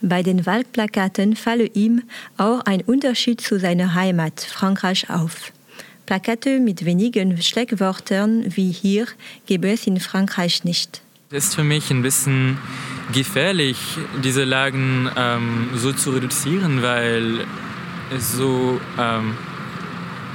Bei 0.03 0.22
den 0.22 0.46
Wahlplakaten 0.46 1.36
falle 1.36 1.66
ihm 1.66 2.03
auch 2.38 2.61
ein 2.64 2.80
Unterschied 2.82 3.40
zu 3.40 3.59
seiner 3.59 3.94
Heimat 3.94 4.40
Frankreich 4.40 5.11
auf. 5.11 5.53
Plakate 6.07 6.59
mit 6.59 6.84
wenigen 6.84 7.40
Schlagwörtern 7.40 8.44
wie 8.57 8.72
hier 8.72 9.07
gäbe 9.46 9.70
es 9.70 9.86
in 9.86 10.01
Frankreich 10.01 10.64
nicht. 10.64 11.03
Es 11.30 11.44
ist 11.44 11.55
für 11.55 11.62
mich 11.62 11.90
ein 11.90 12.03
bisschen 12.03 12.59
gefährlich, 13.12 13.76
diese 14.24 14.44
Lagen 14.44 15.09
ähm, 15.16 15.68
so 15.74 15.92
zu 15.92 16.11
reduzieren, 16.11 16.82
weil 16.82 17.46
es 18.12 18.32
so, 18.32 18.80
ähm, 18.98 19.36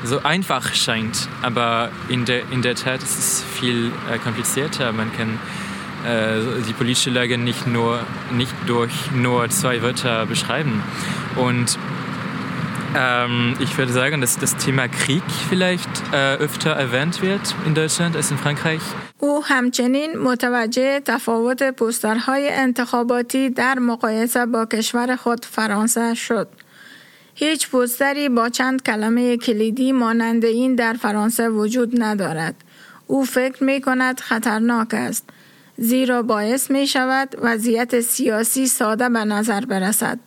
so 0.05 0.21
einfach 0.23 0.73
scheint. 0.73 1.27
Aber 1.41 1.89
in 2.07 2.23
der, 2.23 2.49
in 2.51 2.61
der 2.61 2.75
Tat 2.75 3.03
ist 3.03 3.17
es 3.17 3.43
viel 3.43 3.91
äh, 4.09 4.17
komplizierter. 4.19 4.93
Man 4.93 5.11
kann 5.11 5.39
die 6.67 6.73
politische 6.73 7.09
Lage 7.09 7.37
nicht, 7.37 7.65
nur, 7.67 7.99
nicht 8.31 8.53
durch 8.67 9.11
nur 9.11 9.49
zwei 9.49 9.81
Wörter 9.81 10.25
beschreiben. 10.25 10.83
Und 11.35 11.77
ähm, 12.95 13.55
ich 13.59 13.77
würde 13.77 13.91
sagen, 13.91 14.21
dass 14.21 14.37
das 14.37 14.55
Thema 14.55 14.87
Krieg 14.87 15.23
vielleicht 15.49 15.89
äh, 16.13 16.35
öfter 16.35 16.71
erwähnt 16.71 17.21
wird 17.21 17.55
in 17.65 17.73
Deutschland 17.75 18.15
als 18.15 18.31
in 18.31 18.37
Frankreich. 18.37 18.81
او 19.19 19.41
همچنین 19.45 20.17
متوجه 20.17 20.99
تفاوت 20.99 21.63
پوسترهای 21.63 22.49
انتخاباتی 22.49 23.49
در 23.49 23.79
مقایسه 23.79 24.45
با 24.45 24.65
کشور 24.65 25.15
خود 25.15 25.45
فرانسه 25.45 26.13
شد. 26.13 26.47
هیچ 27.35 27.69
پوستری 27.69 28.29
با 28.29 28.49
چند 28.49 28.83
کلمه 28.83 29.37
کلیدی 29.37 29.91
مانند 29.91 30.45
این 30.45 30.75
در 30.75 30.93
فرانسه 30.93 31.49
وجود 31.49 32.01
ندارد. 32.03 32.55
او 33.07 33.25
فکر 33.25 33.63
می 33.63 33.81
کند 33.81 34.19
خطرناک 34.19 34.93
است. 34.93 35.29
زیرا 35.76 36.22
باعث 36.22 36.70
می 36.70 36.86
شود 36.86 37.36
وضعیت 37.42 38.00
سیاسی 38.00 38.66
ساده 38.66 39.08
به 39.08 39.24
نظر 39.24 39.64
برسد. 39.64 40.18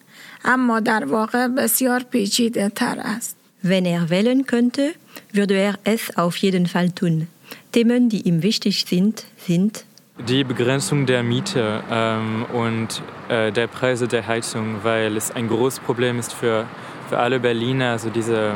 اما 0.45 0.79
در 0.79 1.05
واقع 1.05 1.47
بسیار 1.47 2.03
پیچیده 2.03 2.69
تر 2.69 2.99
است. 2.99 3.37
Wenn 3.63 3.85
er 3.85 4.09
wählen 4.09 4.45
könnte, 4.45 4.93
würde 5.31 5.55
er 5.55 5.75
es 5.85 6.17
auf 6.17 6.35
jeden 6.35 6.65
Fall 6.65 6.89
tun. 6.91 7.27
Themen, 7.71 8.09
die 8.09 8.21
ihm 8.27 8.43
wichtig 8.43 8.85
sind, 8.85 9.25
sind 9.37 9.85
die 10.27 10.43
Begrenzung 10.43 11.05
der 11.05 11.23
Miete 11.23 11.83
ähm, 11.89 12.45
und 12.53 13.01
äh, 13.29 13.51
der 13.51 13.67
Preise 13.67 14.07
der 14.07 14.27
Heizung, 14.27 14.83
weil 14.83 15.17
es 15.17 15.31
ein 15.31 15.47
großes 15.47 15.79
Problem 15.79 16.19
ist 16.19 16.33
für, 16.33 16.67
für 17.09 17.17
alle 17.17 17.39
Berliner, 17.39 17.91
also 17.91 18.09
diese, 18.09 18.53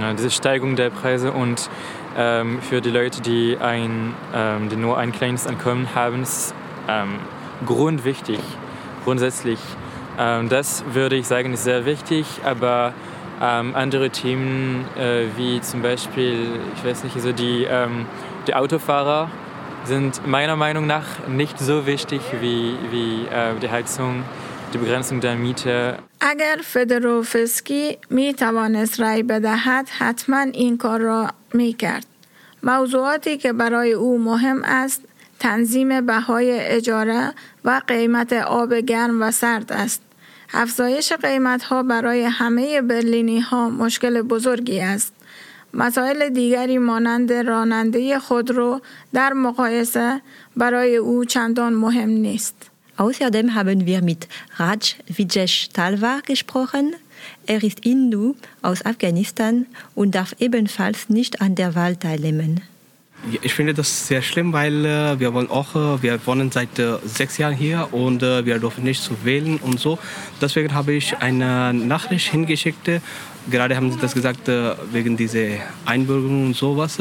äh, 0.00 0.14
diese 0.16 0.30
Steigung 0.30 0.76
der 0.76 0.90
Preise 0.90 1.32
und 1.32 1.58
ähm, 1.58 1.70
für 2.62 2.80
die 2.80 2.88
Leute, 2.90 3.20
die, 3.20 3.58
ein, 3.60 4.14
ähm, 4.34 4.70
die 4.70 4.76
nur 4.76 4.96
ein 4.96 5.12
kleines 5.12 5.46
Einkommen 5.46 5.94
haben, 5.94 6.22
ist 6.22 6.54
ähm, 6.88 7.16
grundwichtig, 7.66 8.40
grundsätzlich. 9.04 9.58
Ähm, 10.18 10.48
das 10.48 10.82
würde 10.92 11.16
ich 11.16 11.26
sagen, 11.26 11.52
ist 11.52 11.64
sehr 11.64 11.84
wichtig, 11.84 12.26
aber 12.44 12.94
ähm, 13.42 13.74
andere 13.74 14.10
Themen 14.10 14.86
äh, 14.98 15.26
wie 15.36 15.60
zum 15.60 15.82
Beispiel, 15.82 16.58
ich 16.74 16.84
weiß 16.84 17.04
nicht, 17.04 17.16
also 17.16 17.32
die, 17.32 17.66
ähm, 17.68 18.06
die 18.46 18.54
Autofahrer 18.54 19.30
sind 19.84 20.26
meiner 20.26 20.56
Meinung 20.56 20.86
nach 20.86 21.28
nicht 21.28 21.58
so 21.58 21.86
wichtig 21.86 22.20
wie, 22.40 22.76
wie 22.90 23.26
äh, 23.26 23.54
die 23.60 23.70
Heizung, 23.70 24.24
die 24.72 24.78
Begrenzung 24.78 25.20
der 25.20 25.36
Miete. 25.36 25.98
اگر 26.20 26.56
فدروفسکی 26.62 27.98
می 28.10 28.34
توانست 28.34 29.00
رای 29.00 29.22
بدهد 29.22 29.88
حتما 29.98 30.40
این 30.52 30.78
کار 30.78 31.00
را 31.00 31.30
می 31.53 31.73
کرد. 31.73 32.05
موضوعاتی 32.63 33.37
که 33.37 33.53
برای 33.53 33.91
او 33.91 34.19
مهم 34.19 34.61
است 34.63 35.01
تنظیم 35.39 36.05
بهای 36.05 36.59
اجاره 36.59 37.33
و 37.65 37.81
قیمت 37.87 38.33
آب 38.33 38.73
گرم 38.73 39.21
و 39.21 39.31
سرد 39.31 39.71
است. 39.73 40.01
افزایش 40.53 41.13
قیمت 41.13 41.63
ها 41.63 41.83
برای 41.83 42.23
همه 42.23 42.81
برلینی 42.81 43.39
ها 43.39 43.69
مشکل 43.69 44.21
بزرگی 44.21 44.79
است. 44.79 45.13
مسائل 45.73 46.29
دیگری 46.29 46.77
مانند 46.77 47.33
راننده 47.33 48.19
خودرو 48.19 48.81
در 49.13 49.33
مقایسه 49.33 50.21
برای 50.57 50.95
او 50.95 51.25
چندان 51.25 51.73
مهم 51.73 52.09
نیست. 52.09 52.71
Außerdem 52.97 53.55
haben 53.55 53.87
wir 53.87 54.01
mit 54.01 54.27
Raj 54.59 54.83
Vijesh 55.17 55.69
Talwar 55.73 56.21
gesprochen. 56.21 56.95
Er 57.47 57.63
ist 57.63 57.83
Hindu 57.83 58.35
aus 58.61 58.85
Afghanistan 58.85 59.65
und 59.95 60.15
darf 60.15 60.35
ebenfalls 60.39 61.09
nicht 61.09 61.41
an 61.41 61.55
der 61.55 61.75
Wahl 61.75 61.95
teilnehmen. 61.95 62.61
Ich 63.43 63.53
finde 63.53 63.73
das 63.75 64.07
sehr 64.07 64.23
schlimm, 64.23 64.51
weil 64.51 64.83
äh, 64.83 65.19
wir 65.19 65.33
wollen 65.33 65.49
auch, 65.49 65.75
äh, 65.75 66.01
wir 66.01 66.19
wohnen 66.25 66.51
seit 66.51 66.79
äh, 66.79 66.97
sechs 67.05 67.37
Jahren 67.37 67.53
hier 67.53 67.89
und 67.91 68.21
wir 68.21 68.57
dürfen 68.59 68.83
nicht 68.83 69.03
zu 69.03 69.23
wählen 69.23 69.57
und 69.57 69.79
so. 69.79 69.99
Deswegen 70.41 70.73
habe 70.73 70.93
ich 70.93 71.15
eine 71.17 71.73
Nachricht 71.73 72.31
hingeschickt. 72.31 72.89
Gerade 73.49 73.75
haben 73.75 73.91
Sie 73.91 73.99
das 73.99 74.13
gesagt 74.13 74.47
wegen 74.91 75.17
dieser 75.17 75.57
Einbürgerung 75.85 76.47
und 76.47 76.55
sowas. 76.55 76.97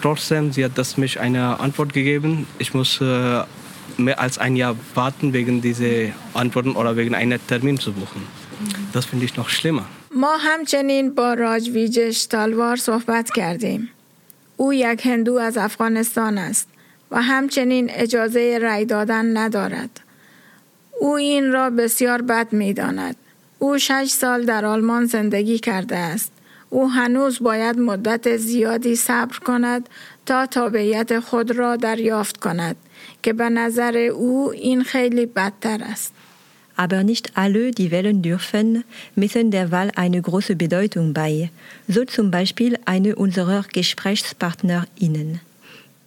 Trotzdem, 0.00 0.52
sie 0.52 0.64
hat 0.64 0.76
das 0.76 0.96
mich 0.96 1.18
eine 1.18 1.58
Antwort 1.58 1.92
gegeben. 1.92 2.46
Ich 2.58 2.72
muss 2.72 3.00
mehr 3.00 4.20
als 4.20 4.38
ein 4.38 4.56
Jahr 4.56 4.76
warten 4.94 5.32
wegen 5.32 5.60
dieser 5.60 6.12
Antworten 6.34 6.72
oder 6.72 6.96
wegen 6.96 7.14
einer 7.14 7.44
Termin 7.44 7.78
zu 7.78 7.92
buchen. 7.92 8.41
Das 8.92 9.06
finde 9.06 9.24
ich 9.24 9.36
noch 9.36 9.48
schlimmer. 9.48 9.86
ما 10.14 10.36
همچنین 10.36 11.14
با 11.14 11.34
راج 11.34 11.68
ویجش 11.68 12.24
تالوار 12.26 12.76
صحبت 12.76 13.30
کردیم. 13.30 13.88
او 14.56 14.74
یک 14.74 15.06
هندو 15.06 15.34
از 15.34 15.56
افغانستان 15.56 16.38
است 16.38 16.68
و 17.10 17.22
همچنین 17.22 17.90
اجازه 17.90 18.58
رای 18.62 18.84
دادن 18.84 19.36
ندارد. 19.36 20.00
او 21.00 21.14
این 21.14 21.52
را 21.52 21.70
بسیار 21.70 22.22
بد 22.22 22.52
می 22.52 22.72
داند. 22.74 23.16
او 23.58 23.78
شش 23.78 24.08
سال 24.08 24.44
در 24.44 24.64
آلمان 24.64 25.04
زندگی 25.06 25.58
کرده 25.58 25.96
است. 25.96 26.32
او 26.70 26.90
هنوز 26.90 27.38
باید 27.40 27.78
مدت 27.78 28.36
زیادی 28.36 28.96
صبر 28.96 29.38
کند 29.38 29.88
تا 30.26 30.46
تابعیت 30.46 31.20
خود 31.20 31.50
را 31.50 31.76
دریافت 31.76 32.36
کند 32.36 32.76
که 33.22 33.32
به 33.32 33.48
نظر 33.48 33.96
او 33.96 34.50
این 34.50 34.82
خیلی 34.82 35.26
بدتر 35.26 35.80
است. 35.84 36.14
Aber 36.76 37.04
nicht 37.04 37.36
alle, 37.36 37.70
die 37.70 37.90
wählen 37.90 38.22
dürfen, 38.22 38.84
messen 39.14 39.50
der 39.50 39.70
Wahl 39.70 39.90
eine 39.96 40.20
große 40.20 40.56
Bedeutung 40.56 41.12
bei, 41.12 41.50
so 41.88 42.04
zum 42.04 42.30
Beispiel 42.30 42.78
eine 42.84 43.16
unserer 43.16 43.64
GesprächspartnerInnen. 43.72 45.40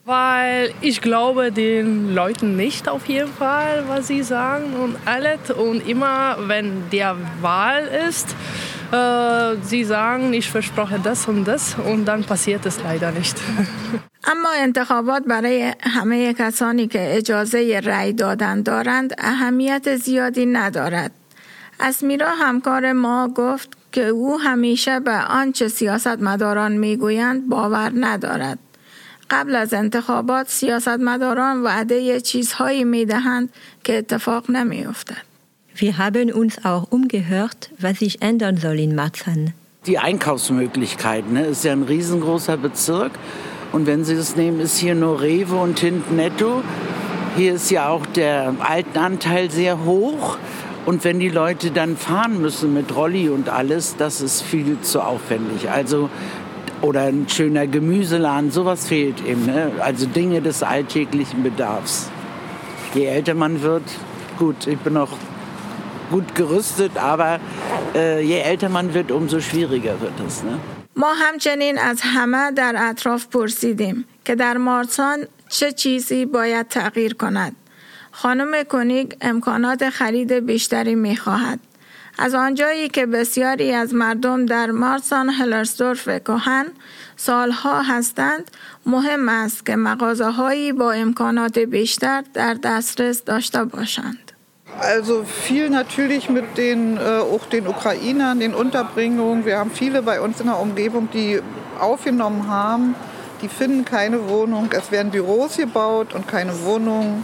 Weil 0.06 0.72
ich 0.82 1.02
glaube 1.02 1.52
den 1.52 2.14
Leuten 2.14 2.56
nicht 2.56 2.88
auf 2.88 3.08
jeden 3.08 3.34
Fall, 3.34 3.86
was 3.88 4.08
sie 4.08 4.22
sagen 4.22 4.74
und 4.76 4.96
alles. 5.06 5.50
Und 5.50 5.88
immer, 5.88 6.38
wenn 6.48 6.90
der 6.92 7.18
Wahl 7.42 7.88
ist, 8.08 8.36
äh, 8.92 9.56
sie 9.64 9.84
sagen, 9.84 10.34
ich 10.34 10.48
verspreche 10.48 11.00
das 11.00 11.28
und 11.28 11.46
das 11.46 11.76
und 11.76 12.06
dann 12.06 12.24
passiert 12.24 12.68
es 12.68 12.80
leider 12.84 13.12
nicht. 13.12 13.36
اما 14.28 14.50
انتخابات 14.56 15.24
برای 15.24 15.74
همه 15.80 16.34
کسانی 16.34 16.88
که 16.88 17.18
اجازه 17.18 17.82
رأی 17.84 18.14
دادن 18.14 18.62
دارند 18.62 19.14
اهمیت 19.18 19.96
زیادی 19.96 20.46
ندارد. 20.46 21.12
اسمیرا 21.80 22.30
همکار 22.30 22.94
ما 22.94 23.28
گفت 23.28 23.70
که 23.92 24.06
او 24.08 24.40
همیشه 24.40 25.00
به 25.00 25.18
آنچه 25.18 25.68
سیاستمداران 25.68 26.72
می‌گویند 26.72 27.50
باور 27.50 27.92
ندارد. 27.96 28.60
قبل 29.30 29.56
از 29.56 29.74
انتخابات 29.74 30.50
سیاستمداران 30.50 31.64
وعده 31.64 32.22
چیزهایی 32.22 32.84
می‌دهند 32.84 33.50
که 33.84 33.98
اتفاق 33.98 34.52
نمیافتد. 34.52 35.26
Wir 35.76 35.98
haben 35.98 36.32
uns 36.32 36.56
auch 36.64 36.86
umgehört, 36.98 37.70
was 37.82 38.00
sich 38.00 38.22
ändern 38.22 38.58
soll 38.58 38.80
in 38.80 38.96
Marzahn. 38.96 39.54
Die 39.86 40.00
Einkaufsmöglichkeiten, 40.00 41.34
ne, 41.34 41.44
ist 41.54 41.64
ja 41.66 41.74
ein 41.74 41.84
riesengroßer 41.84 42.58
Bezirk. 42.58 43.12
Und 43.72 43.88
wenn 43.88 44.04
Sie 44.04 44.16
das 44.16 44.36
nehmen, 44.36 44.60
ist 44.60 44.78
hier 44.78 44.96
nur 44.96 45.22
Rewe 45.22 45.56
und 45.56 45.80
Hint 45.80 46.12
Netto. 46.16 46.62
Hier 47.36 47.54
ist 47.54 47.70
ja 47.70 47.90
auch 47.90 48.06
der 48.06 48.54
Altenanteil 48.60 49.52
sehr 49.52 49.84
hoch. 49.84 50.38
Und 50.86 51.04
wenn 51.04 51.20
die 51.20 51.30
Leute 51.30 51.72
dann 51.72 51.98
fahren 51.98 52.42
müssen 52.42 52.74
mit 52.74 52.96
Rolli 52.96 53.30
und 53.30 53.50
alles, 53.50 53.96
das 53.98 54.22
ist 54.22 54.44
viel 54.44 54.80
zu 54.82 55.02
aufwendig. 55.02 55.70
Also 55.70 56.10
oder 56.82 57.02
ein 57.02 57.28
schöner 57.28 57.66
Gemüseladen, 57.68 58.52
sowas 58.52 58.88
fehlt 58.88 59.26
eben. 59.26 59.46
Ne? 59.46 59.72
Also 59.80 60.06
Dinge 60.06 60.42
des 60.42 60.62
alltäglichen 60.62 61.42
Bedarfs. 61.42 62.10
Je 62.94 63.06
älter 63.06 63.34
man 63.34 63.62
wird, 63.62 63.84
gut, 64.38 64.68
ich 64.68 64.78
bin 64.78 64.96
auch 64.96 65.10
gut 66.12 66.36
gerüstet, 66.36 66.92
aber 66.98 67.40
äh, 67.96 68.22
je 68.22 68.40
älter 68.40 68.70
man 68.70 68.94
wird, 68.94 69.12
umso 69.12 69.40
schwieriger 69.40 70.00
wird 70.00 70.14
es. 70.26 70.44
Ne? 70.44 70.60
ما 70.96 71.14
همچنین 71.14 71.78
از 71.78 72.02
همه 72.02 72.52
در 72.52 72.76
اطراف 72.78 73.28
پرسیدیم 73.28 74.06
که 74.26 74.36
در 74.36 74.58
مارسان 74.58 75.28
چه 75.50 75.72
چیزی 75.72 76.26
باید 76.26 76.68
تغییر 76.68 77.14
کند. 77.14 77.56
خانم 78.12 78.64
کنیگ 78.64 79.12
امکانات 79.22 79.90
خرید 79.90 80.32
بیشتری 80.32 80.96
می 80.96 81.16
خواهد. 81.16 81.60
از 82.18 82.34
آنجایی 82.34 82.90
که 82.90 83.06
بسیاری 83.06 83.72
از 83.74 83.94
مردم 83.94 84.46
در 84.46 84.72
مارسان 84.72 85.30
هلرسدورف 85.30 86.10
کهن 86.10 86.66
سالها 87.18 87.82
هستند 87.82 88.52
مهم 88.86 89.30
است 89.30 89.66
که 89.66 89.76
مغازه 89.76 90.32
هایی 90.32 90.74
با 90.74 90.92
امکانات 90.92 91.60
بیشتر 91.60 92.24
در 92.34 92.54
دسترس 92.54 93.24
داشته 93.24 93.64
باشند. 93.64 94.25
Also 94.80 95.24
viel 95.24 95.70
natürlich 95.70 96.30
mit 96.30 96.58
den, 96.58 96.98
äh, 96.98 97.00
auch 97.00 97.46
den 97.46 97.68
Ukrainern, 97.68 98.40
den 98.40 98.54
Unterbringungen. 98.54 99.46
Wir 99.46 99.58
haben 99.58 99.72
viele 99.72 100.02
bei 100.02 100.20
uns 100.20 100.40
in 100.42 100.48
der 100.48 100.60
Umgebung, 100.60 101.10
die 101.12 101.42
aufgenommen 101.80 102.50
haben. 102.50 102.96
Die 103.42 103.48
finden 103.48 103.86
keine 103.86 104.28
Wohnung. 104.30 104.70
Es 104.72 104.92
werden 104.92 105.12
Büros 105.12 105.58
gebaut 105.58 106.14
und 106.14 106.28
keine 106.28 106.64
Wohnungen. 106.64 107.24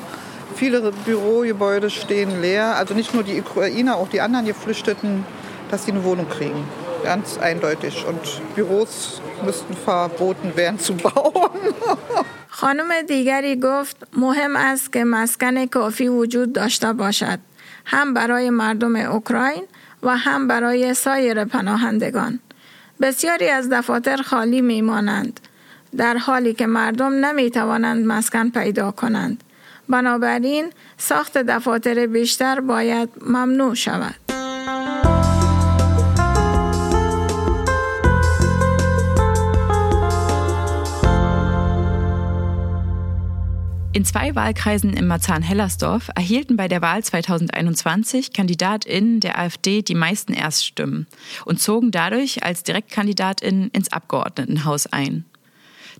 Viele 0.55 0.91
Bürogebäude 1.05 1.89
stehen 1.89 2.41
leer. 2.41 2.75
Also 2.75 2.93
nicht 2.93 3.13
nur 3.13 3.23
die 3.23 3.39
Ukrainer, 3.39 3.97
auch 3.97 4.09
die 4.09 4.21
anderen 4.21 4.45
Geflüchteten, 4.45 5.25
dass 5.69 5.85
sie 5.85 5.91
eine 5.91 6.03
Wohnung 6.03 6.29
kriegen. 6.29 6.63
Ganz 7.03 7.37
eindeutig. 7.37 8.05
Und 8.07 8.19
Büros 8.55 9.21
müssten 9.43 9.73
verboten 9.73 10.55
werden 10.55 10.79
zu 10.79 10.93
bauen. 10.95 11.51
خانم 12.61 13.01
دیگری 13.01 13.55
گفت 13.55 13.97
مهم 14.17 14.55
است 14.55 14.93
که 14.93 15.03
مسکن 15.03 15.65
کافی 15.65 16.07
وجود 16.07 16.53
داشته 16.53 16.93
باشد 16.93 17.39
هم 17.85 18.13
برای 18.13 18.49
مردم 18.49 18.95
اوکراین 18.95 19.63
و 20.03 20.17
هم 20.17 20.47
برای 20.47 20.93
سایر 20.93 21.45
پناهندگان. 21.45 22.39
بسیاری 23.01 23.49
از 23.49 23.69
دفاتر 23.69 24.21
خالی 24.21 24.61
میمانند 24.61 25.39
در 25.97 26.17
حالی 26.17 26.53
که 26.53 26.67
مردم 26.67 27.25
نمی 27.25 27.51
توانند 27.51 28.05
مسکن 28.05 28.49
پیدا 28.49 28.91
کنند. 28.91 29.43
بنابراین 29.89 30.71
ساخت 30.97 31.37
دفاتر 31.37 32.05
بیشتر 32.05 32.59
باید 32.59 33.09
ممنوع 33.25 33.75
شود. 33.75 34.20
In 43.92 44.04
zwei 44.04 44.34
Wahlkreisen 44.34 44.92
im 44.92 45.06
Marzahn-Hellersdorf 45.06 46.10
erhielten 46.14 46.56
bei 46.56 46.68
der 46.68 46.82
Wahl 46.82 47.02
2021 47.02 48.34
KandidatInnen 48.34 49.20
der 49.20 49.38
AfD 49.38 49.80
die 49.80 49.94
meisten 49.94 50.34
Erststimmen 50.34 51.06
und 51.46 51.60
zogen 51.60 51.90
dadurch 51.90 52.44
als 52.44 52.62
DirektkandidatInnen 52.62 53.70
ins 53.70 53.90
Abgeordnetenhaus 53.90 54.86
ein. 54.86 55.24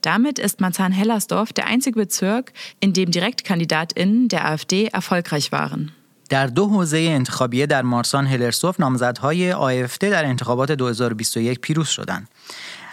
Damit 0.02 0.38
ist 0.38 0.60
Marzahn-Hellersdorf 0.60 1.52
der 1.52 1.66
einzige 1.68 1.98
Bezirk, 1.98 2.52
in 2.80 2.92
dem 2.92 3.10
DirektkandidatInnen 3.10 4.28
der 4.28 4.44
AfD 4.44 4.88
erfolgreich 4.88 5.52
waren. 5.52 5.92
در 6.28 6.46
دو 6.46 6.68
حوزه 6.68 6.98
انتخابیه 6.98 7.66
در 7.66 7.82
مارسان 7.82 8.26
هلرسوف 8.26 8.80
نامزدهای 8.80 9.52
آفده 9.52 10.10
در 10.10 10.24
انتخابات 10.24 10.72
2021 10.72 11.60
پیروز 11.60 11.88
شدند. 11.88 12.28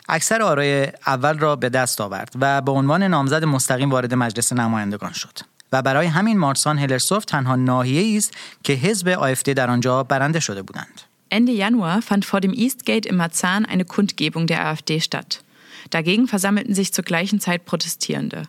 اکثر 0.09 0.41
آرای 0.41 0.87
اول 1.07 1.39
را 1.39 1.55
به 1.55 1.69
دست 1.69 2.01
آورد 2.01 2.33
و 2.41 2.61
به 2.61 2.71
عنوان 2.71 3.03
نامزد 3.03 3.43
مستقیم 3.43 3.89
وارد 3.89 4.13
مجلس 4.13 4.53
نمایندگان 4.53 5.13
شد 5.13 5.39
و 5.71 5.81
برای 5.81 6.07
همین 6.07 6.37
مارسان 6.37 6.77
هلرسوف 6.79 7.25
تنها 7.25 7.55
ناحیه 7.55 8.17
است 8.17 8.33
که 8.63 8.73
حزب 8.73 9.07
آفد 9.07 9.53
در 9.53 9.69
آنجا 9.69 10.03
برنده 10.03 10.39
شده 10.39 10.61
بودند. 10.61 11.01
Ende 11.33 11.51
Januar 11.51 12.03
fand 12.03 12.25
vor 12.25 12.41
dem 12.41 12.53
Eastgate 12.53 13.09
im 13.09 13.15
Marzahn 13.15 13.65
eine 13.65 13.85
Kundgebung 13.85 14.45
der 14.45 14.67
AfD 14.67 14.99
statt. 14.99 15.43
Dagegen 15.89 16.27
versammelten 16.27 16.75
sich 16.75 16.93
zur 16.93 17.03
gleichen 17.03 17.39
Zeit 17.39 17.65
Protestierende. 17.65 18.43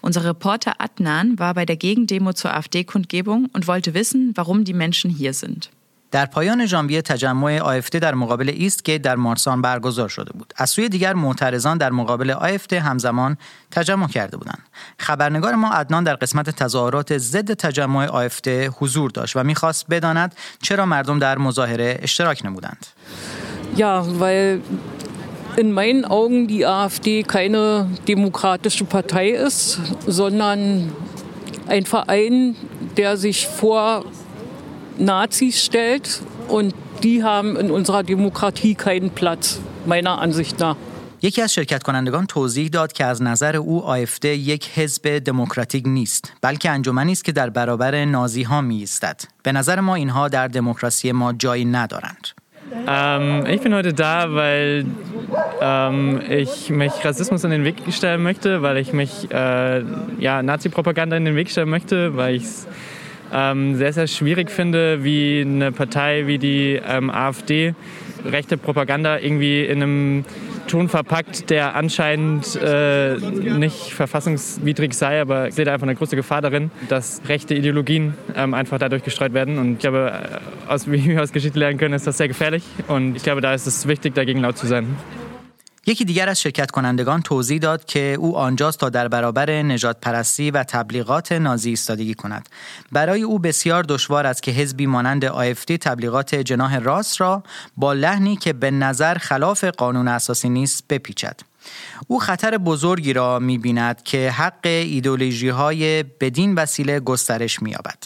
Unser 0.00 0.24
Reporter 0.24 0.80
Adnan 0.80 1.38
war 1.40 1.54
bei 1.54 1.66
der 1.66 1.76
Gegendemo 1.76 2.32
zur 2.32 2.54
AfD-Kundgebung 2.54 3.50
und 3.52 3.66
wollte 3.66 3.92
wissen, 3.94 4.32
warum 4.36 4.64
die 4.64 4.72
Menschen 4.72 5.10
hier 5.10 5.34
sind. 5.34 5.70
در 6.13 6.25
پایان 6.25 6.65
ژانویه 6.65 7.01
تجمع 7.01 7.59
آفته 7.59 7.99
در 7.99 8.13
مقابل 8.13 8.49
ایست 8.49 8.83
گیت 8.83 9.01
در 9.01 9.15
مارسان 9.15 9.61
برگزار 9.61 10.09
شده 10.09 10.31
بود. 10.33 10.53
از 10.57 10.69
سوی 10.69 10.89
دیگر 10.89 11.13
معترضان 11.13 11.77
در 11.77 11.89
مقابل 11.89 12.31
آفته 12.31 12.79
همزمان 12.79 13.37
تجمع 13.71 14.07
کرده 14.07 14.37
بودند. 14.37 14.61
خبرنگار 14.99 15.55
ما 15.55 15.69
عدنان 15.69 16.03
در 16.03 16.15
قسمت 16.15 16.49
تظاهرات 16.49 17.17
ضد 17.17 17.53
تجمع 17.53 18.07
آفته 18.07 18.69
حضور 18.69 19.09
داشت 19.11 19.35
و 19.35 19.43
می‌خواست 19.43 19.85
بداند 19.89 20.35
چرا 20.61 20.85
مردم 20.85 21.19
در 21.19 21.37
مظاهره 21.37 21.99
اشتراک 22.01 22.45
نمودند. 22.45 22.85
Weil 24.19 24.61
in 25.57 25.71
meinen 25.71 26.05
Augen 26.05 26.47
die 26.47 26.65
AfD 26.65 27.23
keine 27.23 27.63
demokratische 28.07 28.85
Partei 28.85 29.29
ist, 29.47 29.79
sondern 30.19 30.59
ein 31.67 31.85
Verein, 31.85 32.55
der 32.97 33.17
sich 33.17 33.47
vor 33.47 34.05
Nazis 34.98 35.64
stellt 35.64 36.22
und 36.48 36.74
die 37.02 37.22
haben 37.22 37.56
in 37.56 37.70
unserer 37.70 38.02
Demokratie 38.02 38.74
keinen 38.74 39.10
Platz, 39.10 39.60
meiner 39.86 40.18
Ansicht 40.20 40.58
nach. 40.58 40.76
یکی 41.22 41.42
از 41.42 41.54
شرکت 41.54 41.82
کنندگان 41.82 42.26
توضیح 42.26 42.68
داد 42.68 42.92
که 42.92 43.04
از 43.04 43.22
نظر 43.22 43.56
او 43.56 43.84
آفده 43.84 44.28
یک 44.28 44.68
حزب 44.74 45.18
دموکراتیک 45.18 45.84
نیست 45.86 46.32
بلکه 46.42 46.70
انجمنی 46.70 47.12
است 47.12 47.24
که 47.24 47.32
در 47.32 47.50
برابر 47.50 48.04
نازی 48.04 48.42
ها 48.42 48.60
می 48.60 48.78
ایستد. 48.78 49.20
به 49.42 49.52
نظر 49.52 49.80
ما 49.80 49.94
اینها 49.94 50.28
در 50.28 50.48
دموکراسی 50.48 51.12
ما 51.12 51.32
جایی 51.32 51.64
ندارند. 51.64 52.28
Ähm, 52.86 53.46
ich 53.46 53.62
bin 53.62 53.74
heute 53.74 53.94
da, 53.94 54.34
weil 54.34 54.84
ähm, 55.60 56.20
ich 56.28 56.68
mich 56.68 56.92
Rassismus 57.02 57.42
in 57.44 57.50
den 57.50 57.64
Weg 57.64 57.76
stellen 57.90 58.22
möchte, 58.22 58.62
weil 58.62 58.76
ich 58.76 58.92
mich 58.92 59.30
äh, 59.30 59.82
ja, 60.18 60.42
Nazi-Propaganda 60.42 61.16
in 61.16 61.24
den 61.24 61.34
Weg 61.34 61.50
stellen 61.50 61.70
möchte, 61.70 62.16
weil 62.16 62.34
ich 62.34 62.44
es 62.44 62.66
ähm, 63.33 63.75
sehr, 63.75 63.93
sehr 63.93 64.07
schwierig 64.07 64.51
finde, 64.51 65.03
wie 65.03 65.41
eine 65.41 65.71
Partei 65.71 66.27
wie 66.27 66.37
die 66.37 66.79
ähm, 66.85 67.09
AfD 67.09 67.73
rechte 68.25 68.57
Propaganda 68.57 69.19
irgendwie 69.19 69.65
in 69.65 69.83
einem 69.83 70.25
Ton 70.67 70.87
verpackt, 70.87 71.49
der 71.49 71.75
anscheinend 71.75 72.55
äh, 72.55 73.17
nicht 73.17 73.93
verfassungswidrig 73.93 74.93
sei, 74.93 75.19
aber 75.21 75.49
ich 75.49 75.55
sehe 75.55 75.65
da 75.65 75.73
einfach 75.73 75.87
eine 75.87 75.95
große 75.95 76.15
Gefahr 76.15 76.41
darin, 76.41 76.71
dass 76.87 77.21
rechte 77.27 77.53
Ideologien 77.53 78.13
ähm, 78.35 78.53
einfach 78.53 78.79
dadurch 78.79 79.03
gestreut 79.03 79.33
werden. 79.33 79.57
Und 79.57 79.73
ich 79.73 79.79
glaube, 79.79 80.13
äh, 80.13 80.71
aus, 80.71 80.87
wie 80.91 81.03
wir 81.03 81.21
aus 81.21 81.31
Geschichte 81.31 81.59
lernen 81.59 81.77
können, 81.77 81.93
ist 81.93 82.07
das 82.07 82.17
sehr 82.17 82.27
gefährlich. 82.27 82.63
Und 82.87 83.15
ich 83.15 83.23
glaube, 83.23 83.41
da 83.41 83.53
ist 83.53 83.67
es 83.67 83.87
wichtig, 83.87 84.15
dagegen 84.15 84.39
laut 84.39 84.57
zu 84.57 84.67
sein. 84.67 84.95
یکی 85.85 86.05
دیگر 86.05 86.29
از 86.29 86.41
شرکت 86.41 86.71
کنندگان 86.71 87.21
توضیح 87.21 87.59
داد 87.59 87.85
که 87.85 88.15
او 88.19 88.37
آنجاست 88.37 88.79
تا 88.79 88.89
در 88.89 89.07
برابر 89.07 89.51
نجات 89.51 89.97
پرستی 90.01 90.51
و 90.51 90.63
تبلیغات 90.63 91.31
نازی 91.31 91.69
ایستادگی 91.69 92.13
کند. 92.13 92.49
برای 92.91 93.21
او 93.21 93.39
بسیار 93.39 93.83
دشوار 93.83 94.27
است 94.27 94.43
که 94.43 94.51
حزبی 94.51 94.85
مانند 94.85 95.25
آفتی 95.25 95.77
تبلیغات 95.77 96.35
جناح 96.35 96.79
راست 96.79 97.21
را 97.21 97.43
با 97.77 97.93
لحنی 97.93 98.35
که 98.35 98.53
به 98.53 98.71
نظر 98.71 99.17
خلاف 99.17 99.63
قانون 99.63 100.07
اساسی 100.07 100.49
نیست 100.49 100.87
بپیچد. 100.87 101.39
او 102.07 102.19
خطر 102.19 102.57
بزرگی 102.57 103.13
را 103.13 103.39
می 103.39 103.57
بیند 103.57 104.03
که 104.03 104.31
حق 104.31 104.65
ایدولوژی 104.65 105.49
های 105.49 106.03
بدین 106.03 106.55
وسیله 106.55 106.99
گسترش 106.99 107.61
می 107.61 107.71
یابد. 107.71 108.03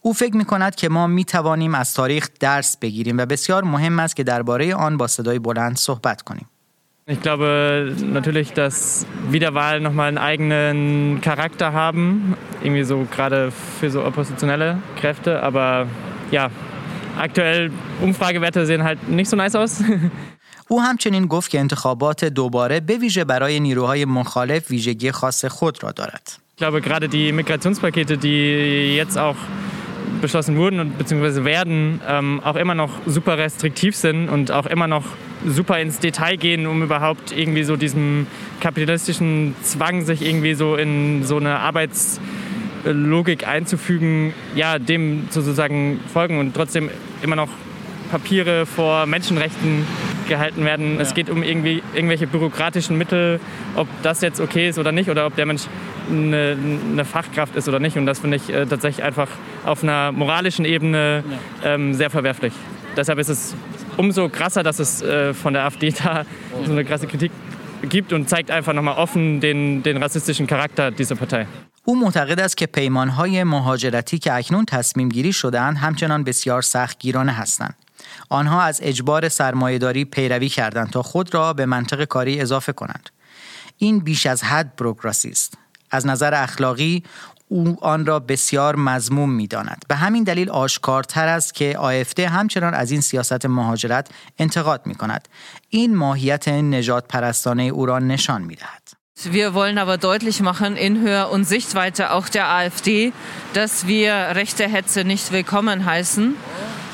او 0.00 0.12
فکر 0.12 0.36
می 0.36 0.44
کند 0.44 0.74
که 0.74 0.88
ما 0.88 1.06
می 1.06 1.24
توانیم 1.24 1.74
از 1.74 1.94
تاریخ 1.94 2.28
درس 2.40 2.76
بگیریم 2.76 3.18
و 3.18 3.26
بسیار 3.26 3.64
مهم 3.64 3.98
است 3.98 4.16
که 4.16 4.24
درباره 4.24 4.74
آن 4.74 4.96
با 4.96 5.06
صدای 5.06 5.38
بلند 5.38 5.76
صحبت 5.76 6.22
کنیم. 6.22 6.46
Ich 7.09 7.21
glaube 7.21 7.95
natürlich, 8.03 8.51
dass 8.51 9.05
Wiederwahlen 9.29 9.81
nochmal 9.81 10.09
einen 10.09 10.17
eigenen 10.17 11.21
Charakter 11.21 11.71
haben, 11.71 12.35
irgendwie 12.61 12.83
so 12.83 13.07
gerade 13.09 13.51
für 13.51 13.89
so 13.89 14.03
oppositionelle 14.03 14.79
Kräfte. 14.99 15.41
Aber 15.41 15.87
ja, 16.31 16.49
aktuell 17.17 17.71
Umfragewerte 18.01 18.65
sehen 18.65 18.83
halt 18.83 19.07
nicht 19.07 19.29
so 19.29 19.37
nice 19.37 19.55
aus. 19.55 19.81
او 20.69 20.81
همچنین 20.81 21.25
گفت 21.25 21.51
که 21.51 21.59
انتخابات 21.59 22.25
دوباره 22.25 22.79
به 22.79 22.97
ویژه 22.97 23.23
برای 23.23 23.59
نیروهای 23.59 24.05
مخالف 24.05 24.71
ویژگی 24.71 25.11
خاص 25.11 25.45
خود 25.45 25.83
را 25.83 25.91
دارد. 25.91 26.39
Ich 26.51 26.59
glaube 26.59 26.81
gerade 26.81 27.07
die 27.07 27.31
Migrationspakete, 27.31 28.17
die 28.17 28.95
jetzt 28.95 29.17
auch 29.17 29.35
beschlossen 30.21 30.57
wurden 30.57 30.79
und 30.79 30.97
beziehungsweise 30.97 31.45
werden, 31.45 32.01
ähm, 32.07 32.41
auch 32.43 32.55
immer 32.55 32.75
noch 32.75 32.89
super 33.05 33.37
restriktiv 33.37 33.95
sind 33.95 34.27
und 34.29 34.51
auch 34.51 34.65
immer 34.65 34.87
noch 34.87 35.05
super 35.46 35.78
ins 35.80 35.98
Detail 35.98 36.36
gehen, 36.36 36.66
um 36.66 36.82
überhaupt 36.82 37.36
irgendwie 37.36 37.64
so 37.64 37.76
diesem 37.76 38.26
kapitalistischen 38.60 39.54
Zwang, 39.62 40.04
sich 40.04 40.22
irgendwie 40.22 40.54
so 40.54 40.76
in 40.76 41.24
so 41.24 41.36
eine 41.36 41.58
Arbeitslogik 41.58 43.46
einzufügen, 43.46 44.34
ja, 44.54 44.78
dem 44.78 45.28
sozusagen 45.30 46.00
folgen 46.12 46.38
und 46.38 46.54
trotzdem 46.54 46.90
immer 47.22 47.36
noch 47.36 47.48
Papiere 48.10 48.66
vor 48.66 49.06
Menschenrechten 49.06 49.86
gehalten 50.28 50.64
werden. 50.64 50.96
Ja. 50.96 51.00
Es 51.00 51.14
geht 51.14 51.30
um 51.30 51.42
irgendwie 51.42 51.82
irgendwelche 51.94 52.26
bürokratischen 52.26 52.98
Mittel, 52.98 53.40
ob 53.74 53.88
das 54.02 54.20
jetzt 54.20 54.38
okay 54.38 54.68
ist 54.68 54.78
oder 54.78 54.92
nicht 54.92 55.08
oder 55.08 55.26
ob 55.26 55.34
der 55.34 55.46
Mensch 55.46 55.62
eine, 56.10 56.56
eine 56.92 57.04
Fachkraft 57.04 57.56
ist 57.56 57.68
oder 57.68 57.80
nicht. 57.80 57.96
Und 57.96 58.04
das 58.04 58.20
finde 58.20 58.36
ich 58.36 58.52
äh, 58.52 58.66
tatsächlich 58.66 59.04
einfach 59.04 59.28
auf 59.64 59.82
einer 59.82 60.12
moralischen 60.12 60.66
Ebene 60.66 61.24
ähm, 61.64 61.94
sehr 61.94 62.10
verwerflich. 62.10 62.52
Deshalb 62.96 63.18
ist 63.18 63.28
es 63.28 63.56
umso 63.96 64.28
krasser, 64.28 64.62
dass 64.62 64.78
es 64.78 65.02
äh, 65.02 65.34
von 65.34 65.54
der 65.54 65.64
AfD 65.64 65.90
da 65.90 66.24
so 66.64 66.72
eine 66.72 66.84
krasse 66.84 67.06
Kritik 67.06 67.32
gibt 67.88 68.12
und 68.12 68.28
zeigt 68.28 68.50
einfach 68.50 68.72
nochmal 68.72 68.96
offen 68.96 69.40
den, 69.40 69.82
den 69.82 70.02
rassistischen 70.02 70.46
Charakter 70.46 70.90
dieser 70.90 71.16
Partei. 71.16 71.46
او 71.84 71.96
معتقد 71.96 72.40
است 72.40 72.56
که 72.56 72.66
پیمانهای 72.66 73.44
مهاجرتی 73.44 74.18
که 74.18 74.32
اکنون 74.32 74.64
تصمیم 74.64 75.08
گیری 75.08 75.32
شدهاند 75.32 75.76
همچنان 75.76 76.24
بسیار 76.24 76.62
سختگیرانه 76.62 77.32
هستند. 77.32 77.74
آنها 78.28 78.62
از 78.62 78.80
اجبار 78.82 79.28
سرمایهداری 79.28 80.04
پیروی 80.04 80.48
کردند 80.48 80.90
تا 80.90 81.02
خود 81.02 81.34
را 81.34 81.52
به 81.52 81.66
منطق 81.66 82.04
کاری 82.04 82.40
اضافه 82.40 82.72
کنند. 82.72 83.10
این 83.78 83.98
بیش 83.98 84.26
از 84.26 84.44
حد 84.44 84.76
بروکراسی 84.76 85.30
است. 85.30 85.58
از 85.90 86.06
نظر 86.06 86.42
اخلاقی 86.42 87.02
او 87.52 87.76
آن 87.80 88.06
را 88.06 88.18
بسیار 88.20 88.76
مضموم 88.76 89.32
می 89.32 89.46
داند. 89.46 89.84
به 89.88 89.94
همین 89.94 90.24
دلیل 90.24 90.50
آشکارتر 90.50 91.28
است 91.28 91.54
که 91.54 91.78
آفده 91.78 92.28
همچنان 92.28 92.74
از 92.74 92.90
این 92.90 93.00
سیاست 93.00 93.46
مهاجرت 93.46 94.08
انتقاد 94.38 94.86
می 94.86 94.94
کند. 94.94 95.28
این 95.68 95.96
ماهیت 95.96 96.48
نجات 96.48 97.08
پرستانه 97.08 97.62
او 97.62 97.86
را 97.86 97.98
نشان 97.98 98.42
می 98.42 98.54
دهد. 98.54 98.82
Wir 99.38 99.54
wollen 99.54 99.78
aber 99.78 99.98
deutlich 99.98 100.40
machen 100.40 100.76
in 100.86 100.94
Hör- 101.04 101.30
und 101.30 101.44
Sichtweite 101.44 102.10
auch 102.16 102.28
der 102.28 102.46
AfD, 102.48 103.12
dass 103.54 103.86
wir 103.86 104.12
rechte 104.40 104.64
Hetze 104.66 105.04
nicht 105.04 105.30
willkommen 105.32 105.84
heißen 105.84 106.34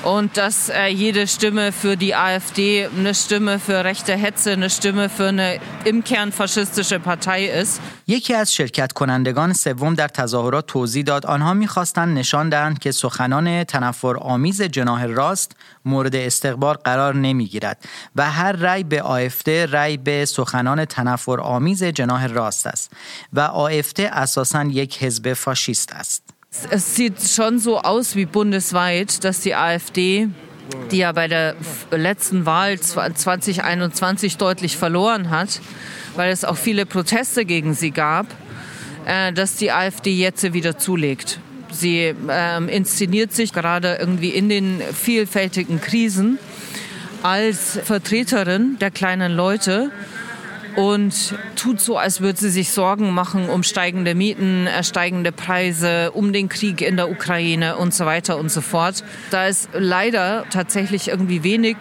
und 0.03 0.36
dass 0.36 0.68
äh, 0.68 0.86
jede 0.86 1.26
Stimme 1.26 1.72
für 1.72 1.96
die 1.96 2.14
AfD 2.14 2.86
eine 2.86 3.14
Stimme 3.14 3.59
für 3.59 3.84
rechte 3.84 4.14
Hetze, 4.16 4.53
eine 4.53 4.70
Stimme 4.70 5.09
für 5.09 5.28
eine 5.28 5.61
im 5.84 6.05
Kern 6.05 6.32
faschistische 6.32 7.01
Partei 7.01 7.46
ist. 7.62 7.80
یکی 8.07 8.34
از 8.34 8.55
شرکت 8.55 8.92
کنندگان 8.92 9.53
سوم 9.53 9.94
در 9.94 10.09
تظاهرات 10.09 10.66
توضیح 10.66 11.05
داد 11.05 11.26
آنها 11.26 11.55
می‌خواستند 11.55 12.18
نشان 12.18 12.49
دهند 12.49 12.78
که 12.78 12.92
سخنان 12.92 13.64
تنفر 13.64 14.16
آمیز 14.16 14.62
جناح 14.62 15.07
راست 15.07 15.57
مورد 15.84 16.16
استقبال 16.16 16.74
قرار 16.74 17.14
نمی‌گیرد 17.14 17.84
و 18.16 18.30
هر 18.30 18.53
رأی 18.53 18.84
به 18.84 19.03
آفده 19.03 19.66
رأی 19.66 19.96
به 19.96 20.24
سخنان 20.24 20.84
تنفر 20.84 21.40
آمیز 21.40 21.84
جناح 21.84 22.26
راست 22.26 22.66
است 22.66 22.92
و 23.32 23.40
آفده 23.40 24.11
اساساً 24.16 24.64
یک 24.64 25.03
حزب 25.03 25.32
فاشیست 25.32 25.92
است. 25.92 26.28
Es 26.70 26.96
sieht 26.96 27.20
schon 27.20 27.59
so 27.59 27.78
aus 27.78 28.16
wie 28.16 28.24
bundesweit, 28.24 29.22
dass 29.22 29.40
die 29.40 29.55
AfD, 29.55 30.28
die 30.90 30.96
ja 30.96 31.12
bei 31.12 31.28
der 31.28 31.55
letzten 31.90 32.46
Wahl 32.46 32.80
2021 32.80 34.38
deutlich 34.38 34.78
verloren 34.78 35.28
hat, 35.28 35.61
weil 36.16 36.32
es 36.32 36.46
auch 36.46 36.57
viele 36.57 36.86
Proteste 36.86 37.44
gegen 37.44 37.74
sie 37.74 37.90
gab, 37.90 38.26
äh, 39.05 39.30
dass 39.34 39.57
die 39.57 39.72
AfD 39.72 40.11
jetzt 40.11 40.55
wieder 40.55 40.78
zulegt. 40.78 41.38
Sie 41.70 42.14
ähm, 42.30 42.68
inszeniert 42.70 43.34
sich 43.34 43.53
gerade 43.53 43.96
irgendwie 44.01 44.30
in 44.30 44.49
den 44.49 44.80
vielfältigen 44.80 45.82
Krisen 45.82 46.38
als 47.22 47.78
Vertreterin 47.84 48.78
der 48.80 48.90
kleinen 48.90 49.32
Leute 49.32 49.90
und 50.79 51.35
tut 51.57 51.81
so, 51.81 51.99
als 51.99 52.20
würde 52.20 52.39
sie 52.39 52.51
sich 52.51 52.70
Sorgen 52.70 53.11
machen 53.11 53.49
um 53.49 53.64
steigende 53.64 54.14
Mieten, 54.14 54.68
äh, 54.68 54.85
steigende 54.85 55.33
Preise, 55.33 56.12
um 56.12 56.33
den 56.33 56.49
Krieg 56.49 56.83
in 56.83 56.97
der 56.97 57.11
Ukraine 57.11 57.76
und 57.76 57.93
so 57.93 58.07
weiter 58.07 58.39
und 58.39 58.49
so 58.49 58.61
fort. 58.61 59.03
Da 59.33 59.49
es 59.49 59.68
leider 59.72 60.45
tatsächlich 60.51 61.09
irgendwie 61.09 61.43
wenig 61.43 61.79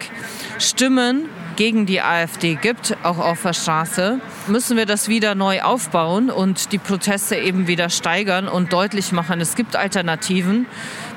Stimmen 0.58 1.26
gegen 1.57 1.85
die 1.85 2.01
AfD 2.01 2.55
gibt, 2.55 2.97
auch 3.03 3.19
auf 3.19 3.43
der 3.43 3.53
Straße, 3.53 4.19
müssen 4.47 4.77
wir 4.77 4.85
das 4.85 5.07
wieder 5.07 5.35
neu 5.35 5.61
aufbauen 5.61 6.29
und 6.29 6.71
die 6.71 6.77
Proteste 6.77 7.35
eben 7.35 7.67
wieder 7.67 7.89
steigern 7.89 8.47
und 8.47 8.73
deutlich 8.73 9.11
machen, 9.11 9.39
es 9.41 9.55
gibt 9.55 9.75
Alternativen. 9.75 10.65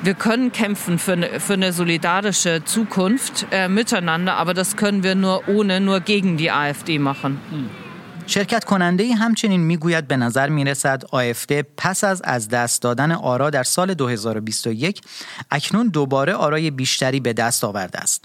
Wir 0.02 0.14
können 0.14 0.52
kämpfen 0.52 0.98
für 0.98 1.12
eine, 1.12 1.40
für 1.40 1.54
eine 1.54 1.72
solidarische 1.72 2.64
Zukunft 2.64 3.46
äh, 3.50 3.68
miteinander, 3.68 4.34
aber 4.36 4.54
das 4.54 4.76
können 4.76 5.02
wir 5.02 5.14
nur 5.14 5.48
ohne, 5.48 5.80
nur 5.80 6.00
gegen 6.00 6.36
die 6.36 6.50
AfD 6.50 6.98
machen. 6.98 7.40
شرکت 8.28 8.64
کننده 8.64 9.14
همچنین 9.14 9.60
میگوید 9.60 10.08
به 10.08 10.16
نظر 10.16 10.48
می 10.48 10.64
رسد 10.64 11.02
آفده 11.10 11.66
پس 11.76 12.04
از 12.04 12.22
از 12.22 12.48
دست 12.48 12.82
دادن 12.82 13.12
آرا 13.12 13.50
در 13.50 13.62
سال 13.62 13.94
2021 13.94 15.00
اکنون 15.50 15.88
دوباره 15.88 16.34
آرای 16.34 16.70
بیشتری 16.70 17.20
به 17.20 17.32
دست 17.32 17.64
آورده 17.64 17.98
است. 17.98 18.24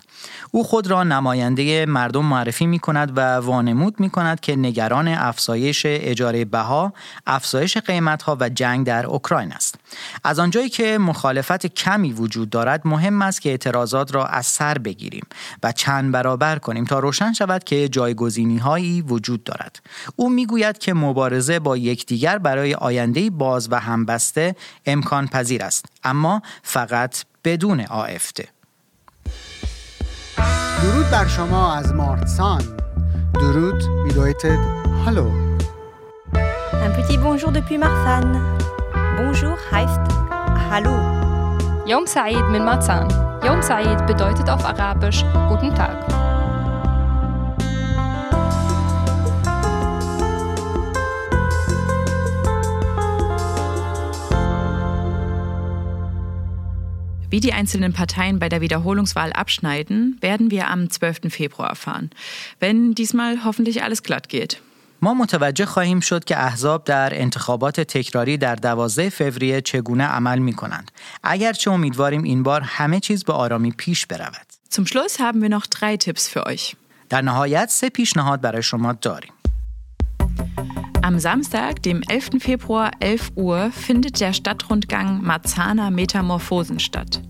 او 0.50 0.64
خود 0.64 0.86
را 0.86 1.04
نماینده 1.04 1.86
مردم 1.86 2.24
معرفی 2.24 2.66
می 2.66 2.78
کند 2.78 3.12
و 3.16 3.36
وانمود 3.36 4.00
می 4.00 4.10
کند 4.10 4.40
که 4.40 4.56
نگران 4.56 5.08
افزایش 5.08 5.82
اجاره 5.86 6.44
بها، 6.44 6.92
افزایش 7.26 7.76
قیمت 7.76 8.22
ها 8.22 8.36
و 8.40 8.48
جنگ 8.48 8.86
در 8.86 9.06
اوکراین 9.06 9.52
است. 9.52 9.74
از 10.24 10.38
آنجایی 10.38 10.68
که 10.68 10.98
مخالفت 10.98 11.66
کمی 11.66 12.12
وجود 12.12 12.50
دارد 12.50 12.82
مهم 12.84 13.22
است 13.22 13.40
که 13.40 13.50
اعتراضات 13.50 14.14
را 14.14 14.26
از 14.26 14.46
سر 14.46 14.78
بگیریم 14.78 15.26
و 15.62 15.72
چند 15.72 16.12
برابر 16.12 16.58
کنیم 16.58 16.84
تا 16.84 16.98
روشن 16.98 17.32
شود 17.32 17.64
که 17.64 17.88
جایگزینی 17.88 18.58
هایی 18.58 19.02
وجود 19.02 19.44
دارد. 19.44 19.80
او 20.16 20.30
می‌گوید 20.30 20.78
که 20.78 20.94
مبارزه 20.94 21.58
با 21.58 21.76
یکدیگر 21.76 22.38
برای 22.38 22.74
آینده 22.74 23.30
باز 23.30 23.68
و 23.70 23.80
همبسته 23.80 24.56
امکان 24.86 25.26
پذیر 25.26 25.62
است 25.64 25.84
اما 26.04 26.42
فقط 26.62 27.24
بدون 27.44 27.80
آفته 27.80 28.55
درود 30.83 31.09
بر 31.11 31.27
شما 31.27 31.73
از 31.73 31.93
مارتسان 31.93 32.61
درود 33.33 33.83
بیدایتد 34.03 34.59
هالو 35.05 35.29
Un 36.85 36.91
petit 36.97 37.17
bonjour 37.17 37.51
depuis 37.51 37.77
Marsan. 37.77 38.25
Bonjour 39.17 39.55
heißt 39.71 40.05
Hallo. 40.69 40.95
Yom 41.85 42.05
Said 42.07 42.45
min 42.51 42.63
Marzahn. 42.65 43.07
Yom 43.45 43.61
Said 43.61 43.99
bedeutet 44.07 44.49
auf 44.49 44.63
Arabisch 44.65 45.23
Guten 45.49 45.73
Tag. 45.75 45.97
Wie 57.29 57.39
die 57.39 57.53
einzelnen 57.53 57.93
Parteien 57.93 58.39
bei 58.39 58.49
der 58.49 58.61
Wiederholungswahl 58.61 59.31
abschneiden, 59.33 60.17
werden 60.21 60.51
wir 60.51 60.67
am 60.67 60.89
12. 60.89 61.29
Februar 61.29 61.69
erfahren. 61.69 62.09
Wenn 62.59 62.93
diesmal 62.93 63.43
hoffentlich 63.45 63.83
alles 63.83 64.03
glatt 64.03 64.27
geht. 64.29 64.61
ما 65.03 65.13
متوجه 65.13 65.65
خواهیم 65.65 65.99
شد 65.99 66.23
که 66.23 66.37
احزاب 66.37 66.83
در 66.83 67.21
انتخابات 67.21 67.81
تکراری 67.81 68.37
در 68.37 68.55
12 68.55 69.09
فوریه 69.09 69.61
چگونه 69.61 70.03
عمل 70.03 70.39
می 70.39 70.53
کنند. 70.53 70.91
اگرچه 71.23 71.71
امیدواریم 71.71 72.23
این 72.23 72.43
بار 72.43 72.61
همه 72.61 72.99
چیز 72.99 73.23
به 73.23 73.33
آرامی 73.33 73.71
پیش 73.71 74.05
برود. 74.05 74.47
Zum 74.73 74.85
Schluss 74.85 75.19
haben 75.19 75.41
wir 75.41 75.49
noch 75.49 75.67
drei 75.67 75.97
Tipps 75.97 76.27
für 76.27 76.45
euch. 76.45 76.75
در 77.09 77.21
نهایت 77.21 77.69
سه 77.69 77.89
پیشنهاد 77.89 78.41
برای 78.41 78.63
شما 78.63 78.93
داریم. 78.93 79.31
Am 81.02 81.18
Samstag, 81.18 81.82
dem 81.82 82.02
11. 82.08 82.40
Februar 82.40 82.90
11 83.00 83.32
Uhr, 83.36 83.70
findet 83.70 84.20
der 84.20 84.32
Stadtrundgang 84.32 85.22
Marzahner 85.22 85.90
Metamorphosen 85.90 86.80
statt. 86.80 87.22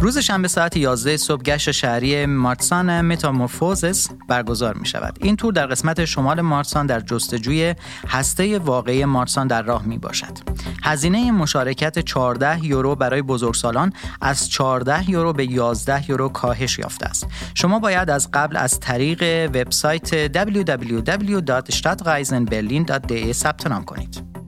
روز 0.00 0.18
شنبه 0.18 0.48
ساعت 0.48 0.76
11 0.76 1.16
صبح 1.16 1.42
گشت 1.42 1.70
شهری 1.70 2.26
مارسان 2.26 3.00
متامورفوزس 3.00 4.08
برگزار 4.28 4.74
می 4.74 4.86
شود. 4.86 5.18
این 5.20 5.36
تور 5.36 5.52
در 5.52 5.66
قسمت 5.66 6.04
شمال 6.04 6.40
مارسان 6.40 6.86
در 6.86 7.00
جستجوی 7.00 7.74
هسته 8.08 8.58
واقعی 8.58 9.04
مارسان 9.04 9.46
در 9.46 9.62
راه 9.62 9.86
می 9.86 9.98
باشد. 9.98 10.38
هزینه 10.82 11.30
مشارکت 11.30 11.98
14 11.98 12.64
یورو 12.64 12.94
برای 12.94 13.22
بزرگسالان 13.22 13.92
از 14.20 14.50
14 14.50 15.10
یورو 15.10 15.32
به 15.32 15.50
11 15.50 16.10
یورو 16.10 16.28
کاهش 16.28 16.78
یافته 16.78 17.06
است. 17.06 17.26
شما 17.54 17.78
باید 17.78 18.10
از 18.10 18.30
قبل 18.30 18.56
از 18.56 18.80
طریق 18.80 19.50
وبسایت 19.54 20.32
www.stadtreisenberlin.de 20.32 23.32
ثبت 23.32 23.66
نام 23.66 23.84
کنید. 23.84 24.38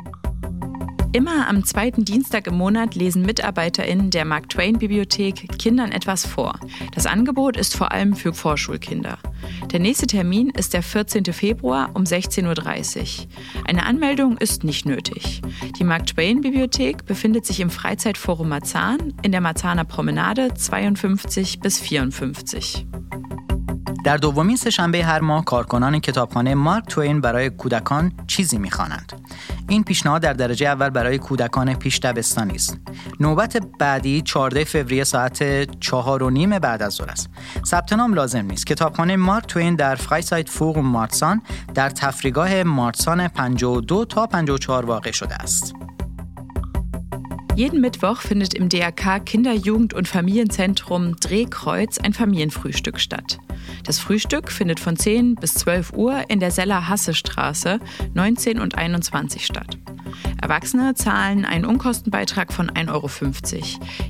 Immer 1.12 1.48
am 1.48 1.64
zweiten 1.64 2.04
Dienstag 2.04 2.46
im 2.46 2.54
Monat 2.54 2.94
lesen 2.94 3.22
MitarbeiterInnen 3.22 4.11
der 4.11 4.24
Mark 4.24 4.48
Twain 4.48 4.78
Bibliothek 4.78 5.58
Kindern 5.58 5.90
etwas 5.90 6.24
vor. 6.24 6.61
Das 6.94 7.06
Angebot 7.06 7.56
ist 7.56 7.76
vor 7.76 7.90
allem 7.90 8.14
für 8.14 8.32
Vorschulkinder. 8.32 9.18
Der 9.72 9.80
nächste 9.80 10.06
Termin 10.06 10.50
ist 10.50 10.72
der 10.72 10.84
14. 10.84 11.24
Februar 11.32 11.90
um 11.94 12.04
16.30 12.04 13.26
Uhr. 13.26 13.64
Eine 13.66 13.86
Anmeldung 13.86 14.38
ist 14.38 14.62
nicht 14.62 14.86
nötig. 14.86 15.42
Die 15.80 15.84
Mark 15.84 16.06
Twain 16.06 16.42
Bibliothek 16.42 17.04
befindet 17.06 17.44
sich 17.44 17.58
im 17.58 17.70
Freizeitforum 17.70 18.48
Marzahn 18.48 19.12
in 19.22 19.32
der 19.32 19.40
Marzahner 19.40 19.84
Promenade 19.84 20.54
52 20.54 21.58
bis 21.58 21.80
54. 21.80 22.86
در 24.05 24.16
دومین 24.16 24.57
سهشنبه 24.57 25.05
هر 25.05 25.20
ماه 25.20 25.44
کارکنان 25.44 25.98
کتابخانه 25.98 26.55
مارک 26.55 26.84
توین 26.86 27.20
برای 27.20 27.51
کودکان 27.51 28.12
چیزی 28.26 28.59
می‌خوانند. 28.59 29.12
این 29.68 29.84
پیشنهاد 29.84 30.22
در 30.22 30.32
درجه 30.32 30.66
اول 30.66 30.90
برای 30.90 31.18
کودکان 31.18 31.74
پیش 31.74 31.98
دبستانی 31.98 32.55
است. 32.55 32.78
نوبت 33.20 33.57
بعدی 33.78 34.22
14 34.22 34.64
فوریه 34.64 35.05
ساعت 35.05 35.70
4 35.80 36.22
و 36.22 36.30
نیم 36.30 36.59
بعد 36.59 36.82
از 36.82 36.92
ظهر 36.92 37.11
است. 37.11 37.30
ثبت 37.66 37.92
نام 37.92 38.14
لازم 38.14 38.46
نیست. 38.46 38.66
کتابخانه 38.66 39.16
مارک 39.16 39.46
توین 39.46 39.74
در 39.74 39.94
فرایسایت 39.94 40.48
فوق 40.48 40.78
مارسان 40.78 41.42
در 41.74 41.90
تفریگاه 41.90 42.62
مارسان 42.62 43.28
52 43.28 44.05
تا 44.05 44.26
54 44.26 44.86
واقع 44.86 45.11
شده 45.11 45.34
است. 45.34 45.74
Jeden 47.57 47.80
Mittwoch 47.80 48.20
findet 48.20 48.55
im 48.55 48.68
DRK 48.68 49.20
Kinder-, 49.20 49.55
Jugend- 49.55 49.92
und 49.92 50.09
Familienzentrum 50.09 51.16
Drehkreuz 51.16 51.98
ein 51.98 52.12
Familienfrühstück 52.12 52.98
statt. 52.98 53.38
Das 53.84 53.98
Frühstück 53.98 54.51
findet 54.51 54.80
von 54.80 54.96
10 54.96 55.34
bis 55.34 55.55
12 55.55 55.92
Uhr 55.92 56.24
in 56.28 56.40
der 56.40 56.51
Seller-Hasse-Straße 56.51 57.80
19 58.14 58.61
und 58.61 58.76
21 58.76 59.44
statt. 59.44 59.78
Erwachsene 60.40 60.94
zahlen 60.94 61.44
einen 61.44 61.64
Unkostenbeitrag 61.66 62.53
von 62.53 62.70
1,50 62.70 62.88
Euro. 62.90 63.11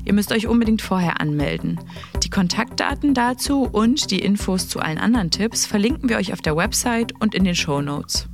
Ihr 0.04 0.12
müsst 0.12 0.32
euch 0.32 0.46
unbedingt 0.46 0.82
vorher 0.82 1.20
anmelden. 1.20 1.80
Die 2.22 2.30
Kontaktdaten 2.30 3.14
dazu 3.14 3.62
und 3.64 4.10
die 4.10 4.20
Infos 4.20 4.68
zu 4.68 4.80
allen 4.80 4.98
anderen 4.98 5.30
Tipps 5.30 5.66
verlinken 5.66 6.08
wir 6.08 6.18
euch 6.18 6.32
auf 6.32 6.40
der 6.40 6.56
Website 6.56 7.12
und 7.20 7.34
in 7.34 7.44
den 7.44 7.56
Show 7.56 7.80
Notes. 7.80 8.29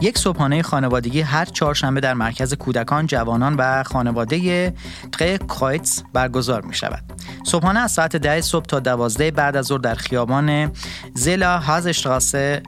یک 0.00 0.18
صبحانه 0.18 0.62
خانوادگی 0.62 1.20
هر 1.20 1.44
چهارشنبه 1.44 2.00
در 2.00 2.14
مرکز 2.14 2.54
کودکان، 2.54 3.06
جوانان 3.06 3.54
و 3.54 3.82
خانواده 3.82 4.74
قه 5.18 5.38
کرایتس 5.38 6.02
برگزار 6.12 6.64
می 6.64 6.74
شود. 6.74 7.02
صبحانه 7.44 7.80
از 7.80 7.92
ساعت 7.92 8.16
ده 8.16 8.40
صبح 8.40 8.64
تا 8.64 8.80
دوازده 8.80 9.30
بعد 9.30 9.56
از 9.56 9.66
ظهر 9.66 9.78
در 9.78 9.94
خیابان 9.94 10.72
زلا 11.14 11.58
هازشتراسه 11.58 12.62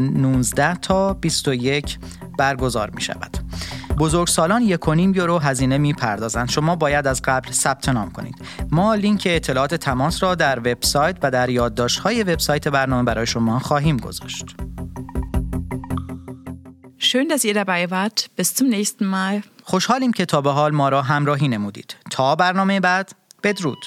19 0.00 0.74
تا 0.74 1.14
21 1.14 1.98
برگزار 2.38 2.90
می 2.90 3.00
شود. 3.00 3.36
بزرگسالان 3.98 4.62
یک 4.62 4.88
و 4.88 4.94
نیم 4.94 5.14
یورو 5.14 5.38
هزینه 5.38 5.78
می 5.78 5.92
پردازند. 5.92 6.48
شما 6.48 6.76
باید 6.76 7.06
از 7.06 7.22
قبل 7.22 7.52
ثبت 7.52 7.88
نام 7.88 8.10
کنید. 8.10 8.34
ما 8.70 8.94
لینک 8.94 9.28
اطلاعات 9.30 9.74
تماس 9.74 10.22
را 10.22 10.34
در 10.34 10.58
وبسایت 10.58 11.16
و 11.22 11.30
در 11.30 11.48
یادداشت 11.48 11.98
های 11.98 12.22
وبسایت 12.22 12.68
برنامه 12.68 13.02
برای 13.02 13.26
شما 13.26 13.58
خواهیم 13.58 13.96
گذاشت. 13.96 14.56
schön, 17.04 17.28
dass 17.28 17.44
ihr 17.44 17.54
dabei 17.54 17.90
wart. 17.90 18.30
Bis 18.36 18.54
zum 18.54 18.68
nächsten 18.68 19.06
Mal. 19.06 19.42
خوشحالیم 19.62 20.12
که 20.12 20.26
تا 20.26 20.40
به 20.40 20.50
حال 20.50 20.72
ما 20.72 20.88
را 20.88 21.02
همراهی 21.02 21.48
نمودید. 21.48 21.96
تا 22.10 22.36
برنامه 22.36 22.80
بعد 22.80 23.12
بدرود. 23.42 23.78